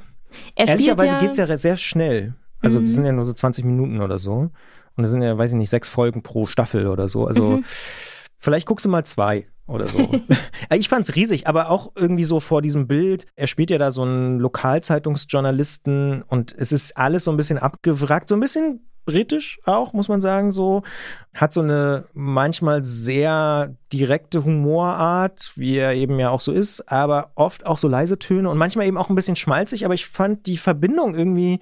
Er 0.54 0.68
ehrlicherweise 0.68 1.14
ja, 1.14 1.18
geht 1.18 1.30
es 1.30 1.38
ja 1.38 1.56
sehr 1.56 1.76
schnell. 1.76 2.34
Also 2.60 2.78
mhm. 2.78 2.84
die 2.84 2.90
sind 2.90 3.06
ja 3.06 3.12
nur 3.12 3.24
so 3.24 3.32
20 3.32 3.64
Minuten 3.64 4.00
oder 4.00 4.18
so. 4.18 4.50
Und 4.96 5.04
es 5.04 5.10
sind 5.10 5.22
ja, 5.22 5.36
weiß 5.36 5.52
ich 5.52 5.56
nicht, 5.56 5.70
sechs 5.70 5.88
Folgen 5.88 6.22
pro 6.22 6.44
Staffel 6.44 6.86
oder 6.88 7.08
so. 7.08 7.26
Also 7.26 7.42
mhm. 7.50 7.64
vielleicht 8.38 8.66
guckst 8.66 8.84
du 8.84 8.90
mal 8.90 9.04
zwei 9.04 9.46
oder 9.66 9.88
so. 9.88 10.10
ich 10.74 10.88
fand 10.90 11.08
es 11.08 11.14
riesig, 11.16 11.46
aber 11.46 11.70
auch 11.70 11.92
irgendwie 11.96 12.24
so 12.24 12.38
vor 12.38 12.60
diesem 12.60 12.86
Bild. 12.86 13.26
Er 13.34 13.46
spielt 13.46 13.70
ja 13.70 13.78
da 13.78 13.90
so 13.90 14.02
einen 14.02 14.38
Lokalzeitungsjournalisten 14.38 16.22
und 16.22 16.54
es 16.56 16.70
ist 16.70 16.96
alles 16.98 17.24
so 17.24 17.30
ein 17.30 17.36
bisschen 17.38 17.58
abgewrackt, 17.58 18.28
so 18.28 18.34
ein 18.34 18.40
bisschen 18.40 18.89
britisch 19.04 19.60
auch, 19.64 19.92
muss 19.92 20.08
man 20.08 20.20
sagen, 20.20 20.52
so. 20.52 20.82
Hat 21.34 21.52
so 21.52 21.60
eine 21.60 22.06
manchmal 22.12 22.84
sehr 22.84 23.74
direkte 23.92 24.44
Humorart, 24.44 25.52
wie 25.56 25.76
er 25.76 25.94
eben 25.94 26.18
ja 26.18 26.30
auch 26.30 26.40
so 26.40 26.52
ist, 26.52 26.90
aber 26.90 27.32
oft 27.34 27.66
auch 27.66 27.78
so 27.78 27.88
leise 27.88 28.18
Töne 28.18 28.50
und 28.50 28.58
manchmal 28.58 28.86
eben 28.86 28.98
auch 28.98 29.08
ein 29.08 29.14
bisschen 29.14 29.36
schmalzig, 29.36 29.84
aber 29.84 29.94
ich 29.94 30.06
fand 30.06 30.46
die 30.46 30.56
Verbindung 30.56 31.14
irgendwie 31.14 31.60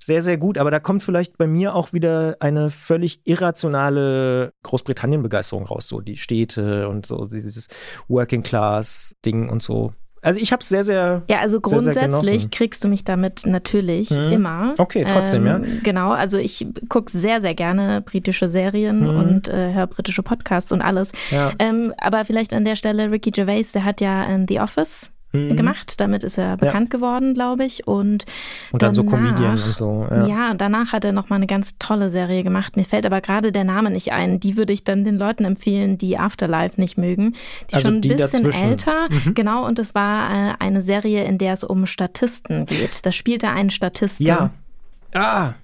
sehr, 0.00 0.22
sehr 0.22 0.38
gut. 0.38 0.58
Aber 0.58 0.70
da 0.70 0.80
kommt 0.80 1.02
vielleicht 1.02 1.36
bei 1.36 1.46
mir 1.46 1.74
auch 1.74 1.92
wieder 1.92 2.36
eine 2.40 2.70
völlig 2.70 3.20
irrationale 3.24 4.52
Großbritannien-Begeisterung 4.62 5.66
raus. 5.66 5.86
So 5.86 6.00
die 6.00 6.16
Städte 6.16 6.88
und 6.88 7.06
so 7.06 7.26
dieses 7.26 7.68
Working-Class-Ding 8.08 9.48
und 9.48 9.62
so. 9.62 9.92
Also 10.22 10.38
ich 10.38 10.52
habe 10.52 10.60
es 10.60 10.68
sehr, 10.68 10.84
sehr. 10.84 11.22
Ja, 11.30 11.38
also 11.40 11.60
sehr, 11.64 11.80
sehr 11.80 11.92
grundsätzlich 11.94 12.32
genossen. 12.32 12.50
kriegst 12.50 12.84
du 12.84 12.88
mich 12.88 13.04
damit 13.04 13.46
natürlich 13.46 14.10
Mhm. 14.10 14.30
immer. 14.32 14.74
Okay, 14.78 15.06
trotzdem, 15.10 15.46
ja. 15.46 15.60
Genau, 15.82 16.10
also 16.10 16.36
ich 16.38 16.66
gucke 16.88 17.10
sehr, 17.16 17.40
sehr 17.40 17.54
gerne 17.54 18.02
britische 18.02 18.48
Serien 18.50 19.00
Mhm. 19.00 19.16
und 19.18 19.48
äh, 19.48 19.72
höre 19.72 19.86
britische 19.86 20.22
Podcasts 20.22 20.72
und 20.72 20.82
alles. 20.82 21.12
Ja. 21.30 21.52
Ähm, 21.58 21.94
aber 21.98 22.24
vielleicht 22.26 22.52
an 22.52 22.64
der 22.64 22.76
Stelle, 22.76 23.10
Ricky 23.10 23.30
Gervais, 23.30 23.72
der 23.72 23.84
hat 23.84 24.00
ja 24.02 24.24
äh, 24.28 24.44
The 24.46 24.60
Office 24.60 25.10
Mhm. 25.32 25.56
gemacht. 25.56 25.94
Damit 26.00 26.24
ist 26.24 26.38
er 26.38 26.56
bekannt 26.56 26.90
geworden, 26.90 27.34
glaube 27.34 27.64
ich. 27.64 27.86
Und, 27.86 28.24
Und 28.72 28.82
dann 28.82 28.94
so 28.94 29.02
danach- 29.02 29.16
Comedian 29.18 29.62
und 29.62 29.76
so. 29.76 30.06
Ja. 30.10 30.26
Ja. 30.26 30.54
danach 30.54 30.92
hat 30.92 31.04
er 31.04 31.12
noch 31.12 31.28
mal 31.28 31.36
eine 31.36 31.46
ganz 31.46 31.74
tolle 31.78 32.10
Serie 32.10 32.42
gemacht. 32.42 32.76
Mir 32.76 32.84
fällt 32.84 33.06
aber 33.06 33.20
gerade 33.20 33.52
der 33.52 33.64
Name 33.64 33.90
nicht 33.90 34.12
ein. 34.12 34.40
Die 34.40 34.56
würde 34.56 34.72
ich 34.72 34.82
dann 34.84 35.04
den 35.04 35.18
Leuten 35.18 35.44
empfehlen, 35.44 35.98
die 35.98 36.18
Afterlife 36.18 36.80
nicht 36.80 36.98
mögen. 36.98 37.34
Die 37.70 37.74
Also 37.74 37.86
schon 37.86 37.96
ein 37.98 38.02
die 38.02 38.08
bisschen 38.08 38.44
dazwischen. 38.44 38.66
Mhm. 38.66 38.70
älter. 38.72 39.08
Genau, 39.34 39.66
und 39.66 39.78
es 39.78 39.94
war 39.94 40.30
äh, 40.30 40.54
eine 40.58 40.82
Serie, 40.82 41.24
in 41.24 41.38
der 41.38 41.54
es 41.54 41.62
um 41.64 41.86
Statisten 41.86 42.66
geht. 42.66 43.06
Da 43.06 43.12
spielte 43.12 43.48
ein 43.48 43.70
Statisten. 43.70 44.26
Ja. 44.26 44.50
Ah, 45.14 45.54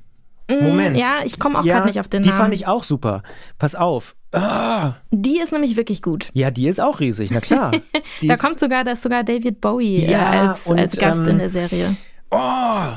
Moment. 0.48 0.94
Mm, 0.96 0.98
Ja, 0.98 1.20
ich 1.24 1.38
komme 1.38 1.58
auch 1.58 1.64
ja, 1.64 1.74
gerade 1.74 1.86
nicht 1.88 2.00
auf 2.00 2.08
den 2.08 2.22
die 2.22 2.28
Namen. 2.28 2.40
fand 2.40 2.54
ich 2.54 2.66
auch 2.66 2.84
super. 2.84 3.22
Pass 3.58 3.74
auf. 3.74 4.14
Ah, 4.32 4.94
die 5.10 5.38
ist 5.40 5.52
nämlich 5.52 5.76
wirklich 5.76 6.02
gut. 6.02 6.28
ja, 6.34 6.50
die 6.50 6.68
ist 6.68 6.80
auch 6.80 7.00
riesig, 7.00 7.30
na 7.30 7.40
klar. 7.40 7.72
Die 8.20 8.28
Da 8.28 8.36
kommt 8.36 8.58
sogar, 8.60 8.84
da 8.84 8.92
ist 8.92 9.02
sogar 9.02 9.24
David 9.24 9.60
Bowie 9.62 10.04
äh, 10.04 10.10
Ja, 10.10 10.50
als, 10.50 10.66
und, 10.66 10.78
als 10.78 10.96
Gast 10.98 11.20
ähm, 11.20 11.28
in 11.28 11.38
der 11.38 11.48
Serie. 11.50 11.96
Oh! 12.30 12.92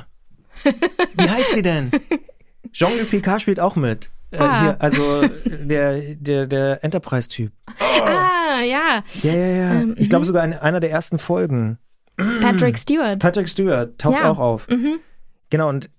Wie 1.16 1.30
heißt 1.30 1.54
sie 1.54 1.62
denn? 1.62 1.92
Jean-Luc 2.74 3.10
Picard 3.10 3.42
spielt 3.42 3.60
auch 3.60 3.76
mit. 3.78 4.10
Äh, 4.32 4.38
Ah. 4.38 4.62
hier, 4.62 4.82
also 4.82 5.22
der, 5.46 6.00
der, 6.16 6.46
der 6.48 6.84
Enterprise-Typ. 6.84 7.52
Ah, 8.02 8.62
ja. 8.62 9.04
Ja, 9.22 9.34
ja, 9.34 9.48
ja. 9.48 9.74
Ähm, 9.82 9.96
ich 9.98 10.10
glaube 10.10 10.24
mhm. 10.24 10.28
sogar 10.28 10.44
in 10.44 10.54
einer 10.54 10.80
der 10.80 10.90
ersten 10.92 11.20
Folgen. 11.20 11.78
Patrick 12.18 12.78
Stewart. 12.78 13.20
Patrick 13.20 13.48
Stewart 13.48 13.98
taucht 13.98 14.16
Ja. 14.16 14.30
auch 14.32 14.40
auf. 14.40 14.68
Mhm. 14.68 15.00
Genau, 15.50 15.70
und 15.70 15.90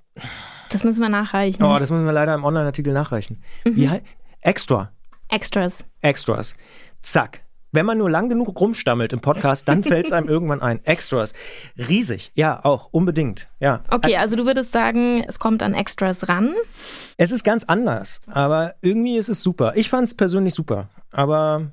Das 0.70 0.84
müssen 0.84 1.00
wir 1.02 1.08
nachreichen. 1.08 1.62
oh, 1.62 1.78
das 1.78 1.90
müssen 1.90 2.04
wir 2.06 2.12
leider 2.12 2.34
im 2.34 2.44
Online-Artikel 2.44 2.92
nachreichen. 2.92 3.42
Wie 3.64 3.86
Mhm. 3.86 3.90
hei- 3.90 4.02
Extra. 4.40 4.90
Extras. 5.28 5.84
Extras. 6.00 6.56
Zack. 7.02 7.42
Wenn 7.72 7.86
man 7.86 7.98
nur 7.98 8.10
lang 8.10 8.28
genug 8.28 8.60
rumstammelt 8.60 9.12
im 9.12 9.20
Podcast, 9.20 9.68
dann 9.68 9.84
fällt 9.84 10.06
es 10.06 10.12
einem 10.12 10.28
irgendwann 10.28 10.60
ein. 10.60 10.84
Extras. 10.84 11.34
Riesig. 11.76 12.32
Ja, 12.34 12.64
auch. 12.64 12.88
Unbedingt. 12.90 13.48
Ja. 13.60 13.84
Okay, 13.90 14.16
also 14.16 14.34
du 14.34 14.44
würdest 14.44 14.72
sagen, 14.72 15.22
es 15.28 15.38
kommt 15.38 15.62
an 15.62 15.74
Extras 15.74 16.28
ran. 16.28 16.54
Es 17.16 17.30
ist 17.30 17.44
ganz 17.44 17.62
anders, 17.64 18.22
aber 18.26 18.74
irgendwie 18.80 19.16
ist 19.18 19.28
es 19.28 19.42
super. 19.42 19.74
Ich 19.76 19.88
fand 19.88 20.08
es 20.08 20.14
persönlich 20.14 20.54
super. 20.54 20.88
Aber 21.12 21.70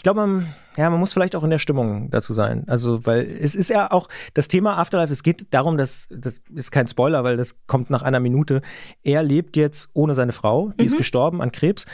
ich 0.00 0.02
glaube, 0.02 0.26
man, 0.26 0.54
ja, 0.78 0.88
man 0.88 0.98
muss 0.98 1.12
vielleicht 1.12 1.36
auch 1.36 1.44
in 1.44 1.50
der 1.50 1.58
Stimmung 1.58 2.08
dazu 2.08 2.32
sein. 2.32 2.64
Also, 2.68 3.04
weil 3.04 3.20
es 3.20 3.54
ist 3.54 3.68
ja 3.68 3.92
auch 3.92 4.08
das 4.32 4.48
Thema 4.48 4.78
Afterlife, 4.78 5.12
es 5.12 5.22
geht 5.22 5.52
darum, 5.52 5.76
dass, 5.76 6.08
das 6.10 6.40
ist 6.54 6.70
kein 6.70 6.88
Spoiler, 6.88 7.22
weil 7.22 7.36
das 7.36 7.56
kommt 7.66 7.90
nach 7.90 8.00
einer 8.00 8.18
Minute. 8.18 8.62
Er 9.02 9.22
lebt 9.22 9.58
jetzt 9.58 9.90
ohne 9.92 10.14
seine 10.14 10.32
Frau, 10.32 10.72
die 10.80 10.86
ist 10.86 10.96
gestorben 10.96 11.42
an 11.42 11.52
Krebs. 11.52 11.84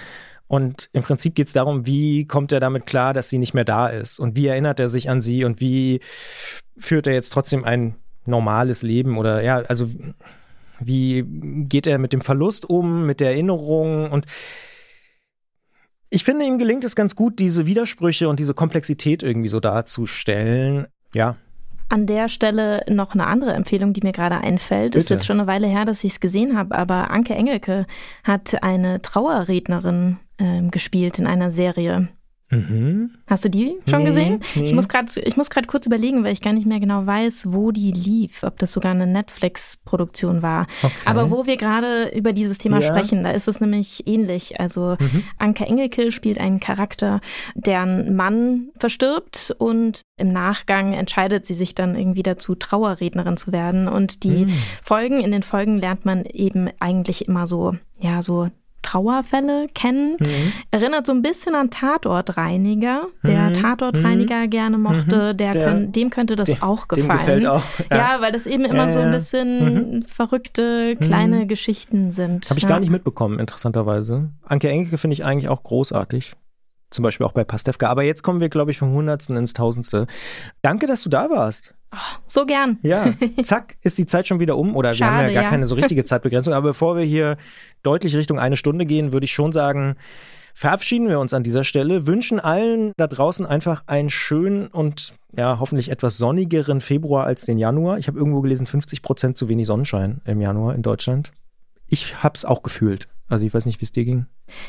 Und 0.47 0.89
im 0.93 1.03
Prinzip 1.03 1.35
geht 1.35 1.49
es 1.49 1.53
darum, 1.53 1.85
wie 1.85 2.29
kommt 2.29 2.53
er 2.53 2.61
damit 2.61 2.87
klar, 2.87 3.13
dass 3.13 3.29
sie 3.29 3.39
nicht 3.39 3.55
mehr 3.55 3.65
da 3.65 3.89
ist? 3.89 4.21
Und 4.21 4.37
wie 4.37 4.47
erinnert 4.47 4.79
er 4.79 4.89
sich 4.89 5.11
an 5.11 5.21
sie? 5.21 5.45
Und 5.45 5.61
wie 5.61 5.99
führt 6.79 7.09
er 7.09 7.13
jetzt 7.13 7.31
trotzdem 7.31 7.65
ein 7.65 7.97
normales 8.25 8.83
Leben? 8.83 9.19
Oder 9.19 9.43
ja, 9.43 9.63
also 9.63 9.91
wie 10.79 11.25
geht 11.27 11.89
er 11.89 11.99
mit 11.99 12.13
dem 12.13 12.21
Verlust 12.21 12.71
um, 12.71 13.05
mit 13.05 13.19
der 13.19 13.33
Erinnerung? 13.33 14.13
Und 14.13 14.27
ich 16.11 16.25
finde, 16.25 16.45
ihm 16.45 16.59
gelingt 16.59 16.85
es 16.85 16.97
ganz 16.97 17.17
gut, 17.17 17.39
diese 17.39 17.67
Widersprüche 17.67 18.29
und 18.29 18.39
diese 18.39 18.55
Komplexität 18.55 19.23
irgendwie 19.23 19.49
so 19.49 19.61
darzustellen. 19.61 20.87
Ja, 21.15 21.37
An 21.89 22.07
der 22.07 22.29
Stelle 22.29 22.85
noch 22.89 23.15
eine 23.15 23.27
andere 23.27 23.53
Empfehlung, 23.55 23.93
die 23.93 24.01
mir 24.03 24.13
gerade 24.13 24.39
einfällt. 24.39 24.95
Ist 24.95 25.05
Bitte. 25.05 25.15
jetzt 25.15 25.27
schon 25.27 25.39
eine 25.39 25.47
Weile 25.47 25.67
her, 25.67 25.85
dass 25.85 26.05
ich 26.05 26.13
es 26.13 26.21
gesehen 26.21 26.57
habe, 26.57 26.77
aber 26.77 27.11
Anke 27.11 27.35
Engelke 27.35 27.87
hat 28.25 28.63
eine 28.63 29.01
Trauerrednerin 29.03 30.19
ähm, 30.39 30.71
gespielt 30.71 31.19
in 31.19 31.27
einer 31.27 31.51
Serie. 31.51 32.09
Mhm. 32.51 33.11
Hast 33.27 33.45
du 33.45 33.51
die 33.51 33.77
schon 33.89 34.01
Nee, 34.01 34.05
gesehen? 34.07 34.41
nee. 34.55 34.63
Ich 34.63 34.73
muss 34.73 34.89
gerade 34.89 35.11
ich 35.21 35.37
muss 35.37 35.51
gerade 35.51 35.67
kurz 35.67 35.87
überlegen, 35.87 36.23
weil 36.25 36.33
ich 36.33 36.41
gar 36.43 36.53
nicht 36.53 36.67
mehr 36.67 36.81
genau 36.81 37.07
weiß, 37.07 37.47
wo 37.51 37.73
die 37.73 37.91
lief, 37.93 38.43
ob 38.43 38.59
das 38.59 38.73
sogar 38.73 38.93
eine 38.93 39.07
Netflix 39.07 39.79
Produktion 39.85 40.43
war. 40.43 40.67
Okay. 40.83 40.93
Aber 41.05 41.31
wo 41.31 41.47
wir 41.47 41.57
gerade 41.57 42.09
über 42.15 42.33
dieses 42.33 42.59
Thema 42.59 42.81
Ja. 42.81 42.87
sprechen, 42.89 43.25
da 43.25 43.31
ist 43.33 43.49
es 43.49 43.61
nämlich 43.61 44.07
ähnlich. 44.07 44.61
Also 44.61 44.97
Mhm. 45.01 45.25
Anke 45.39 45.65
Engelke 45.67 46.13
spielt 46.13 46.39
einen 46.39 46.61
Charakter, 46.61 47.21
deren 47.55 48.15
Mann 48.17 48.69
verstirbt 48.79 49.55
und 49.59 50.03
im 50.19 50.33
Nachgang 50.33 50.93
entscheidet 50.93 51.47
sie 51.47 51.55
sich 51.55 51.75
dann 51.75 51.97
irgendwie 51.97 52.23
dazu, 52.23 52.55
Trauerrednerin 52.55 53.37
zu 53.37 53.53
werden. 53.53 53.89
Und 53.89 54.23
die 54.23 54.47
Mhm. 54.47 54.53
Folgen, 54.83 55.21
in 55.21 55.33
den 55.33 55.43
Folgen 55.43 55.79
lernt 55.79 56.05
man 56.05 56.25
eben 56.25 56.69
eigentlich 56.81 57.27
immer 57.29 57.47
so, 57.47 57.75
ja, 57.99 58.23
so 58.23 58.49
Trauerfälle 58.87 59.67
kennen. 59.75 60.17
Mhm. 60.21 60.53
Erinnert 60.71 61.07
so 61.07 61.13
ein 61.13 61.23
bisschen 61.23 61.55
an 61.55 61.71
Tatortreiniger. 61.71 63.09
Wer 63.23 63.51
Mhm. 63.51 63.55
Tatortreiniger 63.63 64.47
gerne 64.49 64.79
mochte, 64.79 65.35
der, 65.35 65.53
Der- 65.53 65.65
könn, 65.65 65.93
dem 65.93 66.11
könnte 66.11 66.37
das 66.37 66.47
Dem- 66.47 66.63
auch 66.63 66.89
gefallen. 66.89 67.47
auch. 67.47 67.63
Ja. 67.91 68.17
weil 68.21 68.33
das 68.33 68.47
eben 68.47 68.65
immer 68.65 68.87
Ja, 68.87 68.91
so 68.91 68.99
ein 69.01 69.07
ja. 69.13 69.19
bisschen 69.19 70.05
verrückte 70.09 70.97
kleine 70.97 71.47
Geschichten 71.47 72.11
sind. 72.13 72.49
Habe 72.49 72.59
ich 72.59 72.63
ja. 72.65 72.69
gar 72.69 72.81
nicht 72.81 72.91
mitbekommen, 72.91 73.39
interessanterweise. 73.39 74.31
Anke 74.45 74.69
Engelke 74.69 74.99
finde 74.99 75.15
ich 75.15 75.25
eigentlich 75.25 75.49
auch 75.49 75.63
großartig. 75.63 76.35
Zum 76.91 77.03
Beispiel 77.03 77.27
auch 77.27 77.33
bei 77.33 77.45
Pastewka. 77.45 77.89
Aber 77.89 78.05
jetzt 78.05 78.23
kommen 78.23 78.41
wir, 78.41 78.49
glaube 78.49 78.71
ich, 78.71 78.79
vom 78.79 78.93
Hundertsten 78.93 79.37
ins 79.37 79.53
Tausendste. 79.53 80.07
Danke, 80.63 80.87
dass 80.87 81.03
du 81.03 81.09
da 81.11 81.29
warst. 81.31 81.75
So 82.27 82.45
gern. 82.47 82.79
Ja, 82.83 83.13
zack, 83.43 83.77
ist 83.83 83.99
die 83.99 84.07
Zeit 84.07 84.27
schon 84.27 84.41
wieder 84.41 84.57
um. 84.59 84.77
Oder 84.77 84.97
wir 84.99 85.07
haben 85.07 85.15
ja 85.17 85.21
Schade, 85.23 85.35
gar 85.35 85.43
ja. 85.45 85.51
keine 85.51 85.67
so 85.67 85.75
richtige 85.75 86.05
Zeitbegrenzung. 86.05 86.53
Aber 86.55 86.69
bevor 86.71 86.97
wir 86.97 87.05
hier 87.05 87.37
deutlich 87.83 88.15
Richtung 88.17 88.39
eine 88.39 88.57
Stunde 88.57 88.85
gehen, 88.87 89.13
würde 89.13 89.25
ich 89.25 89.33
schon 89.33 89.53
sagen, 89.53 89.97
verabschieden 90.55 91.09
wir 91.09 91.21
uns 91.21 91.33
an 91.35 91.43
dieser 91.43 91.65
Stelle, 91.65 92.07
wünschen 92.07 92.41
allen 92.41 92.93
da 92.97 93.07
draußen 93.07 93.47
einfach 93.47 93.85
einen 93.87 94.11
schönen 94.11 94.67
und 94.69 95.15
ja, 95.37 95.59
hoffentlich 95.61 95.91
etwas 95.91 96.17
sonnigeren 96.17 96.81
Februar 96.81 97.25
als 97.27 97.45
den 97.45 97.59
Januar. 97.59 97.99
Ich 97.99 98.09
habe 98.09 98.19
irgendwo 98.19 98.41
gelesen, 98.41 98.67
50 98.67 99.03
Prozent 99.03 99.37
zu 99.37 99.49
wenig 99.49 99.67
Sonnenschein 99.67 100.21
im 100.25 100.41
Januar 100.41 100.75
in 100.75 100.83
Deutschland. 100.83 101.33
Ich 101.89 102.23
habe 102.23 102.35
es 102.35 102.45
auch 102.45 102.63
gefühlt. 102.63 103.07
Also 103.29 103.45
ich 103.45 103.53
weiß 103.53 103.67
nicht, 103.67 103.81
wie 103.81 103.85
es 103.85 103.93
dir 103.93 104.05
ging. 104.05 104.27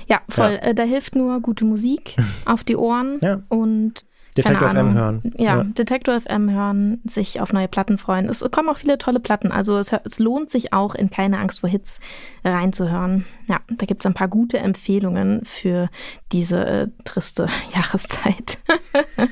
Ja, 0.08 0.22
voll. 0.30 0.60
Äh, 0.62 0.74
da 0.74 0.84
hilft 0.84 1.16
nur 1.16 1.40
gute 1.42 1.64
Musik 1.66 2.16
auf 2.46 2.64
die 2.64 2.76
Ohren 2.76 3.20
Ja. 3.22 3.42
und 3.50 4.06
Detektor 4.38 4.70
FM 4.70 4.94
hören. 4.94 5.34
Ja, 5.38 5.64
Detektor 5.64 6.22
FM 6.22 6.50
hören, 6.50 7.02
sich 7.06 7.42
auf 7.42 7.54
neue 7.54 7.68
Platten 7.68 7.98
freuen. 7.98 8.30
Es 8.30 8.46
kommen 8.52 8.70
auch 8.70 8.78
viele 8.78 8.98
tolle 8.98 9.20
Platten. 9.20 9.52
Also 9.52 9.78
es, 9.78 9.92
es 9.92 10.20
lohnt 10.20 10.50
sich 10.50 10.74
auch, 10.74 10.96
in 10.96 11.10
Keine 11.10 11.40
Angst 11.40 11.62
vor 11.62 11.70
Hits 11.70 12.00
reinzuhören. 12.44 13.26
Ja, 13.48 13.60
da 13.70 13.86
gibt 13.86 14.02
es 14.02 14.06
ein 14.06 14.14
paar 14.14 14.28
gute 14.28 14.60
Empfehlungen 14.60 15.42
für 15.44 15.90
diese 16.32 16.66
äh, 16.66 16.88
triste 17.04 17.48
Jahreszeit. 17.74 18.60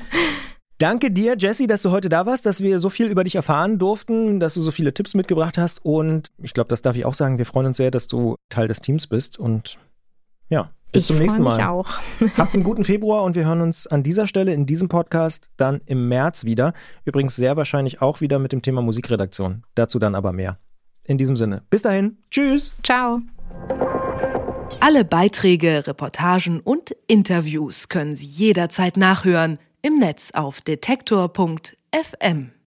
Danke 0.78 1.10
dir, 1.10 1.36
Jesse, 1.38 1.66
dass 1.66 1.80
du 1.80 1.90
heute 1.90 2.10
da 2.10 2.26
warst, 2.26 2.44
dass 2.44 2.62
wir 2.62 2.78
so 2.78 2.90
viel 2.90 3.06
über 3.06 3.24
dich 3.24 3.34
erfahren 3.34 3.78
durften, 3.78 4.40
dass 4.40 4.52
du 4.54 4.60
so 4.60 4.70
viele 4.70 4.92
Tipps 4.92 5.14
mitgebracht 5.14 5.56
hast. 5.56 5.82
Und 5.82 6.28
ich 6.42 6.52
glaube, 6.52 6.68
das 6.68 6.82
darf 6.82 6.96
ich 6.96 7.06
auch 7.06 7.14
sagen. 7.14 7.38
Wir 7.38 7.46
freuen 7.46 7.68
uns 7.68 7.78
sehr, 7.78 7.90
dass 7.90 8.08
du 8.08 8.36
Teil 8.50 8.68
des 8.68 8.80
Teams 8.80 9.06
bist. 9.06 9.38
Und 9.38 9.78
ja, 10.50 10.70
bis 10.96 11.04
ich 11.04 11.08
zum 11.08 11.18
nächsten 11.18 11.42
mich 11.42 11.56
Mal. 11.56 11.68
auch. 11.68 11.88
Habt 12.36 12.54
einen 12.54 12.62
guten 12.64 12.84
Februar 12.84 13.22
und 13.22 13.34
wir 13.34 13.44
hören 13.44 13.60
uns 13.60 13.86
an 13.86 14.02
dieser 14.02 14.26
Stelle 14.26 14.52
in 14.52 14.66
diesem 14.66 14.88
Podcast 14.88 15.50
dann 15.56 15.80
im 15.86 16.08
März 16.08 16.44
wieder. 16.44 16.72
Übrigens 17.04 17.36
sehr 17.36 17.56
wahrscheinlich 17.56 18.02
auch 18.02 18.20
wieder 18.20 18.38
mit 18.38 18.52
dem 18.52 18.62
Thema 18.62 18.82
Musikredaktion. 18.82 19.62
Dazu 19.74 19.98
dann 19.98 20.14
aber 20.14 20.32
mehr. 20.32 20.58
In 21.04 21.18
diesem 21.18 21.36
Sinne, 21.36 21.62
bis 21.70 21.82
dahin. 21.82 22.18
Tschüss. 22.30 22.74
Ciao. 22.82 23.20
Alle 24.80 25.04
Beiträge, 25.04 25.86
Reportagen 25.86 26.60
und 26.60 26.94
Interviews 27.06 27.88
können 27.88 28.16
Sie 28.16 28.26
jederzeit 28.26 28.96
nachhören 28.96 29.58
im 29.82 29.98
Netz 29.98 30.32
auf 30.32 30.60
detektor.fm. 30.60 32.56